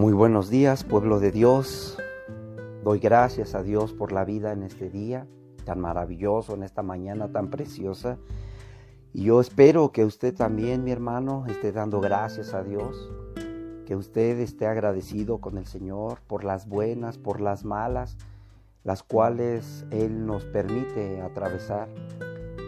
Muy 0.00 0.14
buenos 0.14 0.48
días, 0.48 0.82
pueblo 0.82 1.20
de 1.20 1.30
Dios. 1.30 1.98
Doy 2.82 3.00
gracias 3.00 3.54
a 3.54 3.62
Dios 3.62 3.92
por 3.92 4.12
la 4.12 4.24
vida 4.24 4.50
en 4.50 4.62
este 4.62 4.88
día 4.88 5.26
tan 5.66 5.78
maravilloso, 5.78 6.54
en 6.54 6.62
esta 6.62 6.82
mañana 6.82 7.30
tan 7.30 7.50
preciosa. 7.50 8.16
Y 9.12 9.24
yo 9.24 9.42
espero 9.42 9.92
que 9.92 10.06
usted 10.06 10.34
también, 10.34 10.84
mi 10.84 10.90
hermano, 10.90 11.44
esté 11.48 11.70
dando 11.70 12.00
gracias 12.00 12.54
a 12.54 12.62
Dios, 12.62 13.12
que 13.84 13.94
usted 13.94 14.38
esté 14.38 14.66
agradecido 14.66 15.42
con 15.42 15.58
el 15.58 15.66
Señor 15.66 16.22
por 16.26 16.44
las 16.44 16.66
buenas, 16.66 17.18
por 17.18 17.42
las 17.42 17.66
malas, 17.66 18.16
las 18.84 19.02
cuales 19.02 19.84
Él 19.90 20.24
nos 20.24 20.46
permite 20.46 21.20
atravesar. 21.20 21.90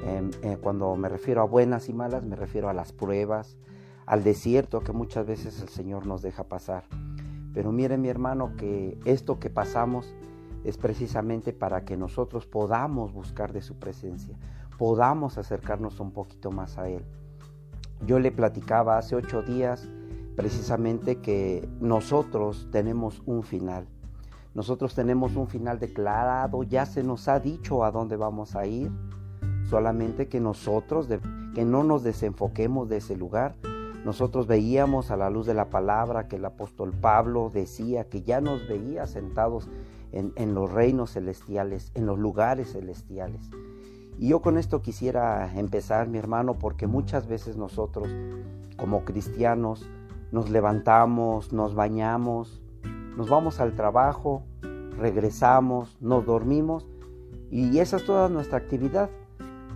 Em, 0.05 0.33
eh, 0.43 0.59
cuando 0.61 0.95
me 0.97 1.09
refiero 1.09 1.41
a 1.41 1.47
buenas 1.47 1.89
y 1.89 1.95
malas, 1.95 2.27
me 2.27 2.37
refiero 2.37 2.69
a 2.69 2.75
las 2.75 2.93
pruebas, 2.93 3.57
al 4.05 4.23
desierto 4.23 4.81
que 4.81 4.93
muchas 4.93 5.25
veces 5.27 5.63
el 5.63 5.71
Señor 5.71 6.05
nos 6.05 6.21
deja 6.21 6.45
pasar. 6.45 6.85
Pero 7.53 7.73
mire 7.73 7.99
mi 7.99 8.09
hermano 8.09 8.57
que 8.57 8.99
esto 9.05 9.39
que 9.39 9.51
pasamos 9.51 10.15
es 10.65 10.79
precisamente 10.79 11.53
para 11.53 11.85
que 11.85 11.97
nosotros 11.97 12.47
podamos 12.47 13.13
buscar 13.13 13.53
de 13.53 13.63
su 13.63 13.77
presencia, 13.77 14.37
podamos 14.79 15.39
acercarnos 15.39 16.01
un 16.01 16.13
poquito 16.13 16.51
más 16.51 16.79
a 16.79 16.89
Él. 16.89 17.05
Yo 18.07 18.19
le 18.19 18.33
platicaba 18.33 18.99
hace 18.99 19.17
ocho 19.17 19.43
días 19.43 19.89
precisamente 20.37 21.17
que 21.17 21.69
nosotros 21.81 22.69
tenemos 22.71 23.23
un 23.27 23.43
final. 23.43 23.87
Nosotros 24.55 24.95
tenemos 24.95 25.37
un 25.37 25.49
final 25.49 25.79
declarado, 25.79 26.63
ya 26.63 26.87
se 26.87 27.03
nos 27.03 27.29
ha 27.29 27.41
dicho 27.41 27.85
a 27.85 27.91
dónde 27.91 28.17
vamos 28.17 28.55
a 28.55 28.67
ir, 28.67 28.91
solamente 29.69 30.29
que 30.29 30.41
nosotros, 30.41 31.09
que 31.55 31.65
no 31.65 31.85
nos 31.85 32.03
desenfoquemos 32.03 32.89
de 32.89 32.99
ese 32.99 33.17
lugar, 33.17 33.55
nosotros 34.05 34.47
veíamos 34.47 35.11
a 35.11 35.17
la 35.17 35.31
luz 35.31 35.47
de 35.47 35.55
la 35.55 35.71
palabra 35.71 36.27
que 36.27 36.37
el 36.37 36.45
apóstol 36.45 36.93
Pablo 36.93 37.51
decía 37.53 38.09
que 38.09 38.23
ya 38.23 38.41
nos 38.41 38.67
veía 38.67 39.07
sentados 39.07 39.69
en, 40.11 40.55
los 40.55 40.71
reinos 40.71 41.13
celestiales, 41.13 41.93
en 41.95 42.07
los 42.07 42.19
lugares 42.19 42.73
celestiales. 42.73 43.51
Y 44.19 44.29
yo 44.29 44.43
con 44.43 44.59
esto 44.59 44.83
quisiera 44.83 45.51
empezar, 45.57 46.09
mi 46.09 46.19
hermano, 46.19 46.59
porque 46.59 46.87
muchas 46.87 47.27
veces 47.27 47.57
nosotros, 47.57 48.09
como 48.77 49.05
cristianos, 49.05 49.89
nos 50.33 50.51
levantamos, 50.51 51.53
nos 51.53 51.75
bañamos, 51.75 52.63
nos 53.17 53.29
vamos 53.29 53.61
al 53.61 53.75
trabajo, 53.75 54.43
regresamos, 54.99 55.97
nos 56.01 56.27
dormimos 56.27 56.87
y 57.51 57.79
esa 57.79 57.97
es 57.97 58.05
toda 58.05 58.29
nuestra 58.29 58.59
actividad. 58.59 59.11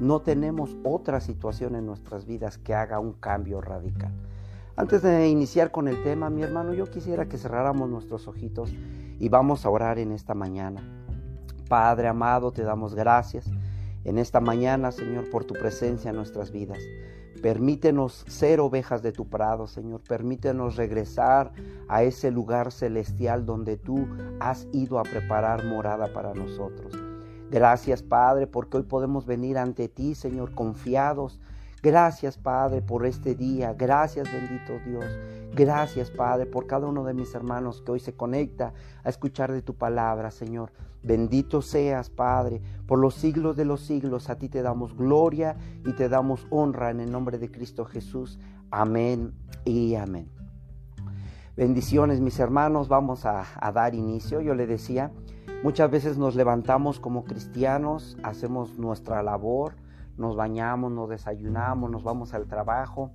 No 0.00 0.20
tenemos 0.20 0.77
otra 0.84 1.20
situación 1.20 1.75
en 1.75 1.86
nuestras 1.86 2.27
vidas 2.27 2.58
que 2.58 2.75
haga 2.75 2.98
un 2.98 3.14
cambio 3.14 3.62
radical. 3.62 4.12
Antes 4.77 5.00
de 5.00 5.27
iniciar 5.28 5.70
con 5.70 5.89
el 5.89 6.02
tema, 6.02 6.28
mi 6.28 6.42
hermano, 6.42 6.75
yo 6.75 6.91
quisiera 6.91 7.27
que 7.27 7.39
cerráramos 7.39 7.89
nuestros 7.89 8.28
ojitos 8.28 8.74
y 9.19 9.30
vamos 9.30 9.64
a 9.64 9.70
orar 9.70 9.98
en 9.98 10.12
esta 10.12 10.34
mañana. 10.34 10.83
Padre 11.67 12.08
amado, 12.08 12.52
te 12.52 12.62
damos 12.62 12.94
gracias 12.94 13.50
en 14.05 14.19
esta 14.19 14.39
mañana, 14.41 14.92
Señor, 14.92 15.30
por 15.30 15.44
tu 15.44 15.55
presencia 15.55 16.11
en 16.11 16.17
nuestras 16.17 16.50
vidas. 16.50 16.78
Permítenos 17.41 18.24
ser 18.28 18.61
ovejas 18.61 19.02
de 19.02 19.12
tu 19.12 19.28
prado, 19.30 19.67
Señor. 19.67 20.02
Permítenos 20.02 20.77
regresar 20.77 21.52
a 21.89 22.02
ese 22.02 22.30
lugar 22.30 22.70
celestial 22.70 23.47
donde 23.47 23.78
tú 23.78 24.06
has 24.41 24.69
ido 24.72 24.98
a 24.98 25.05
preparar 25.05 25.64
morada 25.64 26.12
para 26.12 26.34
nosotros. 26.34 27.06
Gracias, 27.50 28.02
Padre, 28.02 28.47
porque 28.47 28.78
hoy 28.78 28.83
podemos 28.83 29.27
venir 29.27 29.58
ante 29.58 29.89
ti, 29.89 30.14
Señor, 30.14 30.52
confiados. 30.52 31.41
Gracias, 31.83 32.36
Padre, 32.36 32.83
por 32.83 33.06
este 33.06 33.34
día. 33.36 33.72
Gracias, 33.75 34.28
bendito 34.33 34.72
Dios. 34.84 35.05
Gracias, 35.55 36.11
Padre, 36.11 36.46
por 36.46 36.67
cada 36.67 36.86
uno 36.86 37.05
de 37.05 37.14
mis 37.14 37.35
hermanos 37.35 37.83
que 37.83 37.92
hoy 37.92 38.01
se 38.01 38.14
conecta 38.14 38.73
a 39.05 39.08
escuchar 39.08 39.52
de 39.52 39.62
tu 39.62 39.74
palabra, 39.74 40.30
Señor. 40.30 40.73
Bendito 41.05 41.62
seas, 41.62 42.11
Padre, 42.11 42.61
por 42.89 42.98
los 42.98 43.14
siglos 43.14 43.56
de 43.56 43.64
los 43.64 43.83
siglos. 43.83 44.29
A 44.29 44.36
ti 44.36 44.48
te 44.48 44.62
damos 44.62 44.96
gloria 44.96 45.56
y 45.85 45.92
te 45.92 46.08
damos 46.08 46.46
honra 46.51 46.90
en 46.90 46.98
el 46.98 47.12
nombre 47.12 47.39
de 47.39 47.51
Cristo 47.51 47.85
Jesús. 47.85 48.40
Amén 48.73 49.33
y 49.64 49.95
amén. 49.95 50.29
Bendiciones, 51.56 52.20
mis 52.20 52.40
hermanos. 52.40 52.89
Vamos 52.89 53.24
a, 53.24 53.45
a 53.61 53.70
dar 53.70 53.95
inicio. 53.95 54.40
Yo 54.40 54.56
le 54.56 54.67
decía, 54.67 55.12
Muchas 55.62 55.90
veces 55.90 56.18
nos 56.18 56.36
levantamos 56.36 57.00
como 57.00 57.24
cristianos, 57.24 58.17
hacemos 58.22 58.78
nuestra 58.78 59.22
labor, 59.22 59.74
nos 60.17 60.36
bañamos, 60.36 60.92
nos 60.92 61.08
desayunamos, 61.08 61.90
nos 61.90 62.05
vamos 62.05 62.34
al 62.34 62.46
trabajo 62.46 63.11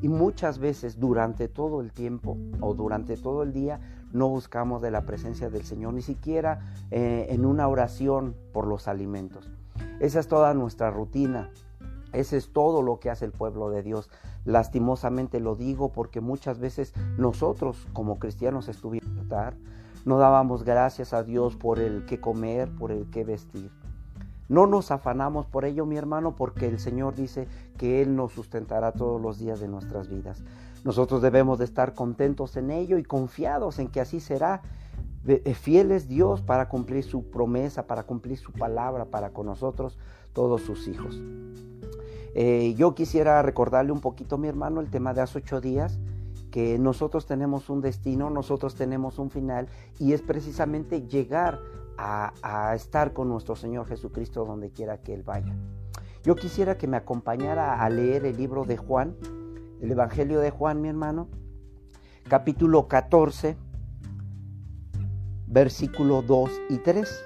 y 0.00 0.08
muchas 0.08 0.58
veces 0.58 0.98
durante 0.98 1.48
todo 1.48 1.80
el 1.80 1.92
tiempo 1.92 2.36
o 2.60 2.74
durante 2.74 3.16
todo 3.16 3.42
el 3.42 3.52
día 3.52 3.80
no 4.12 4.28
buscamos 4.28 4.82
de 4.82 4.90
la 4.90 5.02
presencia 5.02 5.50
del 5.50 5.64
Señor, 5.64 5.94
ni 5.94 6.02
siquiera 6.02 6.60
eh, 6.90 7.26
en 7.30 7.44
una 7.44 7.68
oración 7.68 8.34
por 8.52 8.66
los 8.66 8.88
alimentos. 8.88 9.50
Esa 10.00 10.20
es 10.20 10.28
toda 10.28 10.54
nuestra 10.54 10.90
rutina, 10.90 11.50
ese 12.12 12.36
es 12.36 12.52
todo 12.52 12.82
lo 12.82 12.98
que 12.98 13.10
hace 13.10 13.24
el 13.24 13.32
pueblo 13.32 13.70
de 13.70 13.82
Dios. 13.82 14.10
Lastimosamente 14.44 15.40
lo 15.40 15.54
digo 15.54 15.92
porque 15.92 16.20
muchas 16.20 16.58
veces 16.58 16.92
nosotros 17.18 17.86
como 17.92 18.18
cristianos 18.18 18.68
estuvimos 18.68 19.08
no 20.04 20.18
dábamos 20.18 20.64
gracias 20.64 21.14
a 21.14 21.22
Dios 21.22 21.56
por 21.56 21.78
el 21.78 22.04
que 22.04 22.20
comer, 22.20 22.70
por 22.70 22.92
el 22.92 23.08
que 23.10 23.24
vestir. 23.24 23.70
No 24.48 24.66
nos 24.66 24.90
afanamos 24.90 25.46
por 25.46 25.64
ello, 25.64 25.86
mi 25.86 25.96
hermano, 25.96 26.36
porque 26.36 26.66
el 26.66 26.78
Señor 26.78 27.14
dice 27.14 27.48
que 27.78 28.02
Él 28.02 28.14
nos 28.14 28.32
sustentará 28.32 28.92
todos 28.92 29.20
los 29.20 29.38
días 29.38 29.60
de 29.60 29.68
nuestras 29.68 30.08
vidas. 30.08 30.44
Nosotros 30.84 31.22
debemos 31.22 31.58
de 31.58 31.64
estar 31.64 31.94
contentos 31.94 32.56
en 32.58 32.70
ello 32.70 32.98
y 32.98 33.04
confiados 33.04 33.78
en 33.78 33.88
que 33.88 34.02
así 34.02 34.20
será. 34.20 34.60
Eh, 35.26 35.54
fiel 35.54 35.90
es 35.92 36.06
Dios 36.06 36.42
para 36.42 36.68
cumplir 36.68 37.02
su 37.02 37.30
promesa, 37.30 37.86
para 37.86 38.02
cumplir 38.02 38.36
su 38.36 38.52
palabra 38.52 39.06
para 39.06 39.30
con 39.30 39.46
nosotros, 39.46 39.98
todos 40.34 40.60
sus 40.60 40.86
hijos. 40.86 41.18
Eh, 42.34 42.74
yo 42.76 42.94
quisiera 42.94 43.40
recordarle 43.40 43.92
un 43.92 44.00
poquito, 44.00 44.36
mi 44.36 44.48
hermano, 44.48 44.82
el 44.82 44.90
tema 44.90 45.14
de 45.14 45.22
hace 45.22 45.38
ocho 45.38 45.62
días 45.62 45.98
que 46.54 46.78
nosotros 46.78 47.26
tenemos 47.26 47.68
un 47.68 47.80
destino, 47.80 48.30
nosotros 48.30 48.76
tenemos 48.76 49.18
un 49.18 49.28
final 49.28 49.66
y 49.98 50.12
es 50.12 50.22
precisamente 50.22 51.02
llegar 51.08 51.58
a, 51.98 52.72
estar 52.76 53.12
con 53.12 53.28
nuestro 53.28 53.56
Señor 53.56 53.88
Jesucristo 53.88 54.44
donde 54.44 54.70
quiera 54.70 54.98
que 54.98 55.14
Él 55.14 55.24
vaya. 55.24 55.52
Yo 56.22 56.36
quisiera 56.36 56.78
que 56.78 56.86
me 56.86 56.96
acompañara 56.96 57.82
a 57.82 57.90
leer 57.90 58.24
el 58.24 58.36
libro 58.36 58.64
de 58.64 58.76
Juan, 58.76 59.16
el 59.80 59.90
Evangelio 59.90 60.38
de 60.38 60.50
Juan, 60.52 60.80
mi 60.80 60.88
hermano, 60.88 61.26
capítulo 62.28 62.86
14, 62.86 63.56
versículo 65.48 66.22
2 66.22 66.50
y 66.70 66.78
3. 66.78 67.24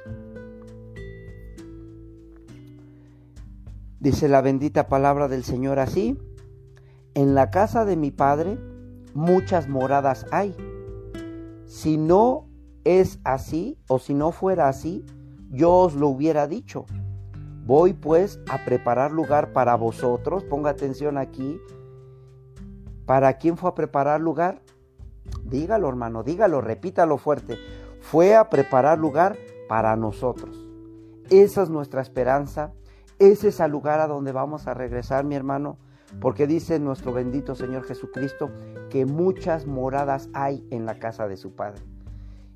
Dice 4.00 4.26
la 4.26 4.40
bendita 4.40 4.88
palabra 4.88 5.28
del 5.28 5.44
Señor 5.44 5.80
así, 5.80 6.18
en 7.12 7.34
la 7.34 7.50
casa 7.50 7.84
de 7.84 7.96
mi 7.96 8.10
Padre 8.10 8.58
muchas 9.18 9.68
moradas 9.68 10.26
hay. 10.30 10.54
Si 11.66 11.98
no 11.98 12.46
es 12.84 13.18
así, 13.24 13.76
o 13.88 13.98
si 13.98 14.14
no 14.14 14.30
fuera 14.30 14.68
así, 14.68 15.04
yo 15.50 15.74
os 15.74 15.94
lo 15.94 16.08
hubiera 16.08 16.46
dicho. 16.46 16.86
Voy 17.66 17.92
pues 17.92 18.40
a 18.48 18.64
preparar 18.64 19.10
lugar 19.10 19.52
para 19.52 19.74
vosotros. 19.74 20.44
Ponga 20.44 20.70
atención 20.70 21.18
aquí. 21.18 21.60
¿Para 23.04 23.34
quién 23.34 23.56
fue 23.56 23.70
a 23.70 23.74
preparar 23.74 24.20
lugar? 24.20 24.62
Dígalo, 25.44 25.88
hermano, 25.88 26.22
dígalo, 26.22 26.60
repítalo 26.60 27.18
fuerte. 27.18 27.58
Fue 28.00 28.36
a 28.36 28.48
preparar 28.48 28.98
lugar 28.98 29.36
para 29.68 29.96
nosotros. 29.96 30.64
Esa 31.28 31.62
es 31.62 31.70
nuestra 31.70 32.00
esperanza. 32.00 32.72
Ese 33.18 33.48
es 33.48 33.60
el 33.60 33.70
lugar 33.70 34.00
a 34.00 34.06
donde 34.06 34.32
vamos 34.32 34.66
a 34.68 34.74
regresar, 34.74 35.24
mi 35.24 35.34
hermano 35.34 35.76
porque 36.20 36.46
dice 36.46 36.78
nuestro 36.78 37.12
bendito 37.12 37.54
Señor 37.54 37.84
Jesucristo 37.84 38.50
que 38.90 39.06
muchas 39.06 39.66
moradas 39.66 40.28
hay 40.32 40.66
en 40.70 40.86
la 40.86 40.98
casa 40.98 41.28
de 41.28 41.36
su 41.36 41.54
Padre. 41.54 41.82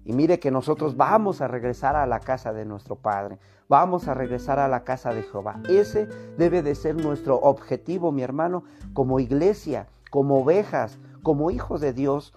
Y 0.04 0.12
mire 0.12 0.40
que 0.40 0.50
nosotros 0.50 0.96
vamos 0.96 1.40
a 1.40 1.48
regresar 1.48 1.94
a 1.94 2.06
la 2.06 2.18
casa 2.18 2.52
de 2.52 2.64
nuestro 2.64 2.96
Padre, 2.96 3.38
vamos 3.68 4.08
a 4.08 4.14
regresar 4.14 4.58
a 4.58 4.68
la 4.68 4.82
casa 4.82 5.14
de 5.14 5.22
Jehová. 5.22 5.60
Ese 5.68 6.08
debe 6.36 6.62
de 6.62 6.74
ser 6.74 6.96
nuestro 6.96 7.36
objetivo, 7.36 8.10
mi 8.10 8.22
hermano, 8.22 8.64
como 8.94 9.20
iglesia, 9.20 9.86
como 10.10 10.38
ovejas, 10.38 10.98
como 11.22 11.50
hijos 11.50 11.80
de 11.80 11.92
Dios. 11.92 12.34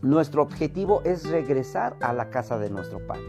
Nuestro 0.00 0.42
objetivo 0.42 1.02
es 1.04 1.28
regresar 1.28 1.96
a 2.00 2.12
la 2.14 2.30
casa 2.30 2.58
de 2.58 2.70
nuestro 2.70 3.06
Padre. 3.06 3.24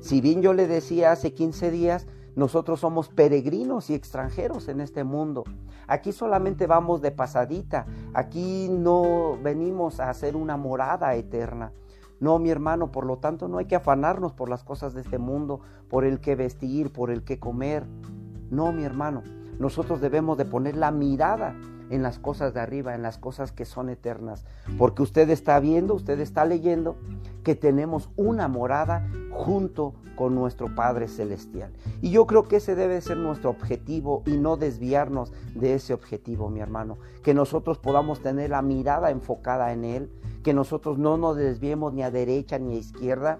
Si 0.00 0.20
bien 0.20 0.42
yo 0.42 0.52
le 0.52 0.66
decía 0.66 1.12
hace 1.12 1.34
15 1.34 1.70
días, 1.70 2.06
nosotros 2.36 2.80
somos 2.80 3.08
peregrinos 3.08 3.90
y 3.90 3.94
extranjeros 3.94 4.68
en 4.68 4.80
este 4.80 5.04
mundo. 5.04 5.44
Aquí 5.86 6.12
solamente 6.12 6.66
vamos 6.66 7.02
de 7.02 7.10
pasadita. 7.10 7.86
Aquí 8.12 8.68
no 8.70 9.38
venimos 9.42 10.00
a 10.00 10.10
hacer 10.10 10.36
una 10.36 10.56
morada 10.56 11.14
eterna. 11.14 11.72
No, 12.20 12.38
mi 12.38 12.50
hermano, 12.50 12.90
por 12.90 13.06
lo 13.06 13.18
tanto 13.18 13.48
no 13.48 13.58
hay 13.58 13.66
que 13.66 13.76
afanarnos 13.76 14.32
por 14.32 14.48
las 14.48 14.64
cosas 14.64 14.94
de 14.94 15.02
este 15.02 15.18
mundo, 15.18 15.60
por 15.88 16.04
el 16.04 16.20
que 16.20 16.36
vestir, 16.36 16.92
por 16.92 17.10
el 17.10 17.24
que 17.24 17.38
comer. 17.38 17.84
No, 18.50 18.72
mi 18.72 18.84
hermano, 18.84 19.22
nosotros 19.58 20.00
debemos 20.00 20.38
de 20.38 20.44
poner 20.44 20.76
la 20.76 20.90
mirada 20.90 21.54
en 21.90 22.02
las 22.02 22.18
cosas 22.18 22.54
de 22.54 22.60
arriba, 22.60 22.94
en 22.94 23.02
las 23.02 23.18
cosas 23.18 23.52
que 23.52 23.64
son 23.64 23.88
eternas. 23.88 24.44
Porque 24.78 25.02
usted 25.02 25.28
está 25.30 25.60
viendo, 25.60 25.94
usted 25.94 26.20
está 26.20 26.44
leyendo 26.44 26.96
que 27.42 27.54
tenemos 27.54 28.10
una 28.16 28.48
morada 28.48 29.06
junto 29.30 29.94
con 30.16 30.34
nuestro 30.34 30.74
Padre 30.74 31.08
Celestial. 31.08 31.72
Y 32.00 32.10
yo 32.10 32.26
creo 32.26 32.44
que 32.44 32.56
ese 32.56 32.74
debe 32.74 33.00
ser 33.00 33.16
nuestro 33.16 33.50
objetivo 33.50 34.22
y 34.26 34.36
no 34.36 34.56
desviarnos 34.56 35.32
de 35.54 35.74
ese 35.74 35.92
objetivo, 35.92 36.48
mi 36.50 36.60
hermano. 36.60 36.98
Que 37.22 37.34
nosotros 37.34 37.78
podamos 37.78 38.20
tener 38.20 38.50
la 38.50 38.62
mirada 38.62 39.10
enfocada 39.10 39.72
en 39.72 39.84
Él, 39.84 40.10
que 40.42 40.54
nosotros 40.54 40.98
no 40.98 41.16
nos 41.16 41.36
desviemos 41.36 41.92
ni 41.92 42.02
a 42.02 42.10
derecha 42.10 42.58
ni 42.58 42.76
a 42.76 42.78
izquierda, 42.78 43.38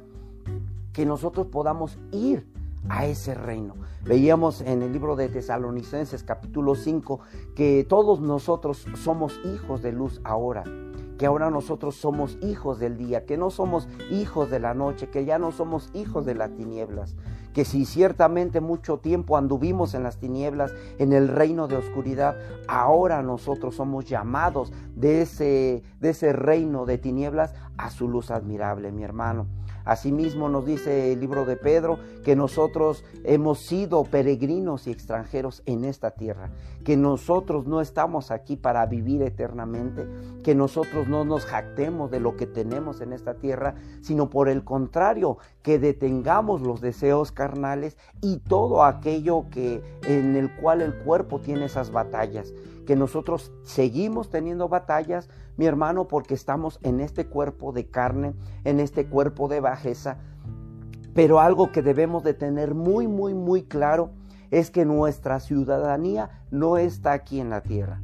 que 0.93 1.07
nosotros 1.07 1.47
podamos 1.47 1.99
ir 2.13 2.47
a 2.89 3.07
ese 3.07 3.35
reino. 3.35 3.75
Veíamos 4.05 4.61
en 4.61 4.83
el 4.83 4.93
libro 4.93 5.17
de 5.17 5.29
Tesalonicenses 5.29 6.23
capítulo 6.23 6.75
5 6.75 7.21
que 7.55 7.85
todos 7.89 8.21
nosotros 8.21 8.87
somos 8.97 9.41
hijos 9.45 9.83
de 9.83 9.93
luz 9.93 10.21
ahora, 10.25 10.65
que 11.19 11.27
ahora 11.27 11.51
nosotros 11.51 11.95
somos 11.95 12.37
hijos 12.43 12.79
del 12.79 12.97
día, 12.97 13.25
que 13.25 13.37
no 13.37 13.51
somos 13.51 13.89
hijos 14.11 14.51
de 14.51 14.61
la 14.61 14.75
noche, 14.75 15.09
que 15.09 15.25
ya 15.25 15.39
no 15.39 15.53
somos 15.53 15.91
hijos 15.95 16.27
de 16.27 16.35
las 16.35 16.55
tinieblas, 16.55 17.17
que 17.55 17.65
si 17.65 17.87
ciertamente 17.87 18.61
mucho 18.61 18.99
tiempo 18.99 19.37
anduvimos 19.37 19.95
en 19.95 20.03
las 20.03 20.19
tinieblas, 20.19 20.75
en 20.99 21.13
el 21.13 21.29
reino 21.29 21.69
de 21.69 21.77
oscuridad, 21.77 22.37
ahora 22.69 23.23
nosotros 23.23 23.77
somos 23.77 24.05
llamados 24.05 24.73
de 24.97 25.23
ese, 25.23 25.83
de 26.01 26.11
ese 26.11 26.33
reino 26.33 26.85
de 26.85 26.99
tinieblas 26.99 27.55
a 27.79 27.91
su 27.91 28.09
luz 28.09 28.31
admirable, 28.31 28.93
mi 28.93 29.05
hermano. 29.05 29.47
Asimismo 29.85 30.49
nos 30.49 30.65
dice 30.65 31.13
el 31.13 31.21
libro 31.21 31.45
de 31.45 31.57
Pedro 31.57 31.99
que 32.25 32.37
nosotros 32.37 33.05
hemos 33.25 33.61
sido 33.61 34.05
peregrinos 34.05 34.87
y 34.87 34.91
extranjeros 34.91 35.63
en 35.67 35.85
esta 35.85 36.13
tierra, 36.13 36.51
que 36.85 36.97
nosotros 36.97 37.67
no 37.67 37.81
estamos 37.81 38.31
aquí 38.31 38.57
para 38.57 38.87
vivir 38.87 39.23
eternamente, 39.23 40.07
que 40.43 40.55
nosotros 40.55 41.09
no 41.09 41.25
nos 41.25 41.45
jactemos 41.45 42.11
de 42.11 42.21
lo 42.21 42.37
que 42.37 42.47
tenemos 42.47 43.01
en 43.01 43.13
esta 43.13 43.35
tierra, 43.35 43.75
sino 44.01 44.31
por 44.31 44.49
el 44.49 44.65
contrario, 44.65 45.39
que 45.63 45.79
detengamos 45.79 46.63
los 46.63 46.81
deseos 46.81 47.33
carnales 47.33 47.97
y 48.23 48.39
todo 48.39 48.85
aquello 48.85 49.47
que 49.51 49.83
en 50.07 50.37
el 50.37 50.55
cual 50.57 50.81
el 50.81 50.95
cuerpo 50.95 51.41
tiene 51.41 51.67
esas 51.67 51.91
batallas 51.91 52.53
que 52.85 52.97
nosotros 52.97 53.53
seguimos 53.63 54.31
teniendo 54.31 54.69
batallas, 54.69 55.29
mi 55.57 55.67
hermano, 55.67 56.09
porque 56.09 56.35
estamos 56.35 56.79
en 56.83 57.01
este 57.01 57.27
cuerpo 57.27 57.73
de 57.73 57.89
carne, 57.89 58.35
en 58.65 58.81
este 58.81 59.07
cuerpo 59.07 59.49
de 59.49 59.61
bajeza. 59.61 60.19
Pero 61.15 61.41
algo 61.41 61.73
que 61.73 61.83
debemos 61.83 62.25
de 62.25 62.35
tener 62.35 62.75
muy, 62.75 63.07
muy, 63.07 63.35
muy 63.35 63.63
claro 63.63 64.11
es 64.51 64.71
que 64.71 64.85
nuestra 64.85 65.41
ciudadanía 65.41 66.45
no 66.51 66.77
está 66.77 67.13
aquí 67.13 67.41
en 67.41 67.51
la 67.51 67.63
tierra. 67.63 68.01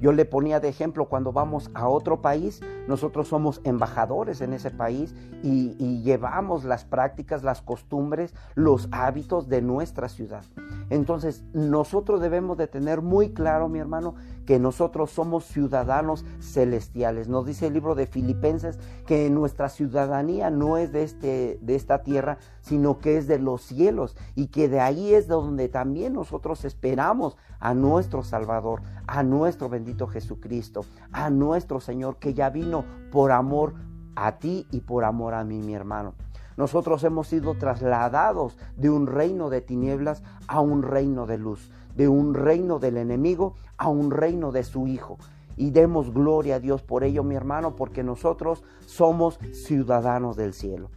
Yo 0.00 0.12
le 0.12 0.24
ponía 0.24 0.60
de 0.60 0.68
ejemplo 0.68 1.06
cuando 1.06 1.30
vamos 1.30 1.70
a 1.74 1.86
otro 1.86 2.22
país, 2.22 2.60
nosotros 2.88 3.28
somos 3.28 3.60
embajadores 3.64 4.40
en 4.40 4.54
ese 4.54 4.70
país 4.70 5.14
y, 5.42 6.00
llevamos 6.00 6.64
las 6.64 6.84
prácticas, 6.86 7.42
las 7.42 7.60
costumbres, 7.60 8.34
los 8.54 8.88
hábitos 8.90 9.48
de 9.48 9.60
nuestra 9.60 10.08
ciudad. 10.08 10.44
Entonces, 10.88 11.44
nosotros 11.52 12.20
debemos 12.20 12.56
de 12.56 12.66
tener 12.66 13.02
muy 13.02 13.34
claro, 13.34 13.68
mi 13.68 13.78
hermano, 13.78 14.14
que 14.50 14.58
nosotros 14.58 15.12
somos 15.12 15.44
ciudadanos 15.44 16.24
celestiales. 16.40 17.28
Nos 17.28 17.46
dice 17.46 17.68
el 17.68 17.72
libro 17.72 17.94
de 17.94 18.08
Filipenses 18.08 18.80
que 19.06 19.30
nuestra 19.30 19.68
ciudadanía 19.68 20.50
no 20.50 20.76
es 20.76 20.90
de, 20.90 21.04
este, 21.04 21.60
de 21.62 21.76
esta 21.76 22.02
tierra, 22.02 22.38
sino 22.60 22.98
que 22.98 23.16
es 23.16 23.28
de 23.28 23.38
los 23.38 23.62
cielos 23.62 24.16
y 24.34 24.48
que 24.48 24.68
de 24.68 24.80
ahí 24.80 25.14
es 25.14 25.28
donde 25.28 25.68
también 25.68 26.14
nosotros 26.14 26.64
esperamos 26.64 27.36
a 27.60 27.74
nuestro 27.74 28.24
Salvador, 28.24 28.82
a 29.06 29.22
nuestro 29.22 29.68
bendito 29.68 30.08
Jesucristo, 30.08 30.84
a 31.12 31.30
nuestro 31.30 31.78
Señor 31.78 32.16
que 32.16 32.34
ya 32.34 32.50
vino 32.50 32.84
por 33.12 33.30
amor 33.30 33.74
a 34.16 34.38
ti 34.38 34.66
y 34.72 34.80
por 34.80 35.04
amor 35.04 35.34
a 35.34 35.44
mí, 35.44 35.62
mi 35.62 35.74
hermano. 35.74 36.14
Nosotros 36.56 37.04
hemos 37.04 37.28
sido 37.28 37.54
trasladados 37.54 38.58
de 38.76 38.90
un 38.90 39.06
reino 39.06 39.48
de 39.48 39.60
tinieblas 39.60 40.22
a 40.46 40.60
un 40.60 40.82
reino 40.82 41.26
de 41.26 41.38
luz, 41.38 41.70
de 41.96 42.08
un 42.08 42.34
reino 42.34 42.78
del 42.78 42.96
enemigo 42.96 43.54
a 43.76 43.88
un 43.88 44.10
reino 44.10 44.52
de 44.52 44.64
su 44.64 44.86
Hijo. 44.86 45.18
Y 45.56 45.70
demos 45.70 46.12
gloria 46.12 46.56
a 46.56 46.60
Dios 46.60 46.82
por 46.82 47.04
ello, 47.04 47.22
mi 47.22 47.34
hermano, 47.34 47.76
porque 47.76 48.02
nosotros 48.02 48.64
somos 48.86 49.38
ciudadanos 49.52 50.36
del 50.36 50.54
cielo. 50.54 50.90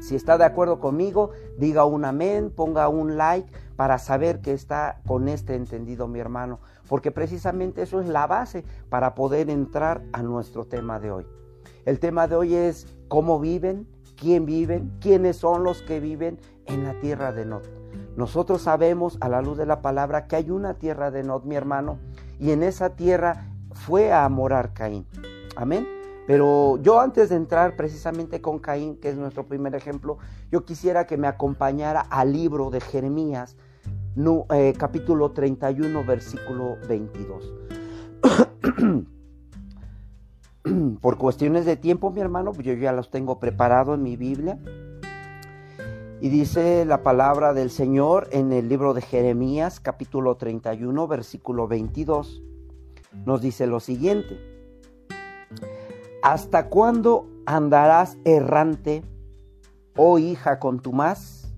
Si 0.00 0.16
está 0.16 0.38
de 0.38 0.44
acuerdo 0.44 0.80
conmigo, 0.80 1.30
diga 1.58 1.84
un 1.84 2.04
amén, 2.04 2.50
ponga 2.54 2.88
un 2.88 3.16
like 3.16 3.50
para 3.76 3.98
saber 3.98 4.40
que 4.40 4.52
está 4.52 5.00
con 5.06 5.28
este 5.28 5.54
entendido, 5.54 6.08
mi 6.08 6.20
hermano, 6.20 6.60
porque 6.88 7.10
precisamente 7.10 7.82
eso 7.82 8.00
es 8.00 8.08
la 8.08 8.26
base 8.26 8.64
para 8.88 9.14
poder 9.14 9.50
entrar 9.50 10.02
a 10.12 10.22
nuestro 10.22 10.64
tema 10.64 11.00
de 11.00 11.10
hoy. 11.10 11.26
El 11.84 11.98
tema 11.98 12.26
de 12.28 12.36
hoy 12.36 12.54
es 12.54 12.86
cómo 13.08 13.40
viven 13.40 13.86
quién 14.16 14.46
viven, 14.46 14.92
quiénes 15.00 15.36
son 15.36 15.64
los 15.64 15.82
que 15.82 16.00
viven 16.00 16.38
en 16.66 16.84
la 16.84 16.98
tierra 17.00 17.32
de 17.32 17.44
Nod. 17.44 17.62
Nosotros 18.16 18.62
sabemos 18.62 19.18
a 19.20 19.28
la 19.28 19.42
luz 19.42 19.58
de 19.58 19.66
la 19.66 19.82
palabra 19.82 20.26
que 20.26 20.36
hay 20.36 20.50
una 20.50 20.74
tierra 20.74 21.10
de 21.10 21.22
Nod, 21.22 21.44
mi 21.44 21.56
hermano, 21.56 21.98
y 22.38 22.52
en 22.52 22.62
esa 22.62 22.90
tierra 22.90 23.48
fue 23.72 24.12
a 24.12 24.28
morar 24.28 24.72
Caín. 24.72 25.06
Amén. 25.56 25.86
Pero 26.26 26.78
yo 26.78 27.00
antes 27.00 27.28
de 27.28 27.36
entrar 27.36 27.76
precisamente 27.76 28.40
con 28.40 28.58
Caín, 28.58 28.96
que 28.96 29.10
es 29.10 29.16
nuestro 29.16 29.46
primer 29.46 29.74
ejemplo, 29.74 30.18
yo 30.50 30.64
quisiera 30.64 31.06
que 31.06 31.16
me 31.16 31.26
acompañara 31.26 32.00
al 32.00 32.32
libro 32.32 32.70
de 32.70 32.80
Jeremías, 32.80 33.56
eh, 34.16 34.72
capítulo 34.78 35.32
31, 35.32 36.04
versículo 36.04 36.76
22. 36.88 37.52
por 41.00 41.18
cuestiones 41.18 41.66
de 41.66 41.76
tiempo, 41.76 42.10
mi 42.10 42.20
hermano, 42.20 42.52
pues 42.52 42.66
yo 42.66 42.72
ya 42.74 42.92
los 42.92 43.10
tengo 43.10 43.38
preparado 43.38 43.94
en 43.94 44.02
mi 44.02 44.16
Biblia. 44.16 44.58
Y 46.24 46.30
dice 46.30 46.86
la 46.86 47.02
palabra 47.02 47.52
del 47.52 47.68
Señor 47.68 48.28
en 48.32 48.50
el 48.50 48.66
libro 48.66 48.94
de 48.94 49.02
Jeremías, 49.02 49.78
capítulo 49.78 50.38
31, 50.38 51.06
versículo 51.06 51.68
22. 51.68 52.42
Nos 53.26 53.42
dice 53.42 53.66
lo 53.66 53.78
siguiente. 53.78 54.40
¿Hasta 56.22 56.70
cuándo 56.70 57.28
andarás 57.44 58.16
errante, 58.24 59.04
oh 59.98 60.18
hija 60.18 60.58
con 60.60 60.80
tu 60.80 60.94
más? 60.94 61.54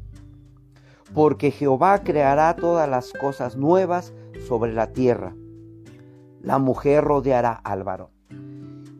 Porque 1.15 1.53
Jehová 1.53 2.03
creará 2.03 2.57
todas 2.57 2.89
las 2.89 3.13
cosas 3.13 3.57
nuevas 3.57 4.15
sobre 4.49 4.73
la 4.73 4.93
tierra. 4.93 5.37
La 6.41 6.59
mujer 6.59 7.05
rodeará 7.05 7.53
al 7.53 7.85
varón. 7.85 8.16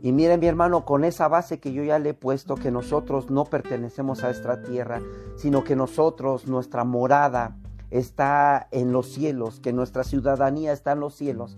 Y 0.03 0.13
miren 0.13 0.41
mi 0.41 0.47
hermano, 0.47 0.85
con 0.85 1.05
esa 1.05 1.29
base 1.29 1.59
que 1.59 1.73
yo 1.73 1.83
ya 1.83 1.99
le 1.99 2.11
he 2.11 2.15
puesto, 2.15 2.55
que 2.55 2.71
nosotros 2.71 3.31
no 3.31 3.45
pertenecemos 3.45 4.23
a 4.23 4.31
esta 4.31 4.63
tierra, 4.63 5.01
sino 5.37 5.65
que 5.65 5.75
nosotros, 5.75 6.47
nuestra 6.47 6.85
morada 6.85 7.57
está 7.91 8.69
en 8.71 8.93
los 8.93 9.09
cielos, 9.09 9.61
que 9.61 9.73
nuestra 9.73 10.05
ciudadanía 10.05 10.73
está 10.73 10.93
en 10.93 11.01
los 11.01 11.15
cielos. 11.15 11.57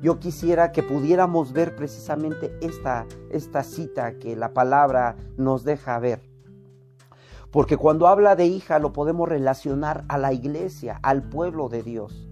Yo 0.00 0.18
quisiera 0.18 0.72
que 0.72 0.82
pudiéramos 0.82 1.52
ver 1.52 1.76
precisamente 1.76 2.56
esta, 2.62 3.06
esta 3.30 3.62
cita 3.62 4.18
que 4.18 4.34
la 4.34 4.54
palabra 4.54 5.16
nos 5.36 5.64
deja 5.64 5.98
ver. 5.98 6.22
Porque 7.50 7.76
cuando 7.76 8.06
habla 8.06 8.36
de 8.36 8.46
hija 8.46 8.78
lo 8.78 8.92
podemos 8.92 9.28
relacionar 9.28 10.04
a 10.08 10.16
la 10.16 10.32
iglesia, 10.32 11.00
al 11.02 11.28
pueblo 11.28 11.68
de 11.68 11.82
Dios. 11.82 12.29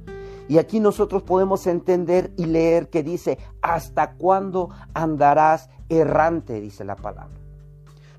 Y 0.49 0.59
aquí 0.59 0.81
nosotros 0.81 1.23
podemos 1.23 1.67
entender 1.67 2.33
y 2.37 2.47
leer 2.47 2.88
que 2.88 3.02
dice, 3.02 3.38
¿hasta 3.61 4.14
cuándo 4.14 4.71
andarás 4.95 5.69
errante? 5.88 6.61
Dice 6.61 6.85
la 6.85 6.97
palabra. 6.97 7.38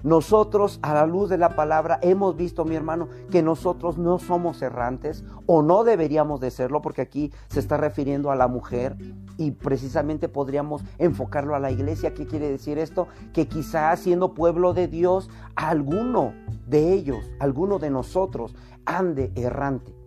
Nosotros 0.02 0.80
a 0.82 0.94
la 0.94 1.06
luz 1.06 1.30
de 1.30 1.38
la 1.38 1.58
palabra 1.58 2.00
hemos 2.02 2.38
visto, 2.38 2.64
mi 2.64 2.74
hermano, 2.74 3.10
que 3.30 3.44
nosotros 3.44 3.98
no 3.98 4.18
somos 4.18 4.62
errantes 4.62 5.26
o 5.46 5.62
no 5.62 5.84
deberíamos 5.84 6.40
de 6.40 6.52
serlo, 6.52 6.82
porque 6.82 7.02
aquí 7.02 7.34
se 7.50 7.60
está 7.60 7.76
refiriendo 7.76 8.32
a 8.32 8.38
la 8.38 8.48
mujer 8.48 8.96
y 9.36 9.52
precisamente 9.52 10.30
podríamos 10.30 10.84
enfocarlo 11.00 11.54
a 11.54 11.60
la 11.60 11.72
iglesia. 11.72 12.14
¿Qué 12.14 12.26
quiere 12.26 12.50
decir 12.50 12.78
esto? 12.78 13.10
Que 13.34 13.50
quizás 13.50 14.00
siendo 14.00 14.34
pueblo 14.34 14.74
de 14.74 14.88
Dios, 14.88 15.30
alguno 15.56 16.34
de 16.66 16.94
ellos, 16.94 17.30
alguno 17.40 17.78
de 17.78 17.90
nosotros 17.90 18.56
ande 18.86 19.34
errante. 19.36 19.99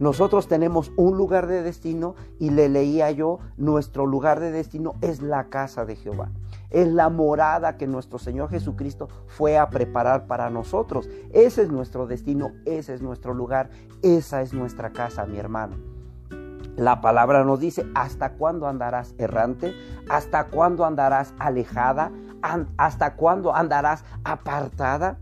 Nosotros 0.00 0.48
tenemos 0.48 0.92
un 0.96 1.18
lugar 1.18 1.46
de 1.46 1.62
destino 1.62 2.14
y 2.38 2.48
le 2.48 2.70
leía 2.70 3.10
yo, 3.10 3.38
nuestro 3.58 4.06
lugar 4.06 4.40
de 4.40 4.50
destino 4.50 4.94
es 5.02 5.20
la 5.20 5.50
casa 5.50 5.84
de 5.84 5.94
Jehová. 5.94 6.30
Es 6.70 6.88
la 6.88 7.10
morada 7.10 7.76
que 7.76 7.86
nuestro 7.86 8.18
Señor 8.18 8.48
Jesucristo 8.48 9.10
fue 9.26 9.58
a 9.58 9.68
preparar 9.68 10.26
para 10.26 10.48
nosotros. 10.48 11.06
Ese 11.34 11.64
es 11.64 11.70
nuestro 11.70 12.06
destino, 12.06 12.52
ese 12.64 12.94
es 12.94 13.02
nuestro 13.02 13.34
lugar, 13.34 13.68
esa 14.00 14.40
es 14.40 14.54
nuestra 14.54 14.90
casa, 14.94 15.26
mi 15.26 15.36
hermano. 15.36 15.76
La 16.76 17.02
palabra 17.02 17.44
nos 17.44 17.60
dice, 17.60 17.84
¿hasta 17.94 18.32
cuándo 18.38 18.68
andarás 18.68 19.14
errante? 19.18 19.74
¿Hasta 20.08 20.46
cuándo 20.46 20.86
andarás 20.86 21.34
alejada? 21.38 22.10
¿Hasta 22.78 23.16
cuándo 23.16 23.54
andarás 23.54 24.06
apartada? 24.24 25.18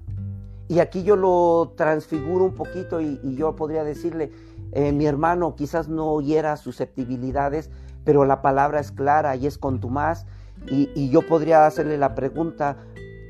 Y 0.68 0.78
aquí 0.80 1.02
yo 1.02 1.16
lo 1.16 1.72
transfiguro 1.76 2.44
un 2.44 2.54
poquito 2.54 3.00
y, 3.00 3.18
y 3.24 3.34
yo 3.34 3.56
podría 3.56 3.82
decirle, 3.84 4.30
eh, 4.72 4.92
mi 4.92 5.06
hermano 5.06 5.54
quizás 5.54 5.88
no 5.88 6.10
oyera 6.10 6.56
susceptibilidades, 6.56 7.70
pero 8.04 8.24
la 8.24 8.42
palabra 8.42 8.80
es 8.80 8.92
clara 8.92 9.36
y 9.36 9.46
es 9.46 9.58
contumaz. 9.58 10.26
Y, 10.70 10.90
y 10.94 11.10
yo 11.10 11.26
podría 11.26 11.66
hacerle 11.66 11.98
la 11.98 12.14
pregunta, 12.14 12.78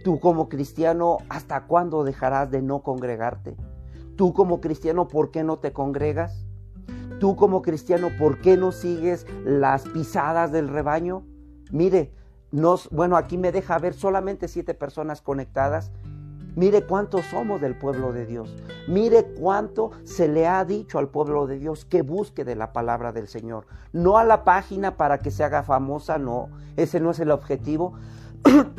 tú 0.05 0.19
como 0.21 0.49
cristiano, 0.49 1.19
¿hasta 1.29 1.67
cuándo 1.67 2.05
dejarás 2.05 2.51
de 2.51 2.63
no 2.63 2.83
congregarte? 2.83 3.57
Tú 4.17 4.33
como 4.33 4.61
cristiano, 4.61 5.09
¿por 5.09 5.31
qué 5.31 5.45
no 5.45 5.59
te 5.59 5.73
congregas? 5.73 6.45
Tú 7.21 7.37
como 7.37 7.63
cristiano, 7.63 8.11
¿por 8.19 8.41
qué 8.41 8.57
no 8.57 8.73
sigues 8.73 9.27
las 9.45 9.83
pisadas 9.89 10.53
del 10.53 10.69
rebaño? 10.69 11.25
Mire, 11.71 12.13
nos, 12.51 12.89
bueno, 12.91 13.17
aquí 13.17 13.37
me 13.37 13.53
deja 13.53 13.79
ver 13.79 13.95
solamente 13.95 14.49
siete 14.49 14.73
personas 14.75 15.21
conectadas 15.21 15.93
Mire 16.59 16.83
cuántos 16.83 17.25
somos 17.27 17.61
del 17.61 17.77
pueblo 17.77 18.13
de 18.13 18.27
Dios. 18.27 18.53
Mire 18.89 19.27
cuánto 19.39 19.93
se 20.03 20.27
le 20.27 20.49
ha 20.49 20.65
dicho 20.65 20.99
al 20.99 21.09
pueblo 21.09 21.47
de 21.47 21.57
Dios 21.57 21.85
que 21.85 22.03
busque 22.03 22.45
de 22.45 22.57
la 22.57 22.73
palabra 22.73 23.13
del 23.13 23.29
Señor. 23.29 23.69
No 23.93 24.19
a 24.19 24.25
la 24.25 24.43
página 24.43 24.97
para 24.97 25.19
que 25.19 25.31
se 25.31 25.45
haga 25.45 25.63
famosa, 25.63 26.19
no. 26.19 26.49
Ese 26.77 26.99
no 26.99 27.13
es 27.13 27.21
el 27.21 27.31
objetivo. 27.31 27.93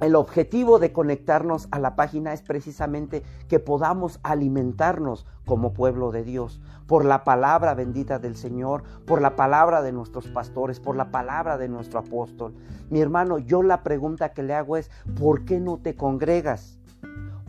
El 0.00 0.14
objetivo 0.14 0.78
de 0.78 0.92
conectarnos 0.92 1.68
a 1.70 1.78
la 1.78 1.96
página 1.96 2.34
es 2.34 2.42
precisamente 2.42 3.22
que 3.48 3.58
podamos 3.58 4.20
alimentarnos 4.22 5.24
como 5.46 5.72
pueblo 5.72 6.12
de 6.12 6.22
Dios 6.22 6.60
por 6.86 7.06
la 7.06 7.24
palabra 7.24 7.72
bendita 7.72 8.18
del 8.18 8.36
Señor, 8.36 8.82
por 9.06 9.22
la 9.22 9.36
palabra 9.36 9.80
de 9.80 9.92
nuestros 9.92 10.28
pastores, 10.28 10.80
por 10.80 10.96
la 10.96 11.10
palabra 11.10 11.56
de 11.56 11.68
nuestro 11.68 11.98
apóstol. 11.98 12.54
Mi 12.90 13.00
hermano, 13.00 13.38
yo 13.38 13.62
la 13.62 13.82
pregunta 13.82 14.34
que 14.34 14.42
le 14.42 14.54
hago 14.54 14.76
es, 14.76 14.90
¿por 15.18 15.46
qué 15.46 15.60
no 15.60 15.78
te 15.78 15.96
congregas? 15.96 16.78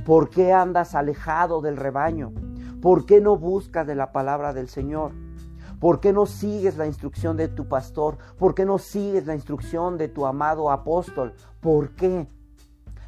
¿Por 0.07 0.29
qué 0.29 0.53
andas 0.53 0.95
alejado 0.95 1.59
del 1.59 1.75
rebaño? 1.75 2.31
¿Por 2.81 3.05
qué 3.05 3.19
no 3.19 3.35
buscas 3.35 3.85
de 3.85 3.93
la 3.93 4.13
palabra 4.13 4.53
del 4.53 4.69
Señor? 4.69 5.11
¿Por 5.81 5.99
qué 5.99 6.13
no 6.13 6.25
sigues 6.25 6.77
la 6.77 6.87
instrucción 6.87 7.35
de 7.35 7.49
tu 7.49 7.67
pastor? 7.67 8.17
¿Por 8.39 8.55
qué 8.55 8.63
no 8.63 8.77
sigues 8.77 9.27
la 9.27 9.35
instrucción 9.35 9.97
de 9.97 10.07
tu 10.07 10.25
amado 10.25 10.71
apóstol? 10.71 11.33
¿Por 11.59 11.89
qué? 11.89 12.25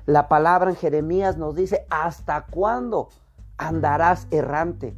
La 0.07 0.27
palabra 0.27 0.71
en 0.71 0.75
Jeremías 0.75 1.37
nos 1.37 1.55
dice, 1.55 1.85
¿hasta 1.89 2.47
cuándo 2.47 3.07
andarás 3.55 4.27
errante? 4.29 4.97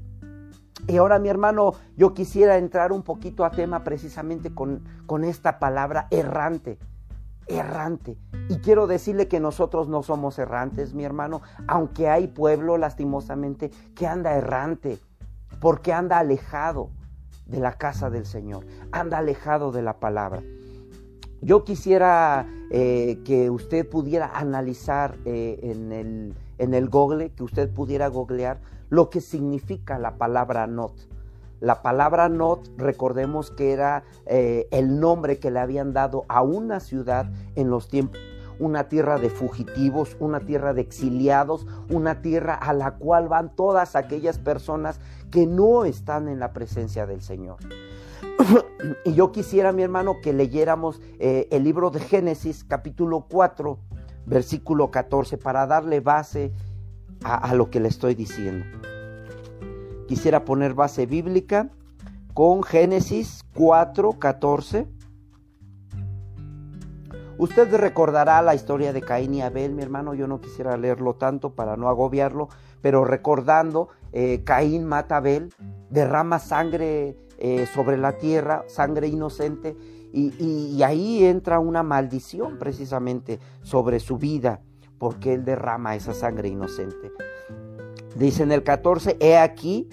Y 0.88 0.98
ahora 0.98 1.20
mi 1.20 1.30
hermano, 1.30 1.74
yo 1.98 2.16
quisiera 2.16 2.58
entrar 2.58 2.92
un 2.92 3.04
poquito 3.04 3.46
a 3.46 3.52
tema 3.52 3.84
precisamente 3.84 4.56
con, 4.56 4.84
con 5.06 5.24
esta 5.24 5.60
palabra 5.60 6.08
errante 6.10 6.80
errante. 7.48 8.18
Y 8.50 8.58
quiero 8.58 8.88
decirle 8.88 9.28
que 9.28 9.40
nosotros 9.40 9.88
no 9.88 10.04
somos 10.04 10.40
errantes, 10.40 10.94
mi 10.94 11.04
hermano, 11.04 11.42
aunque 11.68 12.10
hay 12.10 12.28
pueblo 12.28 12.78
lastimosamente 12.78 13.72
que 13.96 14.08
anda 14.08 14.36
errante, 14.36 15.00
porque 15.60 15.94
anda 15.94 16.20
alejado 16.20 16.90
de 17.46 17.60
la 17.60 17.74
casa 17.74 18.10
del 18.10 18.26
Señor, 18.26 18.66
anda 18.92 19.18
alejado 19.18 19.72
de 19.72 19.82
la 19.82 20.00
palabra. 20.00 20.42
Yo 21.42 21.64
quisiera 21.64 22.48
eh, 22.70 23.20
que 23.26 23.50
usted 23.50 23.90
pudiera 23.90 24.28
analizar 24.28 25.18
eh, 25.26 25.60
en, 25.64 25.92
el, 25.92 26.36
en 26.60 26.74
el 26.74 26.88
Google, 26.88 27.32
que 27.32 27.44
usted 27.44 27.74
pudiera 27.74 28.08
googlear 28.08 28.60
lo 28.90 29.10
que 29.10 29.22
significa 29.22 29.98
la 29.98 30.18
palabra 30.18 30.68
not. 30.68 30.94
La 31.62 31.84
palabra 31.84 32.28
Not, 32.28 32.70
recordemos 32.78 33.52
que 33.52 33.72
era 33.72 34.04
eh, 34.26 34.68
el 34.72 35.00
nombre 35.00 35.38
que 35.38 35.52
le 35.52 35.60
habían 35.60 35.94
dado 35.94 36.26
a 36.28 36.42
una 36.42 36.80
ciudad 36.80 37.32
en 37.56 37.70
los 37.70 37.88
tiempos, 37.88 38.20
una 38.58 38.90
tierra 38.90 39.20
de 39.20 39.30
fugitivos, 39.30 40.18
una 40.20 40.40
tierra 40.40 40.74
de 40.74 40.82
exiliados, 40.82 41.68
una 41.92 42.24
tierra 42.24 42.56
a 42.56 42.74
la 42.74 42.96
cual 42.96 43.28
van 43.28 43.56
todas 43.56 43.96
aquellas 43.96 44.40
personas 44.40 45.00
que 45.30 45.46
no 45.46 45.86
están 45.86 46.30
en 46.30 46.40
la 46.40 46.52
presencia 46.52 47.06
del 47.06 47.22
Señor. 47.22 47.58
y 49.06 49.14
yo 49.14 49.32
quisiera, 49.32 49.72
mi 49.72 49.84
hermano, 49.84 50.16
que 50.20 50.34
leyéramos 50.34 51.00
eh, 51.20 51.48
el 51.52 51.64
libro 51.64 51.92
de 51.92 52.00
Génesis, 52.00 52.64
capítulo 52.64 53.28
4, 53.30 53.78
versículo 54.26 54.90
14, 54.90 55.38
para 55.38 55.68
darle 55.68 56.00
base 56.00 56.52
a 57.24 57.54
lo 57.54 57.70
que 57.70 57.80
le 57.80 57.88
estoy 57.88 58.16
diciendo 58.16 58.66
quisiera 60.12 60.44
poner 60.44 60.74
base 60.74 61.06
bíblica 61.06 61.70
con 62.34 62.64
Génesis 62.64 63.46
4, 63.56 64.20
14. 64.20 64.86
Usted 67.38 67.74
recordará 67.78 68.42
la 68.42 68.54
historia 68.54 68.92
de 68.92 69.02
Caín 69.02 69.36
y 69.36 69.42
Abel, 69.42 69.74
mi 69.74 69.84
hermano, 69.84 70.14
yo 70.14 70.28
no 70.28 70.42
quisiera 70.42 70.76
leerlo 70.76 71.14
tanto 71.14 71.56
para 71.56 71.78
no 71.78 71.88
agobiarlo, 71.88 72.50
pero 72.82 73.06
recordando, 73.06 73.88
eh, 74.12 74.44
Caín 74.44 74.84
mata 74.84 75.16
a 75.16 75.18
Abel, 75.20 75.54
derrama 75.90 76.40
sangre 76.40 77.16
eh, 77.38 77.66
sobre 77.74 77.98
la 77.98 78.18
tierra, 78.18 78.66
sangre 78.68 79.08
inocente, 79.08 79.78
y, 80.12 80.34
y 80.76 80.84
ahí 80.84 81.24
entra 81.24 81.60
una 81.60 81.84
maldición 81.84 82.58
precisamente 82.58 83.40
sobre 83.62 84.02
su 84.02 84.18
vida, 84.18 84.60
porque 84.98 85.34
él 85.34 85.46
derrama 85.46 85.96
esa 85.96 86.14
sangre 86.14 86.50
inocente. 86.50 87.14
Dice 88.16 88.44
en 88.44 88.52
el 88.52 88.64
14, 88.64 89.16
he 89.22 89.38
aquí, 89.38 89.88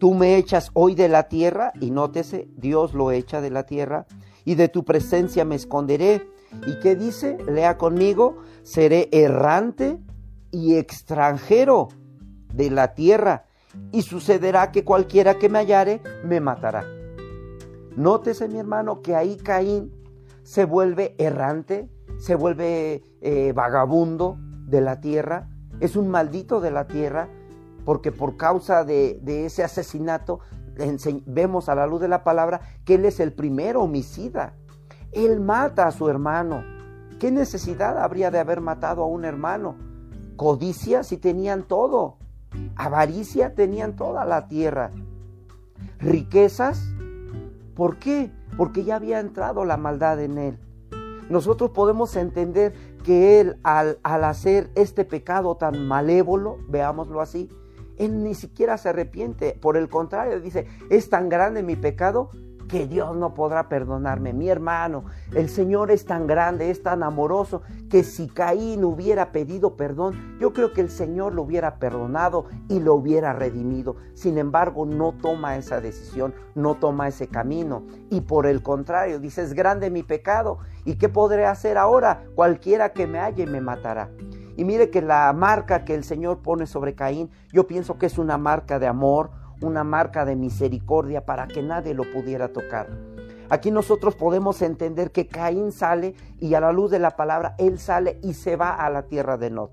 Tú 0.00 0.14
me 0.14 0.38
echas 0.38 0.70
hoy 0.72 0.94
de 0.94 1.10
la 1.10 1.24
tierra, 1.24 1.74
y 1.78 1.90
nótese, 1.90 2.48
Dios 2.56 2.94
lo 2.94 3.12
echa 3.12 3.42
de 3.42 3.50
la 3.50 3.64
tierra, 3.64 4.06
y 4.46 4.54
de 4.54 4.68
tu 4.68 4.82
presencia 4.82 5.44
me 5.44 5.56
esconderé. 5.56 6.26
¿Y 6.66 6.80
qué 6.80 6.96
dice? 6.96 7.36
Lea 7.46 7.76
conmigo, 7.76 8.38
seré 8.62 9.10
errante 9.12 10.00
y 10.50 10.76
extranjero 10.76 11.88
de 12.54 12.70
la 12.70 12.94
tierra, 12.94 13.44
y 13.92 14.00
sucederá 14.00 14.72
que 14.72 14.84
cualquiera 14.84 15.34
que 15.34 15.50
me 15.50 15.58
hallare 15.58 16.00
me 16.24 16.40
matará. 16.40 16.86
Nótese, 17.94 18.48
mi 18.48 18.58
hermano, 18.58 19.02
que 19.02 19.14
ahí 19.14 19.36
Caín 19.36 19.92
se 20.44 20.64
vuelve 20.64 21.14
errante, 21.18 21.90
se 22.16 22.36
vuelve 22.36 23.04
eh, 23.20 23.52
vagabundo 23.54 24.38
de 24.66 24.80
la 24.80 25.02
tierra, 25.02 25.50
es 25.78 25.94
un 25.94 26.08
maldito 26.08 26.62
de 26.62 26.70
la 26.70 26.86
tierra, 26.86 27.28
porque 27.84 28.12
por 28.12 28.36
causa 28.36 28.84
de, 28.84 29.20
ese 29.46 29.64
asesinato 29.64 30.40
vemos 31.26 31.68
a 31.68 31.74
la 31.74 31.86
luz 31.86 32.00
de 32.00 32.08
la 32.08 32.24
palabra 32.24 32.60
que 32.84 32.94
él 32.94 33.04
es 33.04 33.20
el 33.20 33.32
primer 33.32 33.76
homicida. 33.76 34.54
Él 35.12 35.40
mata 35.40 35.86
a 35.86 35.92
su 35.92 36.08
hermano. 36.08 36.62
¿Qué 37.18 37.30
necesidad 37.30 37.98
habría 37.98 38.30
de 38.30 38.38
haber 38.38 38.60
matado 38.60 39.02
a 39.02 39.06
un 39.06 39.24
hermano? 39.24 39.76
Codicia 40.36 41.02
si 41.02 41.16
tenían 41.16 41.64
todo. 41.64 42.16
Avaricia 42.76 43.54
tenían 43.54 43.96
toda 43.96 44.24
la 44.24 44.48
tierra. 44.48 44.92
Riquezas. 45.98 46.82
¿Por 47.74 47.98
qué? 47.98 48.32
Porque 48.56 48.84
ya 48.84 48.96
había 48.96 49.20
entrado 49.20 49.64
la 49.64 49.76
maldad 49.76 50.20
en 50.20 50.38
él. 50.38 50.58
Nosotros 51.28 51.70
podemos 51.70 52.16
entender 52.16 52.74
que 53.04 53.40
él 53.40 53.58
al, 53.62 53.98
al 54.02 54.24
hacer 54.24 54.70
este 54.74 55.04
pecado 55.04 55.56
tan 55.56 55.86
malévolo, 55.86 56.58
veámoslo 56.68 57.20
así, 57.20 57.48
él 58.00 58.24
ni 58.24 58.34
siquiera 58.34 58.78
se 58.78 58.88
arrepiente. 58.88 59.58
Por 59.60 59.76
el 59.76 59.88
contrario, 59.88 60.40
dice, 60.40 60.66
es 60.88 61.10
tan 61.10 61.28
grande 61.28 61.62
mi 61.62 61.76
pecado 61.76 62.30
que 62.66 62.86
Dios 62.86 63.16
no 63.16 63.34
podrá 63.34 63.68
perdonarme. 63.68 64.32
Mi 64.32 64.48
hermano, 64.48 65.04
el 65.34 65.48
Señor 65.48 65.90
es 65.90 66.04
tan 66.06 66.26
grande, 66.26 66.70
es 66.70 66.82
tan 66.82 67.02
amoroso, 67.02 67.62
que 67.90 68.04
si 68.04 68.28
Caín 68.28 68.84
hubiera 68.84 69.32
pedido 69.32 69.76
perdón, 69.76 70.38
yo 70.40 70.52
creo 70.52 70.72
que 70.72 70.80
el 70.80 70.90
Señor 70.90 71.34
lo 71.34 71.42
hubiera 71.42 71.78
perdonado 71.80 72.46
y 72.68 72.78
lo 72.78 72.94
hubiera 72.94 73.32
redimido. 73.32 73.96
Sin 74.14 74.38
embargo, 74.38 74.86
no 74.86 75.12
toma 75.20 75.56
esa 75.56 75.80
decisión, 75.80 76.32
no 76.54 76.76
toma 76.76 77.08
ese 77.08 77.26
camino. 77.26 77.82
Y 78.08 78.20
por 78.20 78.46
el 78.46 78.62
contrario, 78.62 79.18
dice, 79.18 79.42
es 79.42 79.52
grande 79.52 79.90
mi 79.90 80.04
pecado. 80.04 80.58
¿Y 80.84 80.94
qué 80.94 81.08
podré 81.08 81.46
hacer 81.46 81.76
ahora? 81.76 82.22
Cualquiera 82.36 82.92
que 82.92 83.08
me 83.08 83.18
halle 83.18 83.46
me 83.46 83.60
matará. 83.60 84.10
Y 84.60 84.64
mire 84.66 84.90
que 84.90 85.00
la 85.00 85.32
marca 85.32 85.86
que 85.86 85.94
el 85.94 86.04
Señor 86.04 86.42
pone 86.42 86.66
sobre 86.66 86.94
Caín, 86.94 87.30
yo 87.50 87.66
pienso 87.66 87.96
que 87.96 88.04
es 88.04 88.18
una 88.18 88.36
marca 88.36 88.78
de 88.78 88.86
amor, 88.86 89.30
una 89.62 89.84
marca 89.84 90.26
de 90.26 90.36
misericordia 90.36 91.24
para 91.24 91.48
que 91.48 91.62
nadie 91.62 91.94
lo 91.94 92.02
pudiera 92.12 92.48
tocar. 92.48 92.90
Aquí 93.48 93.70
nosotros 93.70 94.16
podemos 94.16 94.60
entender 94.60 95.12
que 95.12 95.26
Caín 95.26 95.72
sale 95.72 96.14
y 96.38 96.52
a 96.52 96.60
la 96.60 96.72
luz 96.72 96.90
de 96.90 96.98
la 96.98 97.16
palabra, 97.16 97.54
él 97.56 97.78
sale 97.78 98.18
y 98.22 98.34
se 98.34 98.56
va 98.56 98.74
a 98.74 98.90
la 98.90 99.04
tierra 99.04 99.38
de 99.38 99.48
Not. 99.48 99.70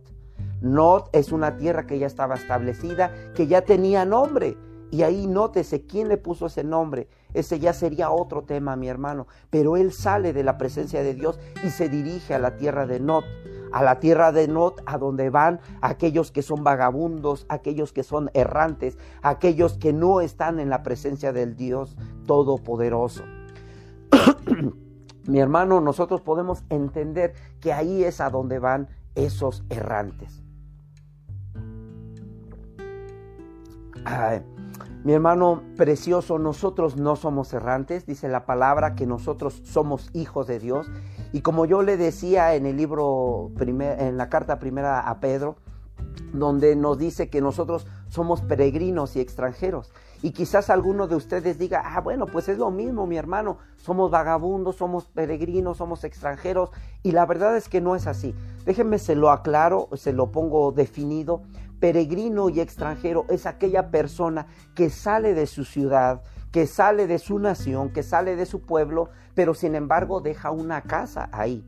Not 0.62 1.10
es 1.12 1.34
una 1.34 1.58
tierra 1.58 1.86
que 1.86 2.00
ya 2.00 2.08
estaba 2.08 2.36
establecida, 2.36 3.12
que 3.36 3.46
ya 3.46 3.64
tenía 3.64 4.06
nombre. 4.06 4.56
Y 4.90 5.04
ahí 5.04 5.28
nótese 5.28 5.86
quién 5.86 6.08
le 6.08 6.16
puso 6.16 6.46
ese 6.46 6.64
nombre. 6.64 7.10
Ese 7.34 7.60
ya 7.60 7.74
sería 7.74 8.10
otro 8.10 8.44
tema, 8.44 8.78
mi 8.78 8.88
hermano. 8.88 9.28
Pero 9.50 9.76
él 9.76 9.92
sale 9.92 10.32
de 10.32 10.46
la 10.46 10.58
presencia 10.58 11.04
de 11.04 11.14
Dios 11.14 11.42
y 11.62 11.72
se 11.72 11.90
dirige 11.90 12.34
a 12.34 12.40
la 12.40 12.56
tierra 12.56 12.88
de 12.88 13.02
Not 13.02 13.26
a 13.72 13.84
la 13.84 14.00
tierra 14.00 14.32
de 14.32 14.48
Not, 14.48 14.82
a 14.86 14.98
donde 14.98 15.30
van 15.30 15.60
aquellos 15.82 16.32
que 16.32 16.42
son 16.42 16.64
vagabundos, 16.64 17.46
aquellos 17.50 17.94
que 17.94 18.04
son 18.04 18.30
errantes, 18.34 18.98
aquellos 19.22 19.78
que 19.78 19.94
no 19.94 20.22
están 20.22 20.60
en 20.60 20.70
la 20.70 20.84
presencia 20.84 21.34
del 21.34 21.56
Dios 21.56 21.98
Todopoderoso. 22.26 23.24
Mi 25.28 25.40
hermano, 25.40 25.82
nosotros 25.82 26.22
podemos 26.22 26.64
entender 26.70 27.34
que 27.60 27.74
ahí 27.74 28.04
es 28.04 28.22
a 28.22 28.30
donde 28.30 28.60
van 28.60 28.88
esos 29.16 29.66
errantes. 29.70 30.42
Mi 35.04 35.14
hermano 35.14 35.64
precioso, 35.76 36.40
nosotros 36.40 36.96
no 36.98 37.16
somos 37.16 37.54
errantes, 37.54 38.06
dice 38.06 38.30
la 38.30 38.46
palabra 38.46 38.96
que 38.96 39.06
nosotros 39.06 39.62
somos 39.66 40.10
hijos 40.14 40.48
de 40.48 40.60
Dios. 40.60 40.90
Y 41.32 41.42
como 41.42 41.66
yo 41.66 41.82
le 41.82 41.98
decía 41.98 42.56
en 42.56 42.66
el 42.66 42.78
libro, 42.78 43.52
en 43.60 44.18
la 44.18 44.30
carta 44.30 44.60
primera 44.60 45.02
a 45.02 45.20
Pedro, 45.20 45.58
donde 46.34 46.76
nos 46.76 46.98
dice 46.98 47.30
que 47.30 47.42
nosotros 47.42 47.88
somos 48.10 48.42
peregrinos 48.42 49.16
y 49.16 49.20
extranjeros. 49.20 49.92
Y 50.22 50.32
quizás 50.32 50.70
alguno 50.70 51.08
de 51.08 51.16
ustedes 51.16 51.60
diga, 51.60 51.84
ah, 51.86 52.02
bueno, 52.02 52.26
pues 52.26 52.50
es 52.50 52.58
lo 52.58 52.72
mismo, 52.72 53.06
mi 53.06 53.18
hermano, 53.18 53.58
somos 53.76 54.10
vagabundos, 54.10 54.78
somos 54.78 55.06
peregrinos, 55.06 55.78
somos 55.78 56.04
extranjeros. 56.04 56.72
Y 57.04 57.12
la 57.12 57.26
verdad 57.26 57.56
es 57.56 57.70
que 57.70 57.82
no 57.82 57.96
es 57.96 58.08
así. 58.08 58.34
Déjenme 58.66 58.98
se 58.98 59.16
lo 59.16 59.30
aclaro, 59.30 59.90
se 59.94 60.14
lo 60.14 60.32
pongo 60.32 60.72
definido. 60.72 61.44
Peregrino 61.80 62.50
y 62.50 62.60
extranjero 62.60 63.26
es 63.30 63.46
aquella 63.46 63.92
persona 63.92 64.48
que 64.74 64.90
sale 64.90 65.36
de 65.36 65.46
su 65.46 65.64
ciudad, 65.64 66.24
que 66.52 66.68
sale 66.68 67.08
de 67.08 67.20
su 67.20 67.40
nación, 67.40 67.92
que 67.92 68.04
sale 68.04 68.36
de 68.36 68.46
su 68.46 68.62
pueblo, 68.62 69.10
pero 69.36 69.54
sin 69.54 69.76
embargo 69.76 70.22
deja 70.22 70.52
una 70.52 70.82
casa 70.82 71.30
ahí. 71.32 71.64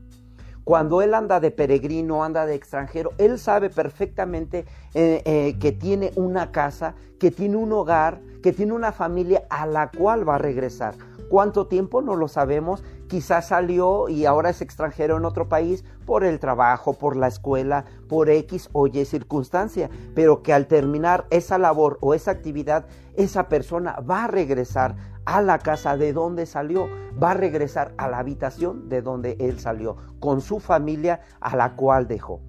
Cuando 0.64 1.02
él 1.02 1.14
anda 1.14 1.40
de 1.40 1.50
peregrino, 1.50 2.22
anda 2.22 2.46
de 2.46 2.54
extranjero, 2.54 3.12
él 3.18 3.38
sabe 3.38 3.70
perfectamente 3.70 4.64
eh, 4.94 5.22
eh, 5.24 5.56
que 5.58 5.72
tiene 5.72 6.12
una 6.16 6.52
casa, 6.52 6.94
que 7.18 7.30
tiene 7.30 7.56
un 7.56 7.72
hogar, 7.72 8.20
que 8.42 8.52
tiene 8.52 8.72
una 8.72 8.92
familia 8.92 9.44
a 9.50 9.66
la 9.66 9.90
cual 9.90 10.28
va 10.28 10.36
a 10.36 10.38
regresar. 10.38 10.94
¿Cuánto 11.30 11.68
tiempo? 11.68 12.02
No 12.02 12.16
lo 12.16 12.26
sabemos. 12.26 12.82
Quizás 13.06 13.48
salió 13.48 14.08
y 14.08 14.26
ahora 14.26 14.50
es 14.50 14.60
extranjero 14.60 15.16
en 15.16 15.24
otro 15.24 15.48
país 15.48 15.84
por 16.04 16.24
el 16.24 16.40
trabajo, 16.40 16.94
por 16.94 17.14
la 17.14 17.28
escuela, 17.28 17.84
por 18.08 18.28
X 18.30 18.68
o 18.72 18.88
Y 18.88 19.04
circunstancia, 19.04 19.90
pero 20.14 20.42
que 20.42 20.52
al 20.52 20.66
terminar 20.66 21.26
esa 21.30 21.56
labor 21.56 21.98
o 22.00 22.14
esa 22.14 22.32
actividad, 22.32 22.86
esa 23.14 23.48
persona 23.48 24.00
va 24.00 24.24
a 24.24 24.26
regresar 24.26 24.96
a 25.24 25.42
la 25.42 25.58
casa 25.58 25.96
de 25.96 26.12
donde 26.12 26.46
salió, 26.46 26.88
va 27.22 27.32
a 27.32 27.34
regresar 27.34 27.94
a 27.98 28.08
la 28.08 28.18
habitación 28.18 28.88
de 28.88 29.02
donde 29.02 29.36
él 29.40 29.58
salió, 29.58 29.96
con 30.18 30.40
su 30.40 30.60
familia 30.60 31.20
a 31.40 31.56
la 31.56 31.76
cual 31.76 32.06
dejó. 32.06 32.40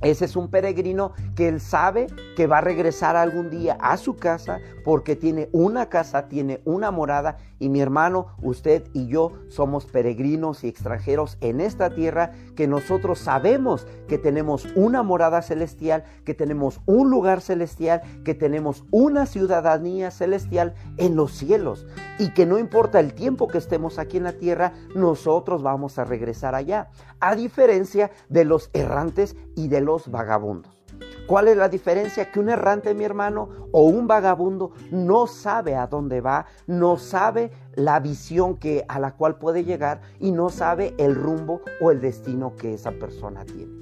Ese 0.00 0.26
es 0.26 0.36
un 0.36 0.48
peregrino 0.48 1.12
que 1.34 1.48
él 1.48 1.60
sabe 1.60 2.06
que 2.36 2.46
va 2.46 2.58
a 2.58 2.62
regresar 2.62 3.16
algún 3.16 3.50
día 3.50 3.76
a 3.80 3.96
su 3.96 4.16
casa 4.16 4.60
porque 4.84 5.16
tiene 5.16 5.48
una 5.52 5.88
casa, 5.88 6.28
tiene 6.28 6.60
una 6.64 6.90
morada 6.90 7.38
y 7.58 7.68
mi 7.68 7.80
hermano, 7.80 8.28
usted 8.40 8.84
y 8.92 9.08
yo 9.08 9.32
somos 9.48 9.86
peregrinos 9.86 10.62
y 10.62 10.68
extranjeros 10.68 11.36
en 11.40 11.60
esta 11.60 11.90
tierra 11.90 12.32
que 12.54 12.68
nosotros 12.68 13.18
sabemos 13.18 13.86
que 14.06 14.18
tenemos 14.18 14.68
una 14.76 15.02
morada 15.02 15.42
celestial, 15.42 16.04
que 16.24 16.34
tenemos 16.34 16.80
un 16.86 17.10
lugar 17.10 17.40
celestial, 17.40 18.02
que 18.24 18.34
tenemos 18.34 18.84
una 18.92 19.26
ciudadanía 19.26 20.12
celestial 20.12 20.74
en 20.96 21.16
los 21.16 21.32
cielos 21.32 21.86
y 22.18 22.32
que 22.34 22.46
no 22.46 22.58
importa 22.58 23.00
el 23.00 23.14
tiempo 23.14 23.48
que 23.48 23.58
estemos 23.58 23.98
aquí 23.98 24.16
en 24.16 24.24
la 24.24 24.32
tierra, 24.32 24.72
nosotros 24.94 25.62
vamos 25.62 25.98
a 25.98 26.04
regresar 26.04 26.54
allá, 26.54 26.90
a 27.20 27.34
diferencia 27.34 28.10
de 28.28 28.44
los 28.44 28.70
errantes 28.72 29.36
y 29.56 29.68
de 29.68 29.80
vagabundos. 30.10 30.78
¿Cuál 31.26 31.48
es 31.48 31.56
la 31.56 31.68
diferencia? 31.68 32.30
Que 32.30 32.40
un 32.40 32.48
errante, 32.48 32.94
mi 32.94 33.04
hermano, 33.04 33.48
o 33.72 33.82
un 33.82 34.06
vagabundo 34.06 34.72
no 34.90 35.26
sabe 35.26 35.76
a 35.76 35.86
dónde 35.86 36.20
va, 36.20 36.46
no 36.66 36.96
sabe 36.96 37.50
la 37.74 38.00
visión 38.00 38.56
que, 38.56 38.84
a 38.88 38.98
la 38.98 39.12
cual 39.12 39.36
puede 39.36 39.64
llegar 39.64 40.00
y 40.18 40.32
no 40.32 40.48
sabe 40.48 40.94
el 40.98 41.14
rumbo 41.14 41.60
o 41.82 41.90
el 41.90 42.00
destino 42.00 42.56
que 42.56 42.72
esa 42.72 42.92
persona 42.92 43.44
tiene. 43.44 43.76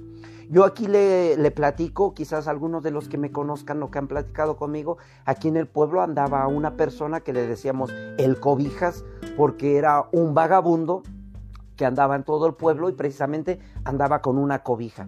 Yo 0.49 0.65
aquí 0.65 0.87
le, 0.87 1.37
le, 1.37 1.51
platico, 1.51 2.15
quizás 2.15 2.47
algunos 2.47 2.83
de 2.83 2.93
los 2.93 3.09
que 3.09 3.19
me 3.19 3.33
conozcan 3.33 3.83
o 3.83 3.91
que 3.91 3.99
han 3.99 4.09
platicado 4.09 4.57
conmigo, 4.57 4.99
aquí 5.25 5.49
en 5.49 5.57
el 5.57 5.67
pueblo 5.67 6.03
andaba 6.03 6.47
una 6.47 6.77
persona 6.77 7.21
que 7.21 7.33
le 7.33 7.47
decíamos 7.47 7.93
el 8.19 8.39
cobijas, 8.39 9.05
porque 9.37 9.77
era 9.77 10.09
un 10.13 10.35
vagabundo 10.35 11.03
que 11.77 11.85
andaba 11.85 12.17
en 12.17 12.25
todo 12.25 12.47
el 12.47 12.55
pueblo 12.55 12.89
y 12.89 12.93
precisamente 12.93 13.61
andaba 13.85 14.21
con 14.21 14.39
una 14.39 14.63
cobija. 14.63 15.07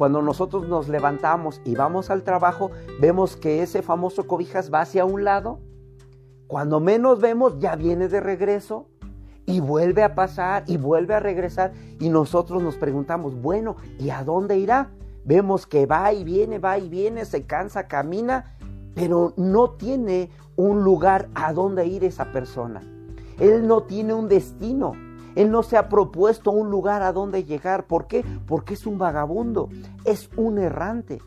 Cuando 0.00 0.22
nosotros 0.22 0.66
nos 0.66 0.88
levantamos 0.88 1.60
y 1.62 1.74
vamos 1.74 2.08
al 2.08 2.22
trabajo, 2.22 2.70
vemos 3.02 3.36
que 3.36 3.62
ese 3.62 3.82
famoso 3.82 4.26
cobijas 4.26 4.72
va 4.72 4.80
hacia 4.80 5.04
un 5.04 5.24
lado. 5.24 5.60
Cuando 6.46 6.80
menos 6.80 7.20
vemos, 7.20 7.58
ya 7.58 7.76
viene 7.76 8.08
de 8.08 8.18
regreso 8.18 8.88
y 9.44 9.60
vuelve 9.60 10.02
a 10.02 10.14
pasar 10.14 10.64
y 10.66 10.78
vuelve 10.78 11.12
a 11.12 11.20
regresar. 11.20 11.74
Y 11.98 12.08
nosotros 12.08 12.62
nos 12.62 12.76
preguntamos, 12.76 13.42
bueno, 13.42 13.76
¿y 13.98 14.08
a 14.08 14.24
dónde 14.24 14.56
irá? 14.56 14.90
Vemos 15.26 15.66
que 15.66 15.84
va 15.84 16.14
y 16.14 16.24
viene, 16.24 16.58
va 16.58 16.78
y 16.78 16.88
viene, 16.88 17.26
se 17.26 17.44
cansa, 17.44 17.86
camina, 17.86 18.56
pero 18.94 19.34
no 19.36 19.72
tiene 19.72 20.30
un 20.56 20.82
lugar 20.82 21.28
a 21.34 21.52
dónde 21.52 21.86
ir 21.86 22.04
esa 22.04 22.32
persona. 22.32 22.80
Él 23.38 23.66
no 23.66 23.82
tiene 23.82 24.14
un 24.14 24.28
destino. 24.28 24.92
Él 25.40 25.50
no 25.50 25.62
se 25.62 25.78
ha 25.78 25.88
propuesto 25.88 26.50
un 26.50 26.68
lugar 26.68 27.02
a 27.02 27.14
donde 27.14 27.44
llegar. 27.44 27.86
¿Por 27.86 28.06
qué? 28.06 28.22
Porque 28.46 28.74
es 28.74 28.84
un 28.84 28.98
vagabundo, 28.98 29.70
es 30.04 30.28
un 30.36 30.58
errante. 30.58 31.22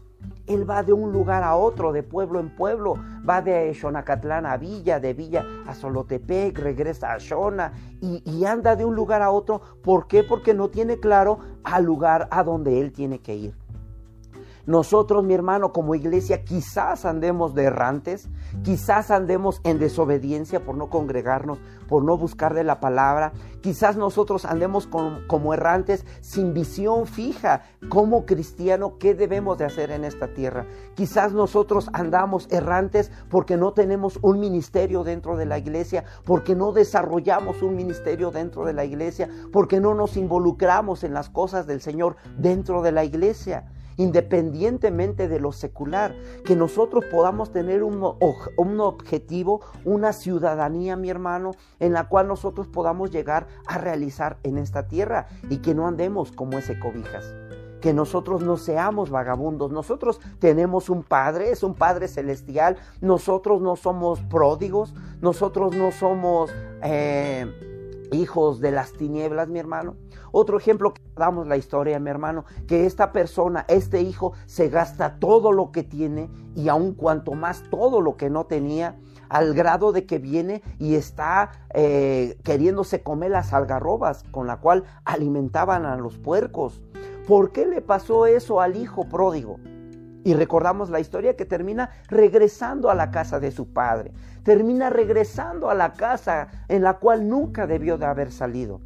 Él 0.46 0.70
va 0.70 0.84
de 0.84 0.94
un 0.94 1.12
lugar 1.12 1.42
a 1.42 1.56
otro, 1.56 1.92
de 1.92 2.04
pueblo 2.04 2.40
en 2.40 2.56
pueblo, 2.56 2.94
va 3.28 3.42
de 3.42 3.74
Xonacatlán 3.74 4.46
a 4.46 4.56
Villa, 4.58 5.00
de 5.00 5.16
Villa 5.16 5.44
a 5.66 5.74
Solotepec, 5.74 6.60
regresa 6.60 7.12
a 7.12 7.20
Xona 7.20 7.74
y, 8.02 8.22
y, 8.24 8.46
anda 8.46 8.76
de 8.76 8.86
un 8.86 8.94
lugar 8.94 9.24
a 9.24 9.32
otro. 9.32 9.62
¿Por 9.82 10.06
qué? 10.06 10.22
Porque 10.22 10.54
no 10.54 10.70
tiene 10.70 11.00
claro 11.00 11.40
al 11.64 11.84
lugar 11.84 12.28
a 12.30 12.44
donde 12.44 12.82
él 12.82 12.92
tiene 12.92 13.18
que 13.18 13.36
ir. 13.36 13.63
Nosotros, 14.66 15.26
mi 15.26 15.34
hermano, 15.34 15.74
como 15.74 15.94
iglesia, 15.94 16.46
quizás 16.46 17.04
andemos 17.04 17.54
de 17.54 17.64
errantes, 17.64 18.30
quizás 18.64 19.12
andemos 19.12 19.60
en 19.66 19.78
desobediencia 19.78 20.64
por 20.64 20.78
no 20.78 20.90
congregarnos, 20.90 21.60
por 21.90 22.06
no 22.06 22.18
buscar 22.18 22.54
de 22.54 22.64
la 22.64 22.80
palabra, 22.80 23.34
quizás 23.60 23.98
nosotros 23.98 24.46
andemos 24.46 24.88
como 24.88 25.54
errantes 25.54 26.06
sin 26.22 26.54
visión 26.54 27.08
fija. 27.08 27.64
Como 27.90 28.26
cristiano, 28.26 28.98
¿qué 29.00 29.14
debemos 29.14 29.58
de 29.58 29.66
hacer 29.66 29.92
en 29.92 30.06
esta 30.06 30.34
tierra? 30.34 30.66
Quizás 30.96 31.34
nosotros 31.34 31.90
andamos 31.92 32.48
errantes 32.50 33.12
porque 33.30 33.58
no 33.58 33.74
tenemos 33.74 34.18
un 34.22 34.40
ministerio 34.40 35.04
dentro 35.04 35.36
de 35.36 35.46
la 35.46 35.58
iglesia, 35.58 36.06
porque 36.24 36.56
no 36.56 36.72
desarrollamos 36.72 37.62
un 37.62 37.76
ministerio 37.76 38.32
dentro 38.32 38.64
de 38.64 38.72
la 38.72 38.86
iglesia, 38.86 39.30
porque 39.52 39.82
no 39.82 39.94
nos 39.94 40.16
involucramos 40.16 41.04
en 41.04 41.14
las 41.14 41.30
cosas 41.30 41.68
del 41.68 41.82
Señor 41.82 42.16
dentro 42.38 42.82
de 42.82 42.94
la 42.94 43.04
iglesia 43.04 43.66
independientemente 43.98 45.28
de 45.28 45.40
lo 45.40 45.52
secular, 45.52 46.16
que 46.46 46.56
nosotros 46.56 47.06
podamos 47.12 47.52
tener 47.52 47.84
un, 47.84 48.04
objetivo, 48.80 49.62
una 49.86 50.14
ciudadanía, 50.14 50.96
mi 50.96 51.10
hermano, 51.10 51.52
en 51.80 51.94
la 51.94 52.08
cual 52.08 52.28
nosotros 52.28 52.68
podamos 52.68 53.12
llegar 53.12 53.48
a 53.68 53.78
realizar 53.78 54.38
en 54.44 54.58
esta 54.58 54.88
tierra 54.88 55.28
y 55.50 55.58
que 55.58 55.74
no 55.74 55.88
andemos 55.88 56.32
como 56.32 56.58
ese 56.58 56.80
cobijas. 56.80 57.26
Que 57.82 57.94
nosotros 57.94 58.44
no 58.44 58.56
seamos 58.56 59.10
vagabundos. 59.10 59.70
Nosotros 59.72 60.22
tenemos 60.40 60.90
un 60.90 61.04
Padre, 61.04 61.52
es 61.52 61.64
un 61.64 61.76
Padre 61.76 62.08
celestial. 62.08 62.78
Nosotros 63.02 63.62
no 63.62 63.76
somos 63.76 64.22
pródigos. 64.22 64.94
Nosotros 65.20 65.76
no 65.76 65.92
somos 65.92 66.50
eh, 66.82 67.46
hijos 68.14 68.62
de 68.62 68.72
las 68.72 68.94
tinieblas, 68.94 69.50
mi 69.50 69.60
hermano. 69.60 69.96
Otro 70.36 70.58
ejemplo 70.58 70.96
que 70.96 71.02
damos 71.16 71.46
la 71.46 71.58
historia, 71.58 72.00
mi 72.00 72.10
hermano, 72.10 72.44
que 72.68 72.88
esta 72.88 73.12
persona, 73.12 73.66
este 73.68 74.02
hijo, 74.02 74.34
se 74.48 74.68
gasta 74.68 75.20
todo 75.20 75.52
lo 75.52 75.72
que 75.72 75.84
tiene 75.84 76.28
y 76.56 76.70
aun 76.70 76.96
cuanto 76.96 77.34
más 77.34 77.62
todo 77.70 78.02
lo 78.02 78.18
que 78.18 78.32
no 78.32 78.48
tenía, 78.48 78.98
al 79.30 79.54
grado 79.54 79.92
de 79.92 80.08
que 80.08 80.18
viene 80.18 80.64
y 80.80 80.96
está 80.96 81.52
eh, 81.76 82.36
queriéndose 82.44 83.04
comer 83.04 83.30
las 83.30 83.54
algarrobas 83.54 84.24
con 84.32 84.48
la 84.48 84.58
cual 84.58 84.86
alimentaban 85.06 85.86
a 85.86 85.98
los 85.98 86.18
puercos. 86.18 86.82
¿Por 87.28 87.52
qué 87.52 87.68
le 87.68 87.82
pasó 87.82 88.26
eso 88.26 88.60
al 88.60 88.76
hijo 88.76 89.08
pródigo? 89.08 89.60
Y 90.24 90.34
recordamos 90.34 90.90
la 90.90 91.00
historia 91.00 91.36
que 91.36 91.46
termina 91.46 91.92
regresando 92.08 92.90
a 92.90 92.96
la 92.96 93.12
casa 93.12 93.40
de 93.40 93.52
su 93.52 93.72
padre, 93.72 94.12
termina 94.42 94.90
regresando 94.90 95.70
a 95.70 95.76
la 95.76 95.94
casa 95.94 96.48
en 96.70 96.82
la 96.82 96.98
cual 96.98 97.30
nunca 97.30 97.68
debió 97.68 98.00
de 98.00 98.08
haber 98.08 98.32
salido. 98.32 98.82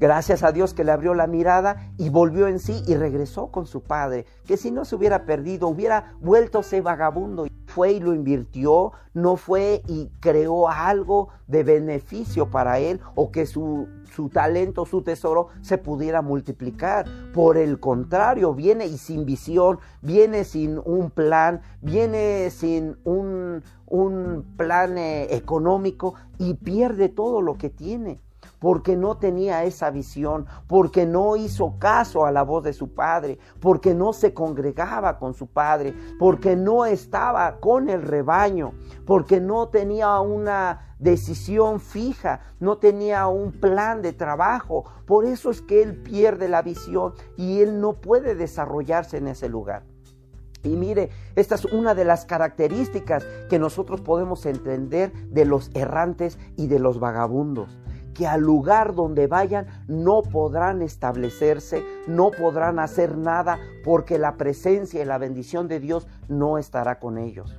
Gracias 0.00 0.42
a 0.42 0.52
Dios 0.52 0.74
que 0.74 0.84
le 0.84 0.92
abrió 0.92 1.14
la 1.14 1.26
mirada 1.26 1.92
y 1.98 2.08
volvió 2.08 2.48
en 2.48 2.58
sí 2.58 2.82
y 2.86 2.94
regresó 2.94 3.48
con 3.48 3.66
su 3.66 3.82
padre, 3.82 4.26
que 4.46 4.56
si 4.56 4.70
no 4.70 4.84
se 4.84 4.96
hubiera 4.96 5.24
perdido, 5.24 5.68
hubiera 5.68 6.14
vuelto 6.20 6.60
ese 6.60 6.80
vagabundo. 6.80 7.46
Fue 7.66 7.92
y 7.92 8.00
lo 8.00 8.14
invirtió, 8.14 8.92
no 9.14 9.36
fue 9.36 9.82
y 9.88 10.10
creó 10.20 10.68
algo 10.68 11.30
de 11.48 11.64
beneficio 11.64 12.50
para 12.50 12.78
él 12.78 13.00
o 13.14 13.32
que 13.32 13.46
su, 13.46 13.88
su 14.14 14.28
talento, 14.28 14.86
su 14.86 15.02
tesoro 15.02 15.48
se 15.60 15.78
pudiera 15.78 16.22
multiplicar. 16.22 17.06
Por 17.32 17.56
el 17.56 17.80
contrario, 17.80 18.54
viene 18.54 18.86
y 18.86 18.98
sin 18.98 19.24
visión, 19.24 19.78
viene 20.02 20.44
sin 20.44 20.80
un 20.84 21.10
plan, 21.10 21.62
viene 21.80 22.50
sin 22.50 22.96
un, 23.04 23.62
un 23.86 24.44
plan 24.56 24.98
eh, 24.98 25.34
económico 25.34 26.14
y 26.38 26.54
pierde 26.54 27.08
todo 27.08 27.40
lo 27.40 27.56
que 27.56 27.70
tiene. 27.70 28.20
Porque 28.64 28.96
no 28.96 29.18
tenía 29.18 29.62
esa 29.64 29.90
visión, 29.90 30.46
porque 30.66 31.04
no 31.04 31.36
hizo 31.36 31.78
caso 31.78 32.24
a 32.24 32.32
la 32.32 32.42
voz 32.42 32.64
de 32.64 32.72
su 32.72 32.94
padre, 32.94 33.38
porque 33.60 33.92
no 33.94 34.14
se 34.14 34.32
congregaba 34.32 35.18
con 35.18 35.34
su 35.34 35.48
padre, 35.48 35.94
porque 36.18 36.56
no 36.56 36.86
estaba 36.86 37.60
con 37.60 37.90
el 37.90 38.00
rebaño, 38.00 38.72
porque 39.04 39.38
no 39.38 39.68
tenía 39.68 40.18
una 40.20 40.96
decisión 40.98 41.78
fija, 41.78 42.40
no 42.58 42.78
tenía 42.78 43.26
un 43.26 43.52
plan 43.52 44.00
de 44.00 44.14
trabajo. 44.14 44.86
Por 45.04 45.26
eso 45.26 45.50
es 45.50 45.60
que 45.60 45.82
él 45.82 46.02
pierde 46.02 46.48
la 46.48 46.62
visión 46.62 47.12
y 47.36 47.60
él 47.60 47.82
no 47.82 48.00
puede 48.00 48.34
desarrollarse 48.34 49.18
en 49.18 49.28
ese 49.28 49.50
lugar. 49.50 49.82
Y 50.62 50.70
mire, 50.70 51.10
esta 51.36 51.56
es 51.56 51.66
una 51.66 51.94
de 51.94 52.06
las 52.06 52.24
características 52.24 53.26
que 53.50 53.58
nosotros 53.58 54.00
podemos 54.00 54.46
entender 54.46 55.12
de 55.28 55.44
los 55.44 55.70
errantes 55.74 56.38
y 56.56 56.68
de 56.68 56.78
los 56.78 56.98
vagabundos 56.98 57.83
que 58.14 58.26
al 58.26 58.40
lugar 58.40 58.94
donde 58.94 59.26
vayan 59.26 59.66
no 59.88 60.22
podrán 60.22 60.80
establecerse, 60.82 61.84
no 62.06 62.30
podrán 62.30 62.78
hacer 62.78 63.18
nada, 63.18 63.58
porque 63.84 64.18
la 64.18 64.36
presencia 64.36 65.02
y 65.02 65.04
la 65.04 65.18
bendición 65.18 65.68
de 65.68 65.80
Dios 65.80 66.06
no 66.28 66.56
estará 66.58 66.98
con 66.98 67.18
ellos. 67.18 67.58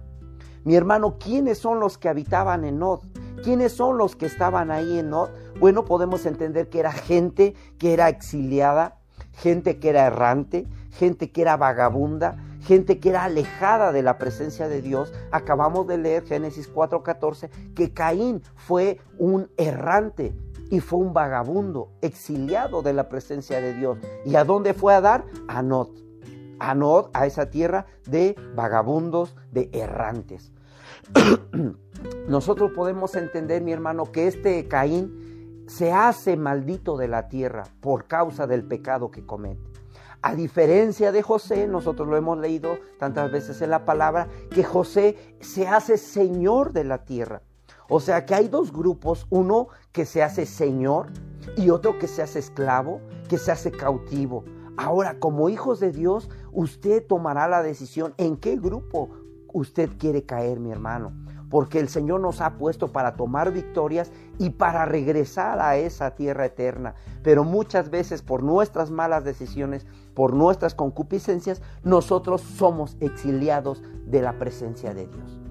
Mi 0.63 0.75
hermano, 0.75 1.17
¿quiénes 1.19 1.59
son 1.59 1.79
los 1.79 1.99
que 1.99 2.09
habitaban 2.09 2.65
en 2.65 2.79
Nod? 2.79 3.01
¿Quiénes 3.43 3.73
son 3.73 3.99
los 3.99 4.15
que 4.15 4.25
estaban 4.25 4.71
ahí 4.71 4.97
en 4.97 5.11
Nod? 5.11 5.29
Bueno, 5.59 5.85
podemos 5.85 6.25
entender 6.25 6.69
que 6.69 6.79
era 6.79 6.91
gente 6.91 7.53
que 7.77 7.93
era 7.93 8.09
exiliada, 8.09 8.97
gente 9.33 9.77
que 9.77 9.89
era 9.89 10.07
errante, 10.07 10.65
gente 10.89 11.31
que 11.31 11.41
era 11.43 11.55
vagabunda, 11.55 12.37
gente 12.61 12.99
que 12.99 13.09
era 13.09 13.25
alejada 13.25 13.91
de 13.91 14.01
la 14.01 14.17
presencia 14.17 14.67
de 14.67 14.81
Dios. 14.81 15.13
Acabamos 15.31 15.85
de 15.85 15.99
leer 15.99 16.25
Génesis 16.25 16.67
4:14 16.67 17.49
que 17.75 17.93
Caín 17.93 18.41
fue 18.55 18.99
un 19.19 19.49
errante 19.57 20.33
y 20.69 20.79
fue 20.79 20.99
un 20.99 21.13
vagabundo, 21.13 21.91
exiliado 22.01 22.81
de 22.81 22.93
la 22.93 23.09
presencia 23.09 23.61
de 23.61 23.73
Dios. 23.73 23.97
¿Y 24.25 24.35
a 24.35 24.43
dónde 24.43 24.73
fue 24.73 24.93
a 24.93 25.01
dar? 25.01 25.25
A 25.47 25.61
Not. 25.61 25.89
A 26.59 26.73
Not, 26.73 27.09
a 27.13 27.25
esa 27.25 27.49
tierra 27.49 27.85
de 28.05 28.35
vagabundos, 28.55 29.35
de 29.51 29.69
errantes. 29.73 30.51
Nosotros 32.27 32.71
podemos 32.71 33.15
entender, 33.15 33.61
mi 33.61 33.71
hermano, 33.71 34.11
que 34.11 34.27
este 34.27 34.67
Caín 34.67 35.65
se 35.67 35.91
hace 35.91 36.37
maldito 36.37 36.97
de 36.97 37.07
la 37.07 37.27
tierra 37.27 37.63
por 37.81 38.05
causa 38.05 38.47
del 38.47 38.63
pecado 38.63 39.11
que 39.11 39.25
comete. 39.25 39.61
A 40.21 40.33
diferencia 40.33 41.11
de 41.11 41.21
José, 41.21 41.67
nosotros 41.67 42.07
lo 42.07 42.17
hemos 42.17 42.39
leído 42.39 42.79
tantas 42.97 43.31
veces 43.31 43.61
en 43.61 43.69
la 43.69 43.85
palabra, 43.85 44.27
que 44.49 44.63
José 44.63 45.37
se 45.39 45.67
hace 45.67 45.97
señor 45.97 46.73
de 46.73 46.83
la 46.83 47.05
tierra. 47.05 47.43
O 47.89 47.99
sea 47.99 48.25
que 48.25 48.35
hay 48.35 48.47
dos 48.47 48.71
grupos, 48.71 49.27
uno 49.29 49.67
que 49.91 50.05
se 50.05 50.23
hace 50.23 50.45
señor 50.45 51.07
y 51.55 51.69
otro 51.69 51.99
que 51.99 52.07
se 52.07 52.21
hace 52.21 52.39
esclavo, 52.39 53.01
que 53.29 53.37
se 53.37 53.51
hace 53.51 53.71
cautivo. 53.71 54.43
Ahora, 54.77 55.19
como 55.19 55.49
hijos 55.49 55.79
de 55.79 55.91
Dios, 55.91 56.29
usted 56.51 57.05
tomará 57.05 57.47
la 57.47 57.63
decisión 57.63 58.13
en 58.17 58.37
qué 58.37 58.57
grupo 58.57 59.09
usted 59.53 59.89
quiere 59.97 60.25
caer, 60.25 60.59
mi 60.59 60.71
hermano. 60.71 61.13
Porque 61.49 61.79
el 61.79 61.87
Señor 61.87 62.19
nos 62.19 62.41
ha 62.41 62.57
puesto 62.57 62.91
para 62.91 63.15
tomar 63.15 63.53
victorias 63.53 64.11
y 64.39 64.49
para 64.49 64.85
regresar 64.85 65.61
a 65.61 65.77
esa 65.77 66.15
tierra 66.15 66.47
eterna. 66.47 66.95
Pero 67.23 67.43
muchas 67.43 67.89
veces 67.89 68.21
por 68.21 68.43
nuestras 68.43 68.89
malas 68.89 69.23
decisiones 69.23 69.85
por 70.15 70.33
nuestras 70.33 70.73
concupiscencias, 70.73 71.61
nosotros 71.83 72.41
somos 72.41 72.97
exiliados 73.01 73.83
de 74.07 74.21
la 74.21 74.39
presencia 74.39 74.93
de 74.93 75.07
Dios. 75.07 75.44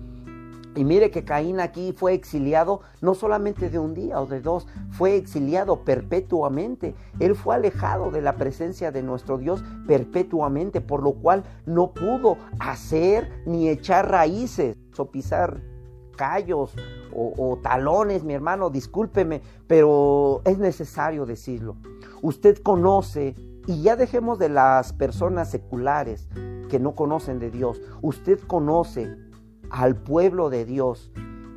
Y 0.77 0.85
mire 0.85 1.11
que 1.11 1.25
Caín 1.25 1.61
aquí 1.61 1.93
fue 1.93 2.15
exiliado 2.15 2.81
no 3.01 3.15
solamente 3.15 3.71
de 3.71 3.79
un 3.79 3.95
día 3.95 4.21
o 4.21 4.27
de 4.27 4.41
dos, 4.41 4.67
fue 4.91 5.17
exiliado 5.17 5.85
perpetuamente. 5.85 6.95
Él 7.21 7.35
fue 7.35 7.55
alejado 7.55 8.11
de 8.11 8.23
la 8.23 8.37
presencia 8.37 8.91
de 8.91 9.03
nuestro 9.03 9.39
Dios 9.39 9.63
perpetuamente, 9.87 10.81
por 10.81 11.03
lo 11.03 11.13
cual 11.13 11.45
no 11.67 11.93
pudo 11.93 12.39
hacer 12.59 13.31
ni 13.47 13.69
echar 13.69 14.11
raíces 14.11 14.77
o 14.97 15.07
pisar 15.07 15.61
callos 16.17 16.75
o, 17.13 17.33
o 17.37 17.57
talones, 17.59 18.25
mi 18.25 18.35
hermano, 18.35 18.71
discúlpeme, 18.71 19.43
pero 19.67 20.43
es 20.45 20.59
necesario 20.59 21.27
decirlo. 21.27 21.77
Usted 22.23 22.59
conoce 22.59 23.35
y 23.67 23.83
ya 23.83 23.97
dejemos 23.97 24.39
de 24.39 24.49
las 24.49 24.93
personas 24.93 25.51
seculares 25.51 26.29
que 26.69 26.79
no 26.79 26.95
conocen 26.95 27.39
de 27.39 27.51
Dios. 27.51 27.81
Usted 28.03 28.41
conoce 28.41 29.17
al 29.71 29.97
pueblo 29.97 30.51
de 30.51 30.65
Dios 30.65 31.11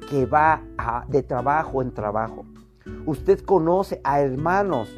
que 0.10 0.26
va 0.26 0.63
de 1.08 1.24
trabajo 1.24 1.82
en 1.82 1.93
trabajo. 1.93 2.46
Usted 3.06 3.39
conoce 3.41 4.02
a 4.04 4.22
hermanos 4.22 4.89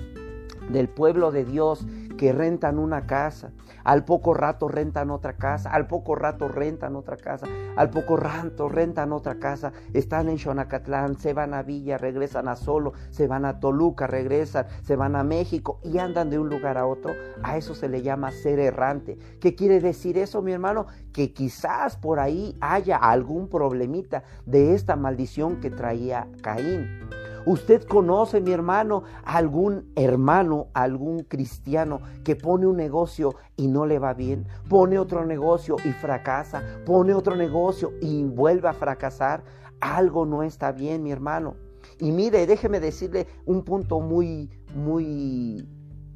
del 0.70 0.88
pueblo 0.88 1.32
de 1.32 1.46
Dios 1.46 1.86
que 2.20 2.34
rentan 2.34 2.80
una 2.80 3.08
casa, 3.08 3.54
al 3.86 4.04
poco 4.04 4.34
rato 4.34 4.68
rentan 4.68 5.10
otra 5.10 5.38
casa, 5.38 5.72
al 5.72 5.88
poco 5.88 6.16
rato 6.16 6.50
rentan 6.50 6.98
otra 6.98 7.16
casa, 7.16 7.48
al 7.78 7.90
poco 7.92 8.18
rato 8.18 8.68
rentan 8.68 9.14
otra 9.14 9.40
casa, 9.40 9.72
están 9.94 10.28
en 10.28 10.38
Xonacatlán, 10.38 11.18
se 11.18 11.32
van 11.32 11.54
a 11.54 11.64
Villa, 11.64 11.98
regresan 11.98 12.50
a 12.50 12.58
Solo, 12.58 12.92
se 13.10 13.28
van 13.28 13.46
a 13.46 13.62
Toluca, 13.62 14.06
regresan, 14.06 14.66
se 14.84 14.98
van 14.98 15.16
a 15.16 15.24
México 15.24 15.80
y 15.82 16.00
andan 16.00 16.30
de 16.30 16.40
un 16.40 16.50
lugar 16.50 16.78
a 16.78 16.86
otro. 16.86 17.14
A 17.42 17.56
eso 17.56 17.74
se 17.74 17.88
le 17.88 18.02
llama 18.02 18.32
ser 18.32 18.60
errante. 18.60 19.18
¿Qué 19.40 19.56
quiere 19.56 19.80
decir 19.80 20.18
eso, 20.18 20.42
mi 20.42 20.52
hermano? 20.52 20.88
Que 21.14 21.32
quizás 21.32 21.96
por 21.96 22.20
ahí 22.20 22.58
haya 22.60 22.98
algún 22.98 23.48
problemita 23.48 24.24
de 24.46 24.76
esta 24.76 24.98
maldición 24.98 25.62
que 25.62 25.72
traía 25.72 26.28
Caín. 26.42 27.00
Usted 27.46 27.84
conoce, 27.84 28.42
mi 28.42 28.52
hermano, 28.52 29.04
algún 29.24 29.92
hermano, 29.96 30.68
algún 30.74 31.24
cristiano 31.24 32.02
que 32.24 32.36
pone 32.36 32.68
un 32.68 32.78
negocio 32.78 33.36
y 33.56 33.68
no 33.68 33.86
le 33.86 34.00
va 34.00 34.14
bien, 34.14 34.46
pone 34.68 35.00
otro 35.00 35.26
negocio 35.26 35.78
y 35.84 35.92
fracasa, 35.92 36.62
pone 36.86 37.14
otro 37.14 37.36
negocio 37.36 37.94
y 38.02 38.24
vuelve 38.24 38.68
a 38.68 38.74
fracasar. 38.74 39.44
Algo 39.80 40.26
no 40.26 40.44
está 40.44 40.72
bien, 40.72 41.04
mi 41.04 41.12
hermano. 41.12 41.56
Y 42.00 42.12
mire, 42.12 42.46
déjeme 42.46 42.80
decirle 42.80 43.28
un 43.46 43.64
punto 43.64 44.00
muy, 44.00 44.50
muy 44.76 45.68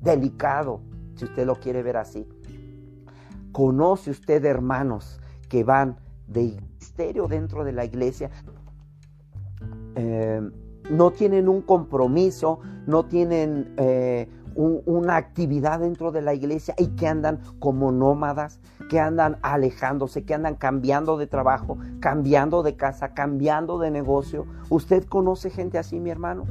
delicado, 0.02 0.82
si 1.16 1.26
usted 1.26 1.46
lo 1.46 1.56
quiere 1.56 1.84
ver 1.84 1.98
así. 1.98 2.28
¿Conoce 3.52 4.12
usted 4.12 4.44
hermanos 4.46 5.22
que 5.48 5.64
van 5.64 5.98
de 6.28 6.60
misterio 6.80 7.28
dentro 7.28 7.64
de 7.64 7.72
la 7.72 7.86
iglesia? 7.86 8.32
Eh, 9.96 10.42
no 10.94 11.12
tienen 11.12 11.50
un 11.50 11.62
compromiso, 11.62 12.60
no 12.86 13.06
tienen 13.06 13.74
eh, 13.78 14.30
una 14.56 15.16
actividad 15.16 15.80
dentro 15.80 16.12
de 16.12 16.22
la 16.22 16.36
iglesia 16.36 16.76
y 16.78 16.90
que 16.90 17.08
andan 17.08 17.40
como 17.60 17.92
nómadas, 17.92 18.60
que 18.90 19.00
andan 19.00 19.40
alejándose, 19.42 20.24
que 20.24 20.36
andan 20.36 20.56
cambiando 20.56 21.18
de 21.18 21.26
trabajo, 21.26 21.80
cambiando 22.00 22.62
de 22.62 22.76
casa, 22.76 23.16
cambiando 23.16 23.80
de 23.80 23.90
negocio. 23.90 24.46
¿Usted 24.70 25.06
conoce 25.06 25.50
gente 25.50 25.80
así, 25.80 26.00
mi 26.00 26.12
hermano? 26.12 26.46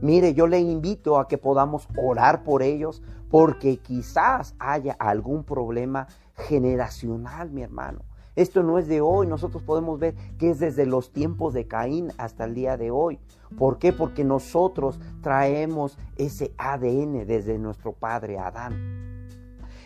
Mire, 0.00 0.32
yo 0.32 0.46
le 0.46 0.60
invito 0.60 1.18
a 1.18 1.26
que 1.26 1.36
podamos 1.36 1.88
orar 1.96 2.44
por 2.44 2.62
ellos 2.62 3.02
porque 3.28 3.78
quizás 3.78 4.54
haya 4.60 4.92
algún 4.92 5.42
problema 5.42 6.06
generacional, 6.34 7.50
mi 7.50 7.62
hermano. 7.62 8.07
Esto 8.38 8.62
no 8.62 8.78
es 8.78 8.86
de 8.86 9.00
hoy, 9.00 9.26
nosotros 9.26 9.64
podemos 9.64 9.98
ver 9.98 10.14
que 10.38 10.50
es 10.50 10.60
desde 10.60 10.86
los 10.86 11.12
tiempos 11.12 11.54
de 11.54 11.66
Caín 11.66 12.12
hasta 12.18 12.44
el 12.44 12.54
día 12.54 12.76
de 12.76 12.92
hoy. 12.92 13.18
¿Por 13.58 13.80
qué? 13.80 13.92
Porque 13.92 14.22
nosotros 14.22 15.00
traemos 15.22 15.98
ese 16.16 16.54
ADN 16.56 17.26
desde 17.26 17.58
nuestro 17.58 17.94
padre 17.94 18.38
Adán. 18.38 19.26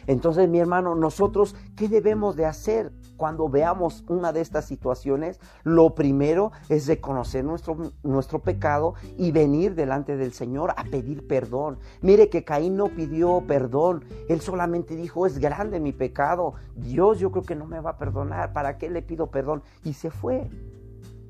Entonces, 0.07 0.51
mi 0.51 0.59
hermano, 0.59 0.95
nosotros, 0.95 1.57
¿qué 1.77 1.89
debemos 1.89 2.37
de 2.37 2.45
hacer 2.45 2.93
cuando 3.23 3.49
veamos 3.49 4.03
una 4.09 4.33
de 4.33 4.41
estas 4.41 4.65
situaciones? 4.65 5.39
Lo 5.63 5.95
primero 5.95 6.51
es 6.69 6.89
reconocer 6.89 7.45
nuestro, 7.45 7.93
nuestro 8.03 8.41
pecado 8.41 8.95
y 9.17 9.31
venir 9.31 9.77
delante 9.77 10.17
del 10.17 10.33
Señor 10.33 10.75
a 10.77 10.83
pedir 10.83 11.25
perdón. 11.29 11.79
Mire 12.01 12.29
que 12.31 12.43
Caín 12.43 12.77
no 12.77 12.89
pidió 12.89 13.45
perdón, 13.47 14.05
él 14.29 14.41
solamente 14.41 14.97
dijo, 14.97 15.25
es 15.25 15.39
grande 15.39 15.79
mi 15.79 15.93
pecado, 15.93 16.55
Dios 16.75 17.21
yo 17.21 17.31
creo 17.31 17.45
que 17.45 17.55
no 17.55 17.65
me 17.65 17.79
va 17.79 17.91
a 17.91 17.97
perdonar, 17.97 18.53
¿para 18.53 18.77
qué 18.77 18.91
le 18.91 19.03
pido 19.03 19.29
perdón? 19.29 19.63
Y 19.85 19.93
se 19.93 20.11
fue, 20.11 20.51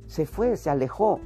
se 0.07 0.25
fue, 0.25 0.57
se 0.57 0.71
alejó. 0.71 1.21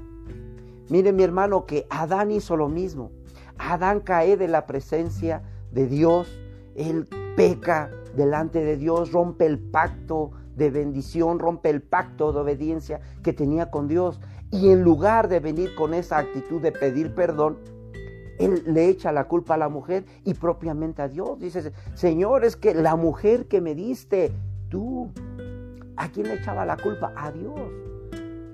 Mire 0.89 1.13
mi 1.13 1.23
hermano 1.23 1.65
que 1.65 1.87
Adán 1.91 2.33
hizo 2.33 2.57
lo 2.57 2.69
mismo. 2.69 3.13
Adán 3.57 4.01
cae 4.01 4.37
de 4.37 4.49
la 4.49 4.67
presencia 4.67 5.45
de 5.71 5.87
Dios, 5.87 6.41
él 6.75 7.07
peca 7.37 7.89
delante 8.17 8.65
de 8.65 8.77
Dios, 8.77 9.13
rompe 9.13 9.47
el 9.47 9.61
pacto 9.61 10.33
de 10.57 10.71
bendición, 10.71 11.39
rompe 11.39 11.71
el 11.71 11.83
pacto 11.83 12.33
de 12.33 12.41
obediencia 12.41 13.01
que 13.23 13.33
tenía 13.33 13.71
con 13.71 13.87
Dios. 13.87 14.21
Y 14.51 14.71
en 14.71 14.83
lugar 14.83 15.29
de 15.29 15.41
venir 15.41 15.75
con 15.75 15.95
esa 15.95 16.19
actitud 16.19 16.61
de 16.61 16.73
pedir 16.73 17.15
perdón, 17.15 17.59
él 18.39 18.63
le 18.67 18.89
echa 18.89 19.13
la 19.13 19.25
culpa 19.25 19.55
a 19.55 19.59
la 19.59 19.69
mujer 19.69 20.05
y 20.25 20.35
propiamente 20.35 21.03
a 21.03 21.09
Dios. 21.09 21.39
Dice, 21.39 21.73
Señor, 21.95 22.45
es 22.45 22.57
que 22.57 22.75
la 22.75 22.97
mujer 22.97 23.47
que 23.47 23.61
me 23.61 23.75
diste, 23.75 24.33
tú, 24.69 25.11
¿a 25.97 26.09
quién 26.09 26.29
le 26.29 26.35
echaba 26.35 26.65
la 26.65 26.77
culpa? 26.77 27.13
A 27.17 27.31
Dios. 27.31 27.61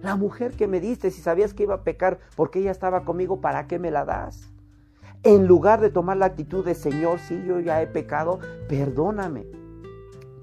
La 0.02 0.16
mujer 0.16 0.52
que 0.52 0.66
me 0.66 0.80
diste, 0.80 1.10
si 1.10 1.20
sabías 1.20 1.54
que 1.54 1.62
iba 1.62 1.74
a 1.74 1.84
pecar 1.84 2.18
porque 2.36 2.58
ella 2.58 2.72
estaba 2.72 3.04
conmigo, 3.04 3.40
¿para 3.40 3.68
qué 3.68 3.78
me 3.78 3.90
la 3.92 4.04
das? 4.04 4.52
En 5.22 5.46
lugar 5.46 5.80
de 5.80 5.90
tomar 5.90 6.16
la 6.16 6.26
actitud 6.26 6.64
de 6.64 6.74
Señor, 6.74 7.20
sí, 7.20 7.40
yo 7.46 7.60
ya 7.60 7.80
he 7.80 7.86
pecado, 7.86 8.40
perdóname. 8.68 9.61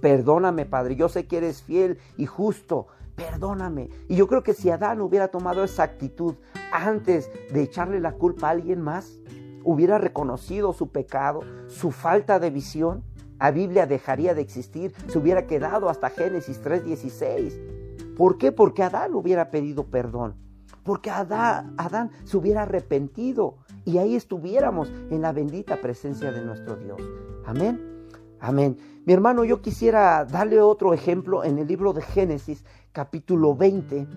Perdóname, 0.01 0.65
Padre. 0.65 0.95
Yo 0.95 1.09
sé 1.09 1.27
que 1.27 1.38
eres 1.38 1.63
fiel 1.63 1.99
y 2.17 2.25
justo. 2.25 2.88
Perdóname. 3.15 3.89
Y 4.07 4.15
yo 4.15 4.27
creo 4.27 4.43
que 4.43 4.53
si 4.53 4.69
Adán 4.69 5.01
hubiera 5.01 5.27
tomado 5.27 5.63
esa 5.63 5.83
actitud 5.83 6.35
antes 6.71 7.29
de 7.51 7.63
echarle 7.63 7.99
la 7.99 8.13
culpa 8.13 8.47
a 8.47 8.51
alguien 8.51 8.81
más, 8.81 9.19
hubiera 9.63 9.97
reconocido 9.97 10.71
su 10.73 10.89
pecado, 10.89 11.41
su 11.67 11.91
falta 11.91 12.39
de 12.39 12.49
visión, 12.49 13.03
la 13.39 13.51
Biblia 13.51 13.85
dejaría 13.85 14.33
de 14.33 14.41
existir, 14.41 14.93
se 15.07 15.17
hubiera 15.17 15.47
quedado 15.47 15.89
hasta 15.89 16.09
Génesis 16.09 16.62
3:16. 16.62 17.57
¿Por 18.17 18.38
qué? 18.38 18.51
Porque 18.51 18.83
Adán 18.83 19.13
hubiera 19.15 19.49
pedido 19.49 19.85
perdón, 19.88 20.35
porque 20.83 21.09
Adán, 21.09 21.73
Adán 21.77 22.12
se 22.25 22.35
hubiera 22.35 22.63
arrepentido 22.63 23.57
y 23.85 23.97
ahí 23.97 24.15
estuviéramos 24.15 24.91
en 25.09 25.21
la 25.21 25.31
bendita 25.31 25.77
presencia 25.77 26.31
de 26.31 26.43
nuestro 26.43 26.75
Dios. 26.75 27.01
Amén. 27.45 27.98
Amén. 28.39 28.78
Mi 29.06 29.13
hermano, 29.13 29.43
yo 29.43 29.62
quisiera 29.62 30.23
darle 30.23 30.62
otro 30.62 30.93
ejemplo 30.93 31.43
en 31.43 31.58
el 31.58 31.67
libro 31.67 31.93
de 31.93 32.02
Génesis, 32.02 32.63
capítulo 32.91 33.56
20, 33.56 34.08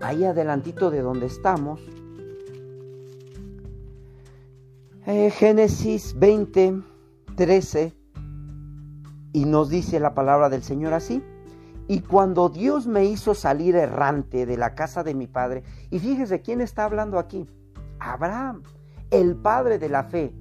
ahí 0.00 0.24
adelantito 0.24 0.90
de 0.90 1.00
donde 1.00 1.26
estamos. 1.26 1.80
Eh, 5.06 5.30
Génesis 5.30 6.18
20, 6.18 6.82
13, 7.36 7.94
y 9.32 9.44
nos 9.44 9.70
dice 9.70 10.00
la 10.00 10.14
palabra 10.14 10.48
del 10.48 10.62
Señor 10.62 10.92
así. 10.92 11.22
Y 11.88 12.00
cuando 12.00 12.48
Dios 12.48 12.86
me 12.86 13.04
hizo 13.04 13.34
salir 13.34 13.76
errante 13.76 14.44
de 14.44 14.56
la 14.56 14.74
casa 14.74 15.04
de 15.04 15.14
mi 15.14 15.28
padre, 15.28 15.62
y 15.90 16.00
fíjese 16.00 16.42
quién 16.42 16.60
está 16.60 16.84
hablando 16.84 17.18
aquí, 17.18 17.46
Abraham, 18.00 18.62
el 19.10 19.36
padre 19.36 19.78
de 19.78 19.88
la 19.88 20.02
fe. 20.02 20.34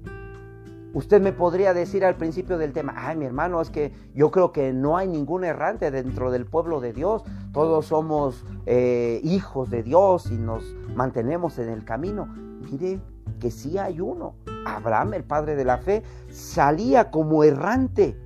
Usted 0.96 1.22
me 1.22 1.34
podría 1.34 1.74
decir 1.74 2.06
al 2.06 2.16
principio 2.16 2.58
del 2.58 2.72
tema, 2.72 2.94
ay 2.96 3.18
mi 3.18 3.26
hermano, 3.26 3.60
es 3.60 3.70
que 3.70 3.92
yo 4.14 4.32
creo 4.32 4.54
que 4.54 4.72
no 4.72 4.96
hay 4.96 5.10
ningún 5.10 5.44
errante 5.44 5.92
dentro 5.92 6.32
del 6.32 6.46
pueblo 6.46 6.80
de 6.80 6.94
Dios, 6.94 7.26
todos 7.52 7.88
somos 7.88 8.46
eh, 8.66 9.20
hijos 9.22 9.70
de 9.70 9.84
Dios 9.84 10.32
y 10.32 10.38
nos 10.38 10.64
mantenemos 10.96 11.60
en 11.60 11.68
el 11.68 11.84
camino. 11.84 12.28
Mire 12.28 13.02
que 13.42 13.52
sí 13.52 13.78
hay 13.78 14.00
uno, 14.00 14.36
Abraham, 14.66 15.16
el 15.16 15.26
padre 15.26 15.58
de 15.58 15.66
la 15.66 15.80
fe, 15.80 16.02
salía 16.30 17.12
como 17.12 17.44
errante, 17.44 18.18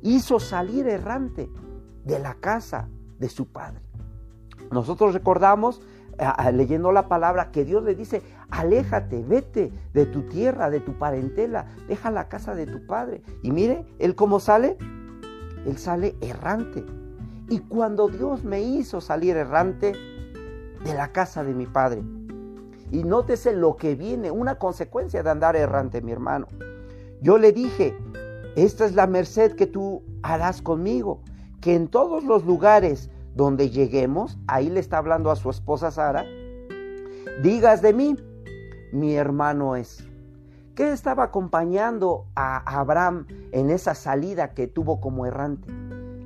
hizo 0.00 0.40
salir 0.40 0.88
errante 0.88 1.50
de 2.06 2.18
la 2.20 2.36
casa 2.36 2.88
de 3.18 3.28
su 3.28 3.52
padre. 3.52 3.82
Nosotros 4.70 5.12
recordamos, 5.12 5.82
leyendo 6.54 6.90
la 6.90 7.06
palabra, 7.06 7.50
que 7.50 7.66
Dios 7.66 7.84
le 7.84 7.94
dice, 7.94 8.22
aléjate, 8.50 9.22
vete 9.22 9.72
de 9.92 10.06
tu 10.06 10.22
tierra, 10.22 10.70
de 10.70 10.80
tu 10.80 10.94
parentela, 10.94 11.66
deja 11.88 12.10
la 12.10 12.28
casa 12.28 12.54
de 12.54 12.66
tu 12.66 12.86
padre. 12.86 13.22
Y 13.42 13.50
mire, 13.50 13.84
él 13.98 14.14
cómo 14.14 14.40
sale, 14.40 14.76
él 15.66 15.78
sale 15.78 16.16
errante. 16.20 16.84
Y 17.48 17.60
cuando 17.60 18.08
Dios 18.08 18.44
me 18.44 18.62
hizo 18.62 19.00
salir 19.00 19.36
errante 19.36 19.92
de 20.84 20.94
la 20.94 21.12
casa 21.12 21.44
de 21.44 21.54
mi 21.54 21.66
padre, 21.66 22.02
y 22.90 23.04
nótese 23.04 23.52
lo 23.52 23.76
que 23.76 23.94
viene, 23.94 24.30
una 24.30 24.56
consecuencia 24.56 25.22
de 25.22 25.30
andar 25.30 25.56
errante, 25.56 26.00
mi 26.00 26.12
hermano. 26.12 26.46
Yo 27.20 27.36
le 27.36 27.52
dije, 27.52 27.96
esta 28.56 28.86
es 28.86 28.94
la 28.94 29.06
merced 29.06 29.56
que 29.56 29.66
tú 29.66 30.02
harás 30.22 30.62
conmigo, 30.62 31.20
que 31.60 31.74
en 31.74 31.88
todos 31.88 32.24
los 32.24 32.44
lugares 32.46 33.10
donde 33.34 33.70
lleguemos, 33.70 34.38
ahí 34.46 34.70
le 34.70 34.80
está 34.80 34.98
hablando 34.98 35.30
a 35.30 35.36
su 35.36 35.50
esposa 35.50 35.90
Sara, 35.90 36.24
digas 37.42 37.82
de 37.82 37.92
mí, 37.92 38.16
mi 38.92 39.14
hermano 39.14 39.76
es. 39.76 40.04
¿Qué 40.74 40.92
estaba 40.92 41.24
acompañando 41.24 42.26
a 42.36 42.58
Abraham 42.78 43.26
en 43.52 43.70
esa 43.70 43.94
salida 43.94 44.54
que 44.54 44.68
tuvo 44.68 45.00
como 45.00 45.26
errante? 45.26 45.72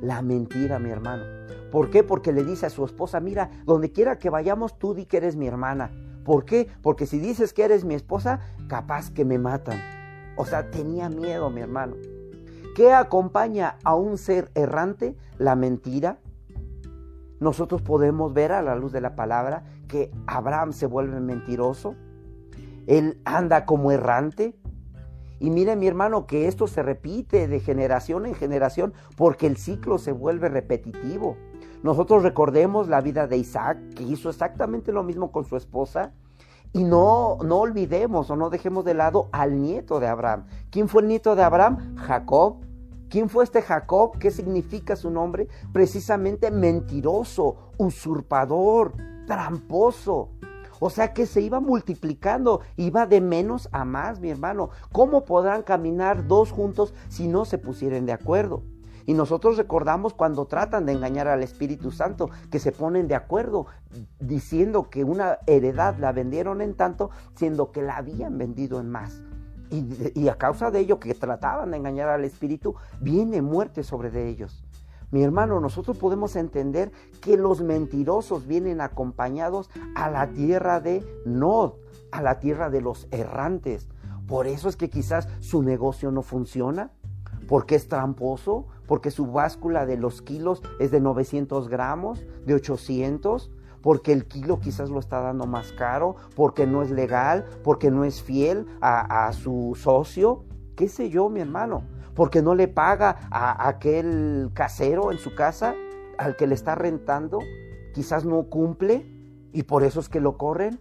La 0.01 0.21
mentira, 0.21 0.79
mi 0.79 0.91
hermano. 0.91 1.25
¿Por 1.71 1.91
qué? 1.91 2.03
Porque 2.05 2.33
le 2.33 2.45
dice 2.45 2.67
a 2.67 2.71
su 2.71 2.85
esposa, 2.85 3.19
mira, 3.21 3.51
donde 3.65 3.93
quiera 3.93 4.19
que 4.19 4.29
vayamos, 4.29 4.79
tú 4.79 4.93
di 4.93 5.07
que 5.07 5.17
eres 5.17 5.37
mi 5.37 5.47
hermana. 5.47 5.91
¿Por 6.25 6.45
qué? 6.45 6.69
Porque 6.83 7.07
si 7.07 7.19
dices 7.19 7.55
que 7.55 7.65
eres 7.65 7.85
mi 7.85 7.95
esposa, 7.95 8.41
capaz 8.69 9.11
que 9.11 9.25
me 9.25 9.39
matan. 9.39 9.81
O 10.37 10.45
sea, 10.45 10.71
tenía 10.71 11.09
miedo, 11.09 11.49
mi 11.51 11.63
hermano. 11.63 11.97
¿Qué 12.77 12.93
acompaña 12.93 13.77
a 13.85 13.95
un 13.95 14.19
ser 14.19 14.51
errante? 14.55 15.17
La 15.39 15.57
mentira. 15.57 16.19
Nosotros 17.41 17.83
podemos 17.83 18.33
ver 18.33 18.53
a 18.53 18.63
la 18.63 18.77
luz 18.77 18.93
de 18.93 19.01
la 19.01 19.17
palabra 19.17 19.65
que 19.89 20.11
Abraham 20.27 20.73
se 20.73 20.87
vuelve 20.87 21.21
mentiroso. 21.21 21.95
Él 22.87 23.21
anda 23.25 23.65
como 23.65 23.93
errante. 23.93 24.57
Y 25.39 25.51
mire 25.51 25.75
mi 25.75 25.89
hermano 25.89 26.27
que 26.27 26.47
esto 26.47 26.69
se 26.69 26.83
repite 26.83 27.49
de 27.49 27.59
generación 27.59 28.27
en 28.27 28.35
generación 28.35 28.93
porque 29.17 29.47
el 29.47 29.57
ciclo 29.57 29.99
se 29.99 30.13
vuelve 30.13 30.49
repetitivo. 30.49 31.37
Nosotros 31.83 32.23
recordemos 32.23 32.87
la 32.87 33.01
vida 33.01 33.27
de 33.27 33.39
Isaac, 33.39 33.79
que 33.97 34.05
hizo 34.05 34.31
exactamente 34.31 34.93
lo 34.93 35.03
mismo 35.03 35.33
con 35.33 35.45
su 35.45 35.57
esposa. 35.57 36.13
Y 36.73 36.85
no, 36.85 37.39
no 37.45 37.59
olvidemos 37.59 38.31
o 38.31 38.37
no 38.37 38.51
dejemos 38.51 38.85
de 38.85 38.95
lado 38.95 39.29
al 39.33 39.61
nieto 39.61 39.99
de 39.99 40.07
Abraham. 40.07 40.47
¿Quién 40.71 40.89
fue 40.89 41.03
el 41.03 41.09
nieto 41.09 41.35
de 41.35 41.43
Abraham? 41.43 41.97
Jacob. 41.97 42.65
¿Quién 43.11 43.29
fue 43.29 43.45
este 43.45 43.61
Jacob? 43.61 44.17
¿Qué 44.19 44.31
significa 44.31 44.97
su 44.97 45.11
nombre? 45.11 45.49
Precisamente 45.73 46.51
mentiroso, 46.51 47.73
usurpador, 47.77 48.95
tramposo. 49.27 50.31
O 50.85 50.91
sea 50.91 51.13
que 51.13 51.27
se 51.27 51.41
iba 51.41 51.61
multiplicando, 51.61 52.61
iba 52.77 53.07
de 53.07 53.21
menos 53.21 53.69
a 53.71 53.85
más, 53.85 54.19
mi 54.19 54.31
hermano. 54.31 54.71
¿Cómo 54.91 55.25
podrán 55.25 55.63
caminar 55.63 56.27
dos 56.27 56.51
juntos 56.51 56.93
si 57.09 57.29
no 57.29 57.45
se 57.45 57.57
pusieren 57.57 58.05
de 58.05 58.13
acuerdo? 58.13 58.65
Y 59.07 59.15
nosotros 59.15 59.57
recordamos 59.57 60.13
cuando 60.13 60.47
tratan 60.47 60.85
de 60.85 60.91
engañar 60.91 61.29
al 61.29 61.45
Espíritu 61.45 61.93
Santo, 61.93 62.31
que 62.51 62.59
se 62.59 62.73
ponen 62.73 63.07
de 63.07 63.15
acuerdo 63.15 63.67
diciendo 64.19 64.91
que 64.91 65.05
una 65.05 65.39
heredad 65.47 65.99
la 65.99 66.11
vendieron 66.11 66.61
en 66.61 66.75
tanto, 66.75 67.11
siendo 67.37 67.71
que 67.71 67.83
la 67.83 67.99
habían 67.99 68.37
vendido 68.37 68.81
en 68.81 68.91
más. 68.91 69.23
Y, 69.71 70.27
a 70.27 70.35
causa 70.35 70.73
de 70.73 70.81
ello 70.81 70.99
que 70.99 71.15
trataban 71.15 71.71
de 71.71 71.77
engañar 71.77 72.09
al 72.09 72.25
Espíritu, 72.25 72.75
viene 73.01 73.41
muerte 73.41 73.85
sobre 73.85 74.11
de 74.11 74.29
ellos. 74.29 74.65
Mi 75.13 75.23
hermano, 75.23 75.61
nosotros 75.61 75.99
podemos 75.99 76.37
entender 76.37 76.91
que 77.21 77.37
los 77.37 77.61
mentirosos 77.61 78.47
vienen 78.47 78.81
acompañados 78.81 79.69
a 79.95 80.11
la 80.11 80.31
tierra 80.31 80.81
de 80.81 81.05
Nod, 81.27 81.75
a 82.11 82.23
la 82.23 82.41
tierra 82.41 82.71
de 82.71 82.81
los 82.81 83.09
errantes. 83.11 83.89
Por 84.27 84.47
eso 84.47 84.71
es 84.71 84.77
que 84.77 84.89
quizás 84.89 85.29
su 85.41 85.63
negocio 85.63 86.11
no 86.11 86.23
funciona, 86.23 86.93
porque 87.47 87.75
es 87.75 87.89
tramposo, 87.89 88.69
porque 88.87 89.11
su 89.11 89.27
báscula 89.27 89.85
de 89.85 89.99
los 89.99 90.23
kilos 90.23 90.63
es 90.81 90.91
de 90.91 91.01
900 91.01 91.69
gramos, 91.69 92.25
de 92.47 92.55
800, 92.55 93.51
porque 93.83 94.15
el 94.15 94.25
kilo 94.25 94.61
quizás 94.61 94.89
lo 94.89 94.99
está 94.99 95.21
dando 95.21 95.45
más 95.47 95.73
caro, 95.73 96.17
porque 96.35 96.67
no 96.67 96.81
es 96.83 96.91
legal, 96.91 97.45
porque 97.63 97.91
no 97.91 98.05
es 98.05 98.23
fiel 98.23 98.67
a, 98.81 99.31
su 99.35 99.77
socio, 99.79 100.45
qué 100.77 100.89
sé 100.89 101.11
yo, 101.11 101.29
mi 101.29 101.41
hermano, 101.41 101.83
porque 102.15 102.43
no 102.43 102.55
le 102.55 102.69
paga 102.69 103.17
a 103.31 103.69
aquel 103.69 104.51
casero 104.55 105.13
en 105.13 105.19
su 105.19 105.35
casa, 105.35 105.75
al 106.19 106.37
que 106.37 106.47
le 106.47 106.55
está 106.55 106.75
rentando, 106.75 107.39
quizás 107.95 108.25
no 108.25 108.45
cumple 108.45 109.07
y 109.53 109.65
por 109.65 109.83
eso 109.83 110.01
es 110.01 110.09
que 110.09 110.21
lo 110.21 110.37
corren. 110.37 110.81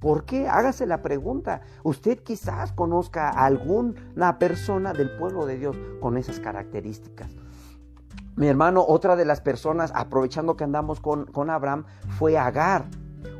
¿Por 0.00 0.24
qué? 0.24 0.48
Hágase 0.48 0.86
la 0.86 1.00
pregunta. 1.00 1.60
Usted 1.84 2.18
quizás 2.18 2.72
conozca 2.72 3.28
a 3.28 3.44
alguna 3.44 4.38
persona 4.38 4.92
del 4.92 5.16
pueblo 5.16 5.46
de 5.46 5.58
Dios 5.58 5.76
con 6.00 6.16
esas 6.16 6.40
características. 6.40 7.30
Mi 8.34 8.48
hermano, 8.48 8.84
otra 8.86 9.14
de 9.14 9.24
las 9.24 9.40
personas, 9.40 9.92
aprovechando 9.94 10.56
que 10.56 10.64
andamos 10.64 11.00
con, 11.00 11.26
con 11.26 11.50
Abraham, 11.50 11.84
fue 12.18 12.36
Agar. 12.36 12.86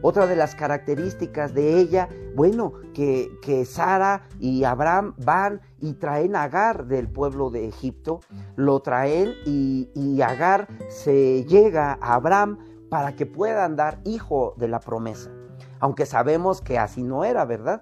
Otra 0.01 0.27
de 0.27 0.37
las 0.37 0.55
características 0.55 1.55
de 1.55 1.79
ella, 1.79 2.09
bueno, 2.35 2.73
que, 2.95 3.31
que, 3.42 3.64
Sara 3.64 4.29
y 4.38 4.64
Abraham 4.64 5.14
van 5.25 5.61
y 5.81 5.95
traen 5.95 6.37
a 6.37 6.45
Agar 6.45 6.87
del 6.87 7.09
pueblo 7.09 7.51
de 7.51 7.68
Egipto, 7.68 8.21
lo 8.57 8.81
traen 8.81 9.35
y, 9.45 10.21
Agar 10.23 10.68
se 10.88 11.45
llega 11.45 11.99
a 12.01 12.14
Abraham 12.14 12.59
para 12.88 13.16
que 13.16 13.27
puedan 13.27 13.77
dar 13.77 14.01
hijo 14.05 14.55
de 14.57 14.68
la 14.68 14.81
promesa 14.81 15.31
aunque 15.83 16.07
sabemos 16.07 16.61
que 16.61 16.79
así 16.79 17.03
no 17.03 17.25
era, 17.25 17.45
¿verdad? 17.45 17.81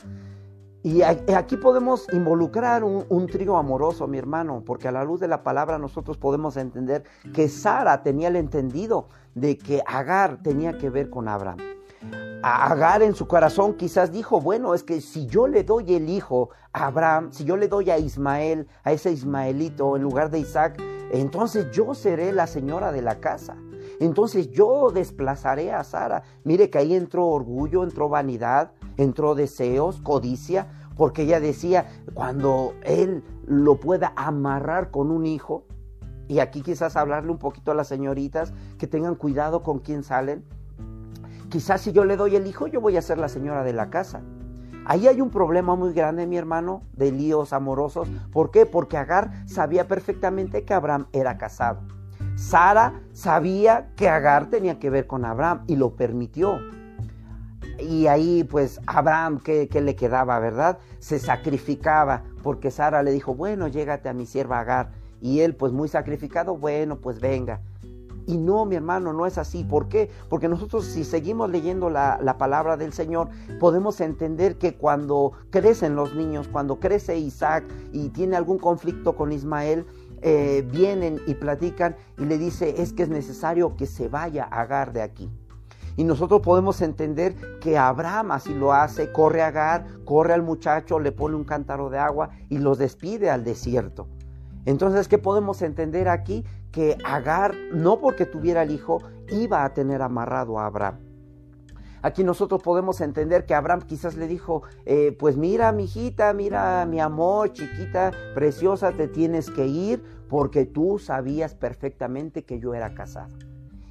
Y 0.83 1.03
aquí 1.03 1.59
podemos 1.59 2.07
involucrar 2.11 2.83
un, 2.83 3.27
trío 3.27 3.59
amoroso, 3.59 4.07
mi 4.07 4.17
hermano, 4.17 4.63
porque 4.65 4.89
a 4.89 4.93
la 4.93 5.05
luz 5.05 5.21
de 5.21 5.29
la 5.29 5.43
palabra 5.43 5.79
nosotros 5.79 6.17
podemos 6.17 6.57
entender 6.57 7.05
que 7.35 7.51
Sara 7.51 8.03
tenía 8.03 8.29
el 8.29 8.37
entendido 8.37 9.09
de 9.35 9.59
que 9.59 9.83
Agar 9.87 10.43
tenía 10.43 10.79
que 10.79 10.89
ver 10.89 11.11
con 11.11 11.29
Abraham. 11.29 11.59
Agar 12.43 13.03
en 13.03 13.15
su 13.15 13.27
corazón 13.27 13.75
quizás 13.75 14.13
dijo, 14.13 14.41
bueno, 14.41 14.73
es 14.73 14.83
que 14.83 15.03
si 15.03 15.27
yo 15.27 15.47
le 15.47 15.63
doy 15.63 15.95
el 15.95 16.09
hijo 16.09 16.49
a 16.73 16.87
Abraham, 16.87 17.33
si 17.33 17.45
yo 17.45 17.59
le 17.59 17.69
doy 17.69 17.91
a 17.91 17.99
Ismael, 17.99 18.67
a 18.83 18.93
ese 18.93 19.13
Ismaelito 19.13 19.95
en 19.95 20.03
lugar 20.03 20.31
de 20.31 20.39
Isaac, 20.39 20.81
entonces 21.13 21.71
yo 21.71 21.93
seré 21.95 22.33
la 22.33 22.47
señora 22.47 22.93
de 22.93 23.03
la 23.03 23.21
casa. 23.21 23.57
Entonces 23.99 24.51
yo 24.51 24.91
desplazaré 24.91 25.73
a 25.73 25.85
Sara. 25.85 26.23
Mire 26.45 26.71
que 26.71 26.79
ahí 26.79 26.95
entró 26.95 27.27
orgullo, 27.27 27.85
entró 27.85 28.09
vanidad, 28.09 28.73
entró 28.97 29.35
deseos, 29.35 30.01
codicia, 30.01 30.69
porque 30.97 31.23
ella 31.23 31.41
decía, 31.41 31.91
cuando 32.15 32.73
él 32.83 33.23
lo 33.45 33.77
pueda 33.77 34.15
amarrar 34.17 34.91
con 34.91 35.11
un 35.11 35.27
hijo, 35.27 35.65
y 36.27 36.39
aquí 36.39 36.63
quizás 36.63 36.97
hablarle 36.97 37.33
un 37.33 37.39
poquito 37.39 37.73
a 37.73 37.75
las 37.75 37.89
señoritas 37.89 38.55
que 38.79 38.87
tengan 38.87 39.17
cuidado 39.17 39.63
con 39.63 39.81
quién 39.81 40.05
salen. 40.05 40.45
Quizás 41.51 41.81
si 41.81 41.91
yo 41.91 42.05
le 42.05 42.17
doy 42.17 42.37
el 42.37 42.47
hijo, 42.47 42.69
yo 42.69 42.81
voy 42.81 42.97
a 42.97 43.03
ser 43.03 43.19
la 43.19 43.29
señora 43.29 43.65
de 43.65 43.73
la 43.73 43.91
casa. 43.91 44.23
Ahí 44.87 45.09
hay 45.09 45.21
un 45.21 45.31
problema 45.31 45.75
muy 45.75 45.93
grande, 45.93 46.27
mi 46.27 46.37
hermano, 46.37 46.85
de 46.93 47.11
líos 47.11 47.53
amorosos. 47.53 48.09
¿Por 48.33 48.53
qué? 48.53 48.67
Porque 48.67 48.97
Agar 48.97 49.33
sabía 49.47 49.89
perfectamente 49.89 50.65
que 50.65 50.73
Abraham 50.73 51.07
era 51.13 51.39
casado. 51.39 51.81
Sara 52.37 53.03
sabía 53.13 53.91
que 53.97 54.09
Agar 54.09 54.49
tenía 54.49 54.79
que 54.79 54.91
ver 54.91 55.09
con 55.09 55.25
Abraham 55.25 55.65
y 55.67 55.75
lo 55.75 55.97
permitió. 55.97 56.57
Y 57.81 58.07
ahí 58.07 58.45
pues 58.45 58.81
Abraham, 58.87 59.41
¿qué, 59.41 59.69
le 59.73 59.97
quedaba, 59.97 60.39
verdad? 60.39 60.79
Se 61.01 61.19
sacrificaba 61.19 62.23
porque 62.45 62.71
Sara 62.71 63.03
le 63.03 63.11
dijo, 63.11 63.35
bueno, 63.35 63.67
llégate 63.67 64.09
a 64.09 64.15
mi 64.15 64.25
sierva 64.25 64.61
Agar. 64.61 64.91
Y 65.21 65.41
él 65.41 65.57
pues 65.57 65.73
muy 65.73 65.89
sacrificado, 65.89 66.57
bueno, 66.57 67.01
pues 67.01 67.21
venga. 67.21 67.61
Y 68.31 68.39
no, 68.39 68.65
mi 68.65 68.77
hermano, 68.77 69.13
no 69.13 69.27
es 69.27 69.39
así. 69.39 69.65
¿Por 69.65 69.89
qué? 69.89 70.09
Porque 70.29 70.47
nosotros 70.47 70.85
si 70.85 71.03
seguimos 71.03 71.51
leyendo 71.51 71.91
la, 71.91 72.37
palabra 72.39 72.77
del 72.77 72.93
Señor, 72.93 73.29
podemos 73.59 74.01
entender 74.01 74.57
que 74.57 74.77
cuando 74.77 75.33
crecen 75.51 75.97
los 75.97 76.15
niños, 76.15 76.47
cuando 76.47 76.79
crece 76.79 77.19
Isaac 77.19 77.65
y 77.93 78.11
tiene 78.11 78.37
algún 78.37 78.61
conflicto 78.61 79.17
con 79.17 79.33
Ismael, 79.33 79.85
eh, 80.23 80.65
vienen 80.71 81.21
y 81.27 81.35
platican 81.35 81.97
y 82.19 82.25
le 82.25 82.39
dice, 82.39 82.81
es 82.81 82.93
que 82.93 83.03
es 83.03 83.09
necesario 83.09 83.75
que 83.75 83.87
se 83.87 84.07
vaya 84.07 84.45
Agar 84.45 84.93
de 84.93 85.03
aquí. 85.03 85.29
Y 85.97 86.05
nosotros 86.05 86.41
podemos 86.41 86.83
entender 86.83 87.35
que 87.59 87.79
Abraham 87.79 88.31
así 88.31 88.55
lo 88.55 88.73
hace, 88.73 89.11
corre 89.11 89.43
a 89.43 89.49
Agar, 89.49 89.87
corre 90.05 90.35
al 90.35 90.43
muchacho, 90.43 91.01
le 91.01 91.11
pone 91.11 91.35
un 91.35 91.43
cántaro 91.43 91.91
de 91.91 91.99
agua 91.99 92.31
y 92.49 92.59
los 92.59 92.79
despide 92.79 93.29
al 93.29 93.43
desierto. 93.43 94.07
Entonces, 94.67 95.09
¿qué 95.09 95.19
podemos 95.19 95.63
entender 95.63 96.09
aquí? 96.09 96.45
Que 96.73 96.97
Agar, 97.05 97.55
no 97.73 98.01
porque 98.01 98.27
tuviera 98.27 98.63
el 98.63 98.71
hijo, 98.71 98.99
iba 99.29 99.65
a 99.65 99.75
tener 99.75 100.03
amarrado 100.03 100.59
a 100.59 100.67
Abraham. 100.67 101.11
Aquí 102.03 102.25
nosotros 102.25 102.63
podemos 102.63 103.03
entender 103.03 103.45
que 103.45 103.55
Abraham 103.55 103.83
quizás 103.83 104.17
le 104.17 104.27
dijo, 104.27 104.63
eh, 104.87 105.15
pues 105.19 105.37
mira, 105.37 105.71
mi 105.73 105.85
hijita, 105.85 106.33
mira, 106.33 106.87
mi 106.87 106.99
amor, 106.99 107.53
chiquita, 107.53 108.11
preciosa, 108.35 108.93
te 108.93 109.07
tienes 109.07 109.51
que 109.51 109.67
ir 109.67 110.03
porque 110.29 110.65
tú 110.65 110.99
sabías 110.99 111.55
perfectamente 111.55 112.45
que 112.45 112.59
yo 112.59 112.73
era 112.75 112.95
casado. 112.95 113.37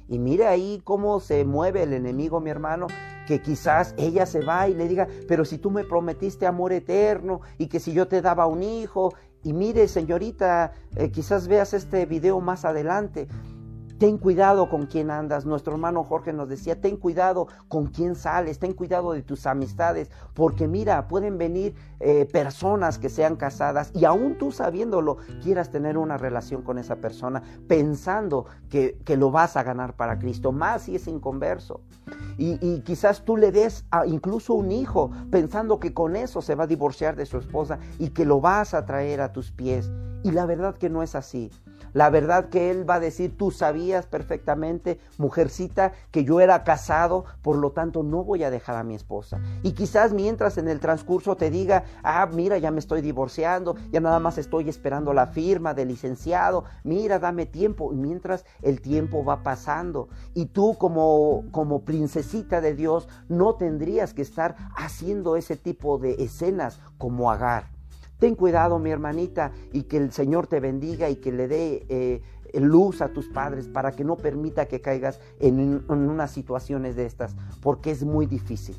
Y 0.08 0.18
mire 0.18 0.48
ahí 0.48 0.80
cómo 0.82 1.20
se 1.20 1.44
mueve 1.44 1.84
el 1.84 1.92
enemigo, 1.92 2.40
mi 2.40 2.50
hermano, 2.50 2.88
que 3.28 3.40
quizás 3.40 3.94
ella 3.96 4.26
se 4.26 4.40
va 4.40 4.66
y 4.66 4.74
le 4.74 4.88
diga, 4.88 5.06
pero 5.28 5.44
si 5.44 5.58
tú 5.58 5.70
me 5.70 5.84
prometiste 5.84 6.46
amor 6.46 6.72
eterno 6.72 7.42
y 7.58 7.68
que 7.68 7.78
si 7.78 7.92
yo 7.92 8.08
te 8.08 8.20
daba 8.20 8.46
un 8.46 8.64
hijo, 8.64 9.14
y 9.42 9.52
mire 9.52 9.88
señorita, 9.88 10.72
eh, 10.96 11.10
quizás 11.10 11.48
veas 11.48 11.72
este 11.74 12.06
video 12.06 12.40
más 12.40 12.64
adelante, 12.64 13.28
Ten 14.00 14.16
cuidado 14.16 14.70
con 14.70 14.86
quién 14.86 15.10
andas. 15.10 15.44
Nuestro 15.44 15.74
hermano 15.74 16.04
Jorge 16.04 16.32
nos 16.32 16.48
decía, 16.48 16.80
ten 16.80 16.96
cuidado 16.96 17.48
con 17.68 17.88
quién 17.88 18.14
sales, 18.14 18.58
ten 18.58 18.72
cuidado 18.72 19.12
de 19.12 19.20
tus 19.20 19.46
amistades, 19.46 20.10
porque 20.32 20.66
mira, 20.66 21.06
pueden 21.06 21.36
venir 21.36 21.74
eh, 22.00 22.24
personas 22.24 22.98
que 22.98 23.10
sean 23.10 23.36
casadas 23.36 23.90
y 23.94 24.06
aún 24.06 24.38
tú 24.38 24.52
sabiéndolo, 24.52 25.18
quieras 25.42 25.68
tener 25.68 25.98
una 25.98 26.16
relación 26.16 26.62
con 26.62 26.78
esa 26.78 26.96
persona, 26.96 27.42
pensando 27.68 28.46
que, 28.70 28.96
lo 29.18 29.30
vas 29.30 29.58
a 29.58 29.64
ganar 29.64 29.94
para 29.96 30.18
Cristo, 30.18 30.50
más 30.50 30.84
si 30.84 30.96
es 30.96 31.06
inconverso. 31.06 31.82
Y, 32.38 32.80
quizás 32.80 33.22
tú 33.26 33.36
le 33.36 33.52
des 33.52 33.84
a 33.90 34.06
incluso 34.06 34.54
un 34.54 34.72
hijo, 34.72 35.10
pensando 35.30 35.78
que 35.78 35.92
con 35.92 36.16
eso 36.16 36.40
se 36.40 36.54
va 36.54 36.64
a 36.64 36.66
divorciar 36.66 37.16
de 37.16 37.26
su 37.26 37.36
esposa 37.36 37.78
y 37.98 38.08
que 38.08 38.24
lo 38.24 38.40
vas 38.40 38.72
a 38.72 38.86
traer 38.86 39.20
a 39.20 39.34
tus 39.34 39.52
pies. 39.52 39.90
Y 40.22 40.30
la 40.30 40.46
verdad 40.46 40.74
que 40.78 40.88
no 40.88 41.02
es 41.02 41.14
así. 41.14 41.50
La 41.92 42.10
verdad 42.10 42.48
que 42.48 42.70
él 42.70 42.88
va 42.88 42.94
a 42.94 43.00
decir, 43.00 43.36
tú 43.36 43.50
sabías 43.50 44.06
perfectamente, 44.06 44.98
mujercita, 45.18 45.92
que 46.10 46.24
yo 46.24 46.40
era 46.40 46.64
casado, 46.64 47.24
por 47.42 47.56
lo 47.56 47.72
tanto 47.72 48.02
no 48.02 48.24
voy 48.24 48.44
a 48.44 48.50
dejar 48.50 48.76
a 48.76 48.84
mi 48.84 48.94
esposa. 48.94 49.40
Y 49.62 49.72
quizás 49.72 50.12
mientras 50.12 50.58
en 50.58 50.68
el 50.68 50.80
transcurso 50.80 51.36
te 51.36 51.50
diga, 51.50 51.84
ah, 52.02 52.28
mira, 52.32 52.58
ya 52.58 52.70
me 52.70 52.78
estoy 52.78 53.00
divorciando, 53.00 53.76
ya 53.90 54.00
nada 54.00 54.18
más 54.18 54.38
estoy 54.38 54.68
esperando 54.68 55.12
la 55.12 55.26
firma 55.26 55.74
del 55.74 55.88
licenciado, 55.88 56.64
mira, 56.84 57.18
dame 57.18 57.46
tiempo. 57.46 57.92
Y 57.92 57.96
mientras 57.96 58.44
el 58.62 58.80
tiempo 58.80 59.24
va 59.24 59.42
pasando 59.42 60.08
y 60.34 60.46
tú 60.46 60.76
como, 60.78 61.44
como 61.50 61.84
princesita 61.84 62.60
de 62.60 62.74
Dios 62.74 63.08
no 63.28 63.54
tendrías 63.54 64.14
que 64.14 64.22
estar 64.22 64.56
haciendo 64.76 65.36
ese 65.36 65.56
tipo 65.56 65.98
de 65.98 66.22
escenas 66.22 66.80
como 66.98 67.30
Agar. 67.30 67.79
Ten 68.20 68.34
cuidado, 68.34 68.78
mi 68.78 68.90
hermanita, 68.90 69.52
y 69.72 69.84
que 69.84 69.96
el 69.96 70.12
Señor 70.12 70.46
te 70.46 70.60
bendiga 70.60 71.08
y 71.08 71.16
que 71.16 71.32
le 71.32 71.48
dé 71.48 71.86
eh, 71.88 72.22
luz 72.52 73.00
a 73.00 73.08
tus 73.08 73.28
padres 73.28 73.66
para 73.66 73.92
que 73.92 74.04
no 74.04 74.16
permita 74.16 74.66
que 74.66 74.82
caigas 74.82 75.20
en, 75.40 75.82
unas 75.88 76.30
situaciones 76.30 76.96
de 76.96 77.06
estas, 77.06 77.34
porque 77.62 77.90
es 77.90 78.04
muy 78.04 78.26
difícil. 78.26 78.76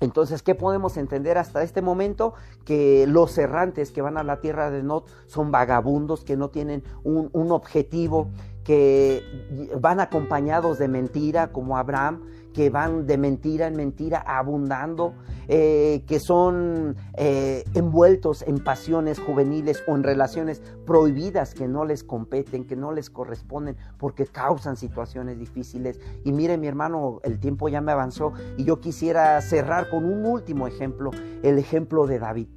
Entonces, 0.00 0.42
¿qué 0.42 0.54
podemos 0.54 0.96
entender 0.96 1.36
hasta 1.36 1.62
este 1.62 1.82
momento? 1.82 2.32
Que 2.64 3.06
los 3.06 3.36
errantes 3.36 3.90
que 3.90 4.02
van 4.02 4.16
a 4.16 4.22
la 4.22 4.40
tierra 4.40 4.70
de 4.70 4.82
Not 4.82 5.06
son 5.26 5.50
vagabundos, 5.50 6.24
que 6.24 6.36
no 6.36 6.48
tienen 6.48 6.82
un 7.04 7.52
objetivo, 7.52 8.28
que 8.64 9.22
van 9.78 10.00
acompañados 10.00 10.78
de 10.78 10.88
mentira, 10.88 11.52
como 11.52 11.78
Abraham, 11.78 12.22
que 12.56 12.70
van 12.70 13.06
de 13.06 13.18
mentira 13.18 13.66
en 13.66 13.76
mentira 13.76 14.24
abundando, 14.26 15.12
eh, 15.46 16.04
que 16.06 16.18
son 16.18 16.96
eh, 17.12 17.64
envueltos 17.74 18.40
en 18.40 18.64
pasiones 18.64 19.18
juveniles 19.20 19.84
o 19.86 19.94
en 19.94 20.02
relaciones 20.02 20.62
prohibidas 20.86 21.52
que 21.52 21.68
no 21.68 21.84
les 21.84 22.02
competen, 22.02 22.66
que 22.66 22.74
no 22.74 22.92
les 22.92 23.10
corresponden, 23.10 23.76
porque 23.98 24.24
causan 24.24 24.78
situaciones 24.78 25.38
difíciles. 25.38 26.00
Y 26.24 26.32
mire 26.32 26.56
mi 26.56 26.66
hermano, 26.66 27.20
el 27.24 27.38
tiempo 27.40 27.68
ya 27.68 27.82
me 27.82 27.92
avanzó 27.92 28.32
y 28.56 28.64
yo 28.64 28.80
quisiera 28.80 29.38
cerrar 29.42 29.90
con 29.90 30.06
un 30.06 30.24
último 30.24 30.66
ejemplo, 30.66 31.10
el 31.42 31.58
ejemplo 31.58 32.06
de 32.06 32.18
David. 32.18 32.48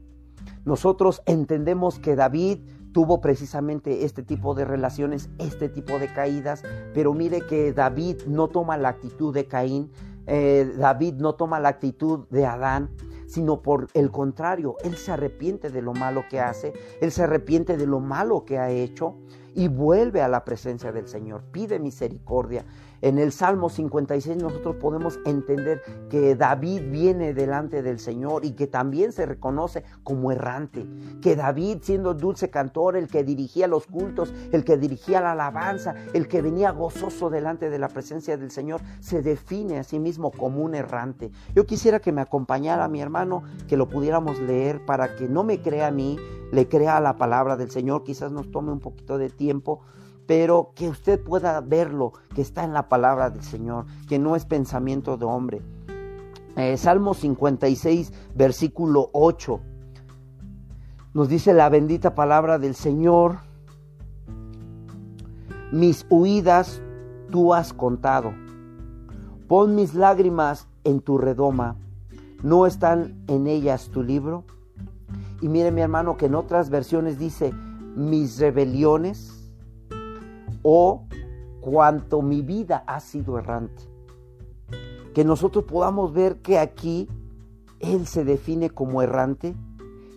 Nosotros 0.63 1.21
entendemos 1.25 1.99
que 1.99 2.15
David 2.15 2.59
tuvo 2.91 3.21
precisamente 3.21 4.05
este 4.05 4.23
tipo 4.23 4.55
de 4.55 4.65
relaciones, 4.65 5.29
este 5.37 5.69
tipo 5.69 5.99
de 5.99 6.11
caídas, 6.11 6.63
pero 6.93 7.13
mire 7.13 7.41
que 7.41 7.73
David 7.73 8.23
no 8.27 8.47
toma 8.47 8.77
la 8.77 8.89
actitud 8.89 9.33
de 9.33 9.45
Caín, 9.45 9.91
eh, 10.27 10.71
David 10.77 11.15
no 11.15 11.33
toma 11.33 11.59
la 11.59 11.69
actitud 11.69 12.27
de 12.29 12.45
Adán, 12.45 12.89
sino 13.27 13.61
por 13.61 13.87
el 13.93 14.11
contrario, 14.11 14.75
él 14.83 14.95
se 14.95 15.11
arrepiente 15.11 15.69
de 15.69 15.81
lo 15.81 15.93
malo 15.93 16.23
que 16.29 16.39
hace, 16.39 16.73
él 16.99 17.11
se 17.11 17.23
arrepiente 17.23 17.77
de 17.77 17.85
lo 17.85 17.99
malo 17.99 18.43
que 18.43 18.57
ha 18.57 18.71
hecho 18.71 19.15
y 19.53 19.67
vuelve 19.67 20.21
a 20.21 20.27
la 20.27 20.45
presencia 20.45 20.91
del 20.91 21.07
Señor, 21.07 21.43
pide 21.51 21.79
misericordia. 21.79 22.65
En 23.01 23.17
el 23.17 23.31
Salmo 23.31 23.69
56 23.69 24.37
nosotros 24.37 24.75
podemos 24.75 25.19
entender 25.25 25.81
que 26.09 26.35
David 26.35 26.91
viene 26.91 27.33
delante 27.33 27.81
del 27.81 27.99
Señor 27.99 28.43
y 28.43 28.51
que 28.51 28.67
también 28.67 29.13
se 29.13 29.25
reconoce 29.25 29.83
como 30.03 30.31
errante. 30.31 30.85
Que 31.21 31.35
David 31.35 31.79
siendo 31.81 32.13
dulce 32.13 32.49
cantor, 32.49 32.97
el 32.97 33.07
que 33.07 33.23
dirigía 33.23 33.67
los 33.67 33.85
cultos, 33.85 34.33
el 34.51 34.65
que 34.65 34.77
dirigía 34.77 35.21
la 35.21 35.31
alabanza, 35.31 35.95
el 36.13 36.27
que 36.27 36.41
venía 36.41 36.71
gozoso 36.71 37.29
delante 37.29 37.69
de 37.69 37.79
la 37.79 37.87
presencia 37.87 38.37
del 38.37 38.51
Señor, 38.51 38.81
se 38.99 39.21
define 39.21 39.79
a 39.79 39.83
sí 39.83 39.99
mismo 39.99 40.31
como 40.31 40.61
un 40.61 40.75
errante. 40.75 41.31
Yo 41.55 41.65
quisiera 41.65 41.99
que 41.99 42.11
me 42.11 42.21
acompañara 42.21 42.87
mi 42.87 43.01
hermano, 43.01 43.43
que 43.67 43.77
lo 43.77 43.87
pudiéramos 43.87 44.39
leer 44.39 44.85
para 44.85 45.15
que 45.15 45.29
no 45.29 45.43
me 45.43 45.61
crea 45.61 45.87
a 45.87 45.91
mí, 45.91 46.17
le 46.51 46.67
crea 46.67 46.97
a 46.97 47.01
la 47.01 47.17
palabra 47.17 47.55
del 47.55 47.71
Señor. 47.71 48.03
Quizás 48.03 48.31
nos 48.31 48.51
tome 48.51 48.71
un 48.71 48.79
poquito 48.79 49.17
de 49.17 49.29
tiempo 49.29 49.81
pero 50.29 50.73
que 50.75 50.87
usted 50.87 51.19
pueda 51.19 51.59
verlo, 51.59 52.13
que 52.35 52.43
está 52.43 52.63
en 52.63 52.71
la 52.71 52.87
palabra 52.87 53.31
del 53.31 53.41
Señor, 53.41 53.87
que 54.07 54.19
no 54.19 54.35
es 54.35 54.45
pensamiento 54.45 55.17
de 55.17 55.25
hombre. 55.25 55.59
Eh, 56.55 56.77
Salmo 56.77 57.15
56, 57.15 58.13
versículo 58.35 59.09
8, 59.13 59.59
nos 61.15 61.29
dice 61.29 61.51
la 61.55 61.67
bendita 61.69 62.13
palabra 62.13 62.59
del 62.59 62.75
Señor, 62.75 63.39
mis 65.71 66.05
huidas 66.11 66.79
tú 67.31 67.55
has 67.55 67.73
contado, 67.73 68.31
pon 69.47 69.73
mis 69.73 69.95
lágrimas 69.95 70.67
en 70.83 70.99
tu 70.99 71.17
redoma, 71.17 71.75
¿no 72.43 72.67
están 72.67 73.15
en 73.25 73.47
ellas 73.47 73.89
tu 73.89 74.03
libro? 74.03 74.43
Y 75.41 75.47
mire 75.47 75.71
mi 75.71 75.81
hermano 75.81 76.17
que 76.17 76.27
en 76.27 76.35
otras 76.35 76.69
versiones 76.69 77.17
dice, 77.17 77.51
mis 77.95 78.37
rebeliones, 78.37 79.38
o 80.63 81.07
cuanto 81.61 82.21
mi 82.21 82.41
vida 82.41 82.83
ha 82.87 82.99
sido 82.99 83.37
errante. 83.37 83.83
Que 85.13 85.23
nosotros 85.23 85.65
podamos 85.65 86.13
ver 86.13 86.37
que 86.37 86.59
aquí 86.59 87.07
Él 87.79 88.07
se 88.07 88.23
define 88.23 88.69
como 88.69 89.01
errante, 89.01 89.55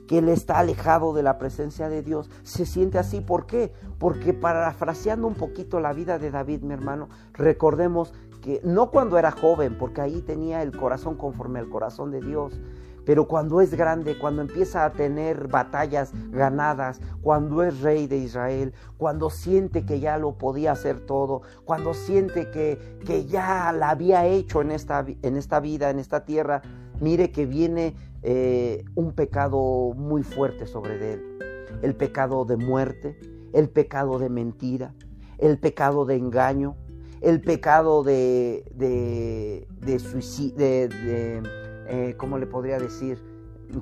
que 0.07 0.19
Él 0.19 0.29
está 0.29 0.59
alejado 0.59 1.13
de 1.15 1.23
la 1.23 1.39
presencia 1.39 1.89
de 1.89 2.03
Dios, 2.03 2.31
se 2.43 2.67
siente 2.67 2.99
así. 2.99 3.21
¿Por 3.21 3.47
qué? 3.47 3.73
Porque 3.99 4.33
parafraseando 4.35 5.27
un 5.27 5.35
poquito 5.35 5.81
la 5.81 5.93
vida 5.93 6.19
de 6.19 6.31
David, 6.31 6.63
mi 6.63 6.75
hermano, 6.75 7.09
recordemos 7.33 8.13
que, 8.43 8.61
no 8.65 8.91
cuando 8.91 9.19
era 9.19 9.31
joven, 9.31 9.79
porque 9.79 10.01
ahí 10.01 10.21
tenía 10.21 10.63
el 10.63 10.77
corazón 10.77 11.17
conforme 11.17 11.61
al 11.61 11.69
corazón 11.69 12.11
de 12.11 12.21
Dios, 12.21 12.61
pero 13.05 13.27
cuando 13.27 13.61
es 13.61 13.75
grande, 13.75 14.19
cuando 14.19 14.43
empieza 14.43 14.85
a 14.85 14.93
tener 14.93 15.49
batallas 15.49 16.13
ganadas, 16.31 17.01
cuando 17.21 17.63
es 17.63 17.81
rey 17.81 18.07
de 18.07 18.19
Israel, 18.19 18.73
cuando 18.97 19.31
siente 19.31 19.85
que 19.85 20.01
ya 20.01 20.19
lo 20.19 20.39
podía 20.39 20.73
hacer 20.73 21.01
todo, 21.01 21.43
cuando 21.65 21.95
siente 21.95 22.51
que, 22.51 22.79
que 23.05 23.27
ya 23.27 23.73
la 23.73 23.91
había 23.91 24.27
hecho 24.27 24.63
en 24.63 24.71
esta, 24.71 25.05
en 25.23 25.37
esta 25.37 25.61
vida, 25.61 25.91
en 25.91 25.99
esta 25.99 26.25
tierra, 26.25 26.63
mire 27.01 27.33
que 27.33 27.47
viene 27.47 27.97
eh, 28.23 28.85
un 28.95 29.13
pecado 29.13 29.95
muy 29.97 30.23
fuerte 30.23 30.67
sobre 30.67 31.15
él. 31.15 31.39
El 31.83 31.97
pecado 31.97 32.45
de 32.45 32.57
muerte, 32.57 33.19
el 33.53 33.69
pecado 33.69 34.19
de 34.19 34.29
mentira, 34.29 34.95
el 35.39 35.59
pecado 35.59 36.05
de 36.05 36.17
engaño, 36.17 36.77
el 37.21 37.41
pecado 37.41 38.03
de, 38.03 38.65
de, 38.75 39.99
suicidio, 39.99 40.57
de 40.57 41.43
eh, 41.89 42.15
¿cómo 42.17 42.39
le 42.39 42.47
podría 42.47 42.79
decir? 42.79 43.23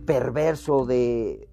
Perverso, 0.05 0.87
de, 0.87 1.49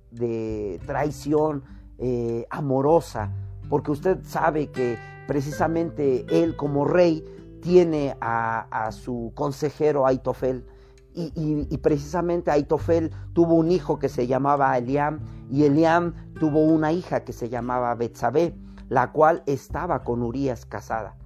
traición 0.86 1.64
eh, 1.98 2.46
amorosa, 2.50 3.34
porque 3.70 3.92
usted 3.92 4.20
sabe 4.24 4.68
que 4.72 4.98
precisamente 5.28 6.26
él 6.30 6.56
como 6.56 6.86
rey 6.86 7.24
tiene 7.62 8.16
a, 8.22 8.90
su 8.92 9.32
consejero 9.36 10.08
Aitofel. 10.08 10.66
Y, 11.14 11.78
precisamente 11.80 12.52
Aitofel 12.52 13.12
tuvo 13.34 13.56
un 13.56 13.72
hijo 13.72 13.98
que 13.98 14.08
se 14.08 14.28
llamaba 14.28 14.78
Eliam 14.78 15.20
y 15.50 15.64
Eliam 15.64 16.14
tuvo 16.40 16.62
una 16.62 16.92
hija 16.92 17.24
que 17.24 17.34
se 17.34 17.50
llamaba 17.50 17.96
Betsabé, 17.96 18.56
la 18.88 19.12
cual 19.12 19.42
estaba 19.48 20.04
con 20.04 20.22
Urias 20.22 20.66
casada. 20.66 21.17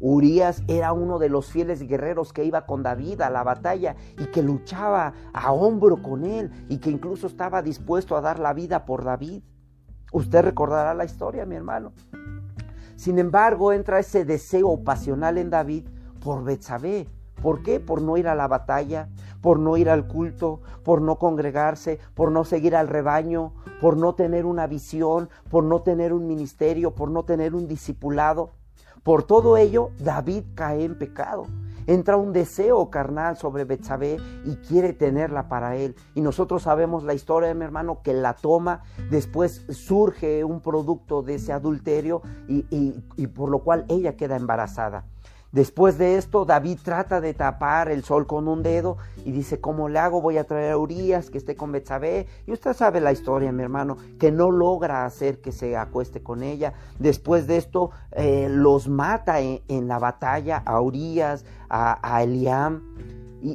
Urias 0.00 0.62
era 0.68 0.92
uno 0.92 1.18
de 1.18 1.28
los 1.28 1.46
fieles 1.50 1.82
guerreros 1.86 2.32
que 2.32 2.44
iba 2.44 2.66
con 2.66 2.82
David 2.82 3.20
a 3.20 3.30
la 3.30 3.42
batalla 3.42 3.96
y 4.18 4.26
que 4.26 4.42
luchaba 4.42 5.14
a 5.32 5.52
hombro 5.52 6.02
con 6.02 6.24
él 6.24 6.50
y 6.68 6.78
que 6.78 6.90
incluso 6.90 7.26
estaba 7.26 7.62
dispuesto 7.62 8.16
a 8.16 8.20
dar 8.20 8.38
la 8.38 8.52
vida 8.52 8.84
por 8.84 9.04
David. 9.04 9.42
Usted 10.12 10.42
recordará 10.42 10.94
la 10.94 11.04
historia, 11.04 11.46
mi 11.46 11.56
hermano. 11.56 11.92
Sin 12.96 13.18
embargo, 13.18 13.72
entra 13.72 13.98
ese 13.98 14.24
deseo 14.24 14.82
pasional 14.82 15.36
en 15.38 15.50
David 15.50 15.86
por 16.20 16.44
Betsabé. 16.44 17.08
¿Por 17.42 17.62
qué? 17.62 17.80
Por 17.80 18.00
no 18.00 18.16
ir 18.16 18.28
a 18.28 18.34
la 18.34 18.48
batalla, 18.48 19.08
por 19.42 19.58
no 19.58 19.76
ir 19.76 19.90
al 19.90 20.08
culto, 20.08 20.62
por 20.82 21.02
no 21.02 21.18
congregarse, 21.18 22.00
por 22.14 22.32
no 22.32 22.44
seguir 22.44 22.74
al 22.74 22.88
rebaño, 22.88 23.52
por 23.80 23.96
no 23.96 24.14
tener 24.14 24.46
una 24.46 24.66
visión, 24.66 25.28
por 25.50 25.62
no 25.62 25.82
tener 25.82 26.12
un 26.12 26.26
ministerio, 26.26 26.94
por 26.94 27.10
no 27.10 27.24
tener 27.24 27.54
un 27.54 27.68
discipulado. 27.68 28.54
Por 29.06 29.22
todo 29.22 29.56
ello, 29.56 29.92
David 30.00 30.42
cae 30.56 30.82
en 30.82 30.98
pecado. 30.98 31.44
Entra 31.86 32.16
un 32.16 32.32
deseo 32.32 32.90
carnal 32.90 33.36
sobre 33.36 33.62
Betsabé 33.62 34.16
y 34.44 34.56
quiere 34.56 34.94
tenerla 34.94 35.48
para 35.48 35.76
él. 35.76 35.94
Y 36.16 36.22
nosotros 36.22 36.64
sabemos 36.64 37.04
la 37.04 37.14
historia 37.14 37.46
de 37.46 37.54
mi 37.54 37.64
hermano 37.64 38.02
que 38.02 38.12
la 38.12 38.34
toma, 38.34 38.82
después 39.08 39.64
surge 39.70 40.42
un 40.42 40.60
producto 40.60 41.22
de 41.22 41.36
ese 41.36 41.52
adulterio 41.52 42.20
y, 42.48 42.66
y 43.16 43.26
por 43.28 43.48
lo 43.48 43.60
cual 43.60 43.84
ella 43.88 44.16
queda 44.16 44.34
embarazada. 44.34 45.04
Después 45.56 45.96
de 45.96 46.18
esto, 46.18 46.44
David 46.44 46.80
trata 46.82 47.18
de 47.22 47.32
tapar 47.32 47.88
el 47.88 48.04
sol 48.04 48.26
con 48.26 48.46
un 48.46 48.62
dedo 48.62 48.98
y 49.24 49.32
dice, 49.32 49.58
¿cómo 49.58 49.88
le 49.88 49.98
hago? 49.98 50.20
Voy 50.20 50.36
a 50.36 50.44
traer 50.44 50.72
a 50.72 50.76
Urias 50.76 51.30
que 51.30 51.38
esté 51.38 51.56
con 51.56 51.72
Betsabé. 51.72 52.26
Y 52.46 52.52
usted 52.52 52.74
sabe 52.74 53.00
la 53.00 53.10
historia, 53.10 53.50
mi 53.52 53.62
hermano, 53.62 53.96
que 54.18 54.30
no 54.30 54.50
logra 54.50 55.06
hacer 55.06 55.40
que 55.40 55.52
se 55.52 55.74
acueste 55.74 56.22
con 56.22 56.42
ella. 56.42 56.74
Después 56.98 57.46
de 57.46 57.56
esto, 57.56 57.90
eh, 58.12 58.48
los 58.50 58.86
mata 58.86 59.40
en, 59.40 59.88
la 59.88 59.98
batalla 59.98 60.62
a 60.62 60.78
Urias, 60.78 61.46
a, 61.70 62.00
a 62.02 62.22
Eliam 62.22 62.82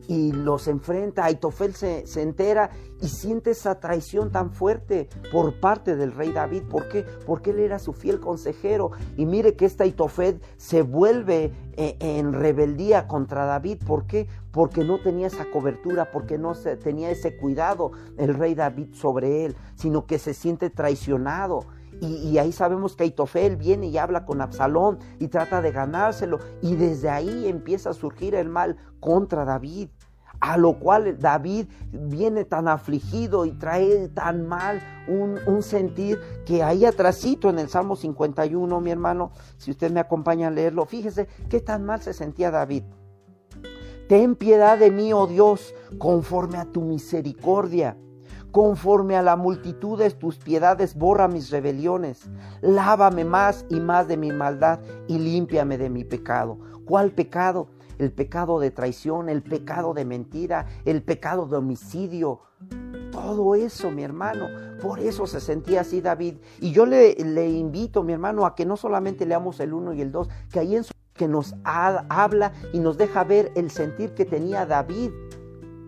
y, 0.07 0.31
los 0.31 0.67
enfrenta. 0.67 1.25
Aitofel 1.25 1.75
se, 1.75 2.07
se, 2.07 2.21
entera 2.21 2.69
y 3.01 3.07
siente 3.07 3.51
esa 3.51 3.79
traición 3.79 4.31
tan 4.31 4.51
fuerte 4.51 5.09
por 5.31 5.59
parte 5.59 5.95
del 5.95 6.13
rey 6.13 6.31
David. 6.31 6.63
¿Por 6.63 6.87
qué? 6.87 7.05
Porque 7.25 7.51
él 7.51 7.59
era 7.59 7.79
su 7.79 7.93
fiel 7.93 8.19
consejero. 8.19 8.91
Y 9.17 9.25
mire 9.25 9.55
que 9.55 9.65
esta 9.65 9.83
Aitofel 9.83 10.41
se 10.57 10.81
vuelve 10.81 11.51
eh, 11.73 11.97
en 11.99 12.33
rebeldía 12.33 13.07
contra 13.07 13.45
David. 13.45 13.79
¿Por 13.85 14.05
qué? 14.05 14.27
Porque 14.51 14.83
no 14.83 15.01
tenía 15.01 15.27
esa 15.27 15.45
cobertura, 15.49 16.11
porque 16.11 16.37
no 16.37 16.53
tenía 16.83 17.09
ese 17.09 17.37
cuidado 17.37 17.91
el 18.17 18.33
rey 18.33 18.55
David 18.55 18.93
sobre 18.93 19.45
él, 19.45 19.55
sino 19.75 20.05
que 20.05 20.19
se 20.19 20.33
siente 20.33 20.69
traicionado. 20.69 21.65
Y, 22.01 22.39
ahí 22.39 22.51
sabemos 22.51 22.95
que 22.95 23.03
Aitofel 23.03 23.57
viene 23.57 23.85
y 23.85 23.99
habla 23.99 24.25
con 24.25 24.41
Absalón 24.41 24.97
y 25.19 25.27
trata 25.27 25.61
de 25.61 25.71
ganárselo. 25.71 26.39
Y 26.59 26.75
desde 26.75 27.09
ahí 27.09 27.47
empieza 27.47 27.91
a 27.91 27.93
surgir 27.93 28.33
el 28.33 28.49
mal 28.49 28.75
contra 28.99 29.45
David. 29.45 29.89
A 30.39 30.57
lo 30.57 30.79
cual 30.79 31.19
David 31.19 31.67
viene 31.91 32.43
tan 32.43 32.67
afligido 32.67 33.45
y 33.45 33.51
trae 33.51 34.09
tan 34.09 34.47
mal 34.47 34.81
un, 35.07 35.61
sentir 35.61 36.19
que 36.47 36.63
ahí 36.63 36.85
atrásito 36.85 37.51
en 37.51 37.59
el 37.59 37.69
Salmo 37.69 37.95
51, 37.95 38.81
mi 38.81 38.89
hermano, 38.89 39.31
si 39.57 39.69
usted 39.69 39.91
me 39.91 39.99
acompaña 39.99 40.47
a 40.47 40.51
leerlo, 40.51 40.85
fíjese 40.87 41.27
qué 41.47 41.59
tan 41.59 41.85
mal 41.85 42.01
se 42.01 42.13
sentía 42.13 42.49
David. 42.49 42.81
Ten 44.09 44.35
piedad 44.35 44.79
de 44.79 44.89
mí, 44.89 45.13
oh 45.13 45.27
Dios, 45.27 45.75
conforme 45.99 46.57
a 46.57 46.65
tu 46.65 46.81
misericordia 46.81 47.95
Conforme 48.51 49.15
a 49.15 49.21
la 49.21 49.37
multitud 49.37 49.97
de 49.97 50.09
tus 50.09 50.37
piedades, 50.37 50.95
borra 50.95 51.29
mis 51.29 51.49
rebeliones. 51.51 52.29
Lávame 52.61 53.23
más 53.23 53.65
y 53.69 53.79
más 53.79 54.09
de 54.09 54.17
mi 54.17 54.31
maldad 54.31 54.79
y 55.07 55.17
límpiame 55.19 55.77
de 55.77 55.89
mi 55.89 56.03
pecado. 56.03 56.59
¿Cuál 56.85 57.11
pecado? 57.11 57.69
El 57.97 58.11
pecado 58.11 58.59
de 58.59 58.71
traición, 58.71 59.29
el 59.29 59.41
pecado 59.41 59.93
de 59.93 60.03
mentira, 60.03 60.65
el 60.83 61.01
pecado 61.01 61.45
de 61.45 61.57
homicidio. 61.57 62.41
Todo 63.11 63.55
eso, 63.55 63.89
mi 63.89 64.03
hermano. 64.03 64.47
Por 64.81 64.99
eso 64.99 65.27
se 65.27 65.39
sentía 65.39 65.81
así 65.81 66.01
David. 66.01 66.35
Y 66.59 66.71
yo 66.71 66.85
le, 66.85 67.15
invito, 67.49 68.03
mi 68.03 68.11
hermano, 68.11 68.45
a 68.45 68.55
que 68.55 68.65
no 68.65 68.75
solamente 68.75 69.25
leamos 69.25 69.61
el 69.61 69.73
1 69.73 69.93
y 69.93 70.01
el 70.01 70.11
2, 70.11 70.27
que 70.51 70.59
ahí 70.59 70.75
en 70.75 70.83
su 70.83 70.93
que 71.13 71.27
nos 71.27 71.53
habla 71.63 72.53
y 72.73 72.79
nos 72.79 72.97
deja 72.97 73.23
ver 73.23 73.51
el 73.55 73.69
sentir 73.69 74.13
que 74.13 74.25
tenía 74.25 74.65
David 74.65 75.11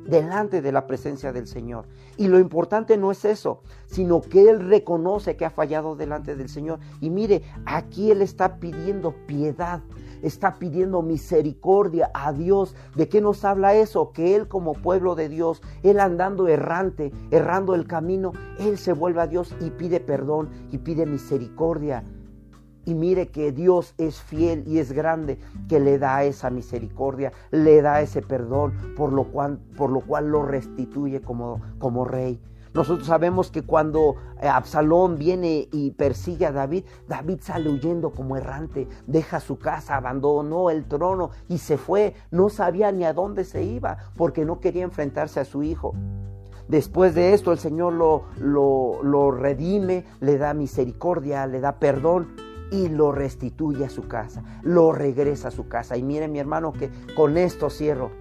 delante 0.05 0.61
de 0.61 0.71
la 0.71 0.87
presencia 0.87 1.31
del 1.31 1.47
Señor. 1.47 1.85
Y 2.17 2.27
lo 2.27 2.39
importante 2.39 2.97
no 2.97 3.11
es 3.11 3.25
eso, 3.25 3.61
sino 3.85 4.21
que 4.21 4.49
Él 4.49 4.67
reconoce 4.67 5.35
que 5.35 5.45
ha 5.45 5.49
fallado 5.49 5.95
delante 5.95 6.35
del 6.35 6.49
Señor. 6.49 6.79
Y 7.01 7.09
mire, 7.09 7.43
aquí 7.65 8.11
Él 8.11 8.21
está 8.21 8.57
pidiendo 8.59 9.13
piedad, 9.25 9.81
está 10.21 10.55
pidiendo 10.59 11.01
misericordia 11.01 12.11
a 12.13 12.33
Dios. 12.33 12.75
¿De 12.95 13.09
qué 13.09 13.21
nos 13.21 13.43
habla 13.45 13.75
eso? 13.75 14.11
Que 14.11 14.35
Él 14.35 14.47
como 14.47 14.73
pueblo 14.73 15.15
de 15.15 15.29
Dios, 15.29 15.61
Él 15.83 15.99
andando 15.99 16.47
errante, 16.47 17.11
errando 17.31 17.75
el 17.75 17.87
camino, 17.87 18.33
Él 18.59 18.77
se 18.77 18.93
vuelve 18.93 19.21
a 19.21 19.27
Dios 19.27 19.55
y 19.59 19.69
pide 19.71 19.99
perdón 19.99 20.49
y 20.71 20.77
pide 20.79 21.05
misericordia. 21.05 22.03
Y 22.86 22.95
mire 22.95 23.29
que 23.29 23.51
Dios 23.51 23.93
es 23.97 24.21
fiel 24.21 24.63
y 24.67 24.79
es 24.79 24.91
grande, 24.91 25.39
que 25.69 25.79
le 25.79 25.97
da 25.99 26.23
esa 26.23 26.49
misericordia, 26.49 27.31
le 27.51 27.81
da 27.81 28.01
ese 28.01 28.21
perdón, 28.21 28.73
por 28.95 29.13
lo 29.13 29.25
cual, 29.25 29.59
por 29.77 29.89
lo, 29.89 30.01
cual 30.01 30.29
lo 30.29 30.43
restituye 30.43 31.21
como, 31.21 31.61
como 31.79 32.05
rey. 32.05 32.41
Nosotros 32.73 33.05
sabemos 33.05 33.51
que 33.51 33.61
cuando 33.61 34.15
eh, 34.41 34.47
Absalón 34.47 35.17
viene 35.17 35.67
y 35.71 35.91
persigue 35.91 36.47
a 36.47 36.51
David, 36.51 36.86
David 37.07 37.39
sale 37.41 37.69
huyendo 37.69 38.09
como 38.09 38.36
errante, 38.36 38.88
deja 39.05 39.39
su 39.39 39.59
casa, 39.59 39.95
abandonó 39.95 40.71
el 40.71 40.86
trono 40.86 41.29
y 41.47 41.59
se 41.59 41.77
fue. 41.77 42.15
No 42.31 42.49
sabía 42.49 42.91
ni 42.91 43.05
a 43.05 43.13
dónde 43.13 43.43
se 43.43 43.63
iba 43.63 43.97
porque 44.17 44.43
no 44.43 44.59
quería 44.59 44.84
enfrentarse 44.84 45.39
a 45.39 45.45
su 45.45 45.61
hijo. 45.61 45.93
Después 46.67 47.13
de 47.13 47.34
esto 47.34 47.51
el 47.51 47.59
Señor 47.59 47.93
lo, 47.93 48.23
lo, 48.39 49.03
lo 49.03 49.29
redime, 49.29 50.05
le 50.19 50.39
da 50.39 50.55
misericordia, 50.55 51.45
le 51.45 51.59
da 51.59 51.77
perdón 51.77 52.42
y 52.74 52.89
lo 52.89 53.11
restituye 53.11 53.86
a 53.86 53.89
su 53.89 54.07
casa, 54.07 54.43
lo 54.63 54.91
regresa 54.91 55.49
a 55.49 55.51
su 55.51 55.67
casa. 55.67 55.95
Y 55.95 56.01
mire 56.01 56.28
mi 56.28 56.39
hermano 56.39 56.74
que 56.74 56.89
con 57.15 57.38
esto 57.38 57.69
cierro. 57.69 58.11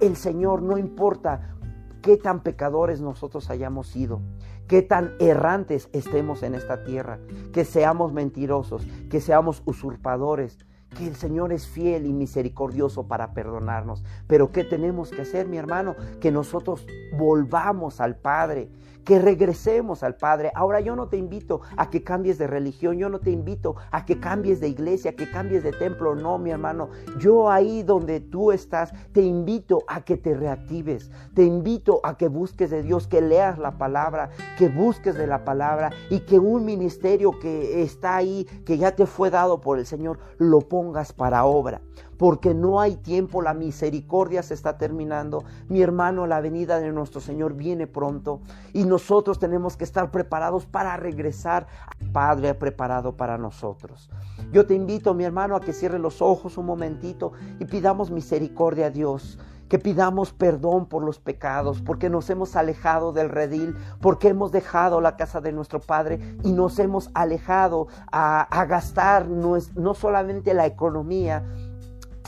El 0.00 0.16
Señor 0.16 0.62
no 0.62 0.78
importa 0.78 1.54
qué 2.00 2.16
tan 2.16 2.42
pecadores 2.42 3.02
nosotros 3.02 3.50
hayamos 3.50 3.88
sido, 3.88 4.22
qué 4.66 4.80
tan 4.80 5.12
errantes 5.20 5.90
estemos 5.92 6.42
en 6.42 6.54
esta 6.54 6.82
tierra, 6.82 7.18
que 7.52 7.66
seamos 7.66 8.14
mentirosos, 8.14 8.86
que 9.10 9.20
seamos 9.20 9.62
usurpadores, 9.66 10.56
que 10.96 11.06
el 11.06 11.14
Señor 11.14 11.52
es 11.52 11.66
fiel 11.66 12.06
y 12.06 12.12
misericordioso 12.14 13.06
para 13.06 13.34
perdonarnos. 13.34 14.02
Pero 14.26 14.50
¿qué 14.50 14.64
tenemos 14.64 15.10
que 15.10 15.22
hacer, 15.22 15.46
mi 15.46 15.58
hermano? 15.58 15.94
Que 16.20 16.32
nosotros 16.32 16.86
volvamos 17.18 18.00
al 18.00 18.16
Padre, 18.16 18.70
que 19.04 19.18
regresemos 19.18 20.02
al 20.02 20.16
Padre. 20.16 20.52
Ahora 20.54 20.80
yo 20.80 20.96
no 20.96 21.08
te 21.08 21.16
invito 21.16 21.60
a 21.76 21.90
que 21.90 22.02
cambies 22.02 22.38
de 22.38 22.46
religión, 22.46 22.98
yo 22.98 23.08
no 23.08 23.20
te 23.20 23.30
invito 23.30 23.76
a 23.90 24.04
que 24.04 24.20
cambies 24.20 24.60
de 24.60 24.68
iglesia, 24.68 25.16
que 25.16 25.30
cambies 25.30 25.62
de 25.62 25.72
templo, 25.72 26.14
no, 26.14 26.38
mi 26.38 26.50
hermano. 26.50 26.90
Yo 27.18 27.50
ahí 27.50 27.82
donde 27.82 28.20
tú 28.20 28.52
estás, 28.52 28.92
te 29.12 29.22
invito 29.22 29.84
a 29.88 30.02
que 30.02 30.16
te 30.16 30.34
reactives, 30.34 31.10
te 31.34 31.44
invito 31.44 32.00
a 32.02 32.16
que 32.16 32.28
busques 32.28 32.70
de 32.70 32.82
Dios, 32.82 33.06
que 33.06 33.20
leas 33.20 33.58
la 33.58 33.78
palabra, 33.78 34.30
que 34.58 34.68
busques 34.68 35.14
de 35.14 35.26
la 35.26 35.44
palabra 35.44 35.90
y 36.10 36.20
que 36.20 36.38
un 36.38 36.64
ministerio 36.64 37.38
que 37.38 37.82
está 37.82 38.16
ahí, 38.16 38.46
que 38.64 38.78
ya 38.78 38.94
te 38.94 39.06
fue 39.06 39.30
dado 39.30 39.60
por 39.60 39.78
el 39.78 39.86
Señor, 39.86 40.18
lo 40.38 40.60
pongas 40.60 41.12
para 41.12 41.44
obra, 41.44 41.80
porque 42.20 42.52
no 42.52 42.82
hay 42.82 42.96
tiempo, 42.96 43.40
la 43.40 43.54
misericordia 43.54 44.42
se 44.42 44.52
está 44.52 44.76
terminando. 44.76 45.42
Mi 45.70 45.80
hermano, 45.80 46.26
la 46.26 46.42
venida 46.42 46.78
de 46.78 46.92
nuestro 46.92 47.18
Señor 47.18 47.54
viene 47.54 47.86
pronto 47.86 48.42
y 48.74 48.84
nosotros 48.84 49.38
tenemos 49.38 49.78
que 49.78 49.84
estar 49.84 50.10
preparados 50.10 50.66
para 50.66 50.98
regresar. 50.98 51.66
Padre 52.12 52.50
ha 52.50 52.58
preparado 52.58 53.16
para 53.16 53.38
nosotros. 53.38 54.10
Yo 54.52 54.66
te 54.66 54.74
invito, 54.74 55.14
mi 55.14 55.24
hermano, 55.24 55.56
a 55.56 55.62
que 55.62 55.72
cierre 55.72 55.98
los 55.98 56.20
ojos 56.20 56.58
un 56.58 56.66
momentito 56.66 57.32
y 57.58 57.64
pidamos 57.64 58.10
misericordia 58.10 58.88
a 58.88 58.90
Dios 58.90 59.38
que 59.70 59.78
pidamos 59.78 60.32
perdón 60.32 60.86
por 60.86 61.04
los 61.04 61.20
pecados, 61.20 61.80
porque 61.80 62.10
nos 62.10 62.28
hemos 62.28 62.56
alejado 62.56 63.12
del 63.12 63.28
redil, 63.28 63.76
porque 64.00 64.28
hemos 64.28 64.50
dejado 64.50 65.00
la 65.00 65.16
casa 65.16 65.40
de 65.40 65.52
nuestro 65.52 65.80
Padre 65.80 66.18
y 66.42 66.52
nos 66.52 66.80
hemos 66.80 67.08
alejado 67.14 67.86
a, 68.10 68.66
gastar 68.68 69.28
no 69.28 69.94
solamente 69.94 70.54
la 70.54 70.66
economía, 70.66 71.44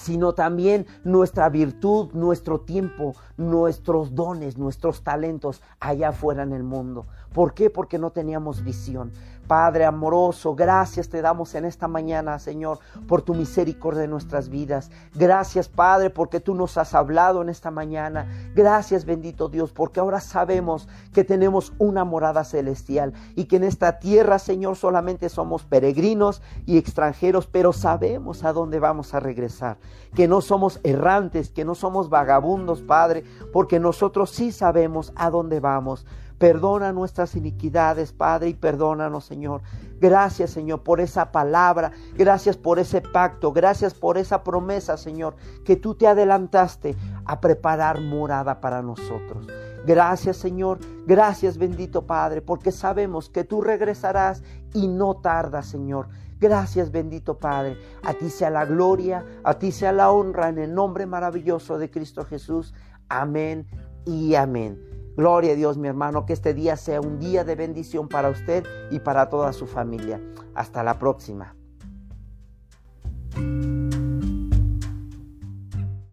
sino 0.03 0.35
también 0.35 0.87
nuestra 1.05 1.49
virtud, 1.49 2.11
nuestro 2.13 2.61
tiempo, 2.61 3.15
nuestros 3.37 4.17
dones, 4.17 4.59
nuestros 4.59 5.05
talentos 5.05 5.63
allá 5.79 6.09
afuera 6.09 6.43
en 6.43 6.53
el 6.53 6.65
mundo. 6.65 7.07
¿Por 7.33 7.55
qué? 7.55 7.71
Porque 7.71 7.99
no 7.99 8.11
teníamos 8.11 8.63
visión. 8.63 9.13
Padre 9.47 9.85
amoroso, 9.85 10.55
gracias 10.55 11.09
te 11.09 11.21
damos 11.21 11.55
en 11.55 11.65
esta 11.65 11.89
mañana, 11.89 12.39
Señor, 12.39 12.79
por 13.09 13.23
tu 13.23 13.35
misericordia 13.35 14.05
en 14.05 14.11
nuestras 14.11 14.49
vidas. 14.49 14.91
Gracias, 15.15 15.69
Padre, 15.69 16.11
porque 16.11 16.41
tú 16.41 16.55
nos 16.55 16.79
has 16.79 16.95
hablado 16.95 17.43
en 17.43 17.49
esta 17.49 17.71
mañana. 17.71 18.27
Gracias, 18.55 19.05
bendito 19.05 19.49
Dios, 19.49 19.73
porque 19.73 20.01
ahora 20.01 20.21
sabemos 20.21 20.89
que 21.13 21.25
tenemos 21.25 21.73
una 21.79 22.05
morada 22.05 22.45
celestial 22.45 23.13
y 23.35 23.45
que 23.45 23.57
en 23.57 23.65
esta 23.65 23.99
tierra, 23.99 24.39
Señor, 24.39 24.77
solamente 24.77 25.29
somos 25.29 25.65
peregrinos 25.65 26.41
y 26.65 26.79
extranjeros, 26.79 27.47
pero 27.47 27.73
sabemos 27.73 28.45
a 28.45 28.53
dónde 28.53 28.79
vamos 28.79 29.13
a 29.13 29.21
regresar. 29.21 29.77
Que 30.15 30.29
no 30.29 30.41
somos 30.41 30.81
errantes, 30.85 31.51
que 31.51 31.65
no 31.65 31.75
somos 31.75 32.09
vagabundos, 32.09 32.81
Padre, 32.81 33.25
porque 33.53 33.81
nosotros 33.81 34.31
sí 34.31 34.53
sabemos 34.53 35.13
a 35.17 35.31
dónde 35.31 35.59
vamos. 35.61 36.07
Perdona 36.43 36.93
nuestras 36.93 37.37
iniquidades, 37.37 38.13
Padre, 38.13 38.49
y 38.49 38.55
perdónanos, 38.55 39.25
Señor. 39.25 39.63
Gracias, 40.01 40.51
Señor, 40.51 40.83
por 40.83 41.01
esa 41.01 41.31
palabra. 41.31 41.93
Gracias 42.17 42.57
por 42.57 42.81
ese 42.81 43.01
pacto. 43.01 43.53
Gracias 43.53 43.95
por 43.95 44.19
esa 44.19 44.43
promesa, 44.43 44.97
Señor, 44.97 45.37
que 45.65 45.77
tú 45.77 45.95
te 45.95 46.09
adelantaste 46.09 46.97
a 47.27 47.41
preparar 47.41 48.01
morada 48.01 48.61
para 48.61 48.83
nosotros. 48.83 49.47
Gracias, 49.87 50.37
Señor. 50.37 50.81
Gracias, 51.07 51.59
bendito 51.59 52.09
Padre, 52.09 52.43
porque 52.43 52.73
sabemos 52.73 53.31
que 53.31 53.45
tú 53.45 53.61
regresarás 53.61 54.43
y 54.75 54.89
no 54.89 55.19
tardas, 55.19 55.67
Señor. 55.67 56.09
Gracias, 56.41 56.91
bendito 56.91 57.39
Padre. 57.39 57.79
A 58.03 58.15
ti 58.15 58.31
sea 58.31 58.51
la 58.51 58.65
gloria, 58.65 59.25
a 59.45 59.55
ti 59.61 59.71
sea 59.71 59.93
la 59.93 60.11
honra 60.11 60.49
en 60.49 60.59
el 60.59 60.75
nombre 60.75 61.07
maravilloso 61.07 61.79
de 61.79 61.89
Cristo 61.89 62.25
Jesús. 62.25 62.75
Amén 63.09 63.69
y 64.05 64.35
amén. 64.35 64.92
Gloria 65.17 65.53
a 65.53 65.55
Dios, 65.55 65.77
mi 65.77 65.89
hermano, 65.89 66.25
que 66.25 66.33
este 66.33 66.55
día 66.55 66.77
sea 66.77 67.01
un 67.01 67.19
día 67.19 67.45
de 67.45 67.55
bendición 67.55 68.09
para 68.09 68.31
usted 68.31 68.65
y 68.91 69.01
para 69.01 69.29
toda 69.29 69.53
su 69.53 69.67
familia. 69.67 70.21
Hasta 70.55 70.83
la 70.83 70.99
próxima. 70.99 71.55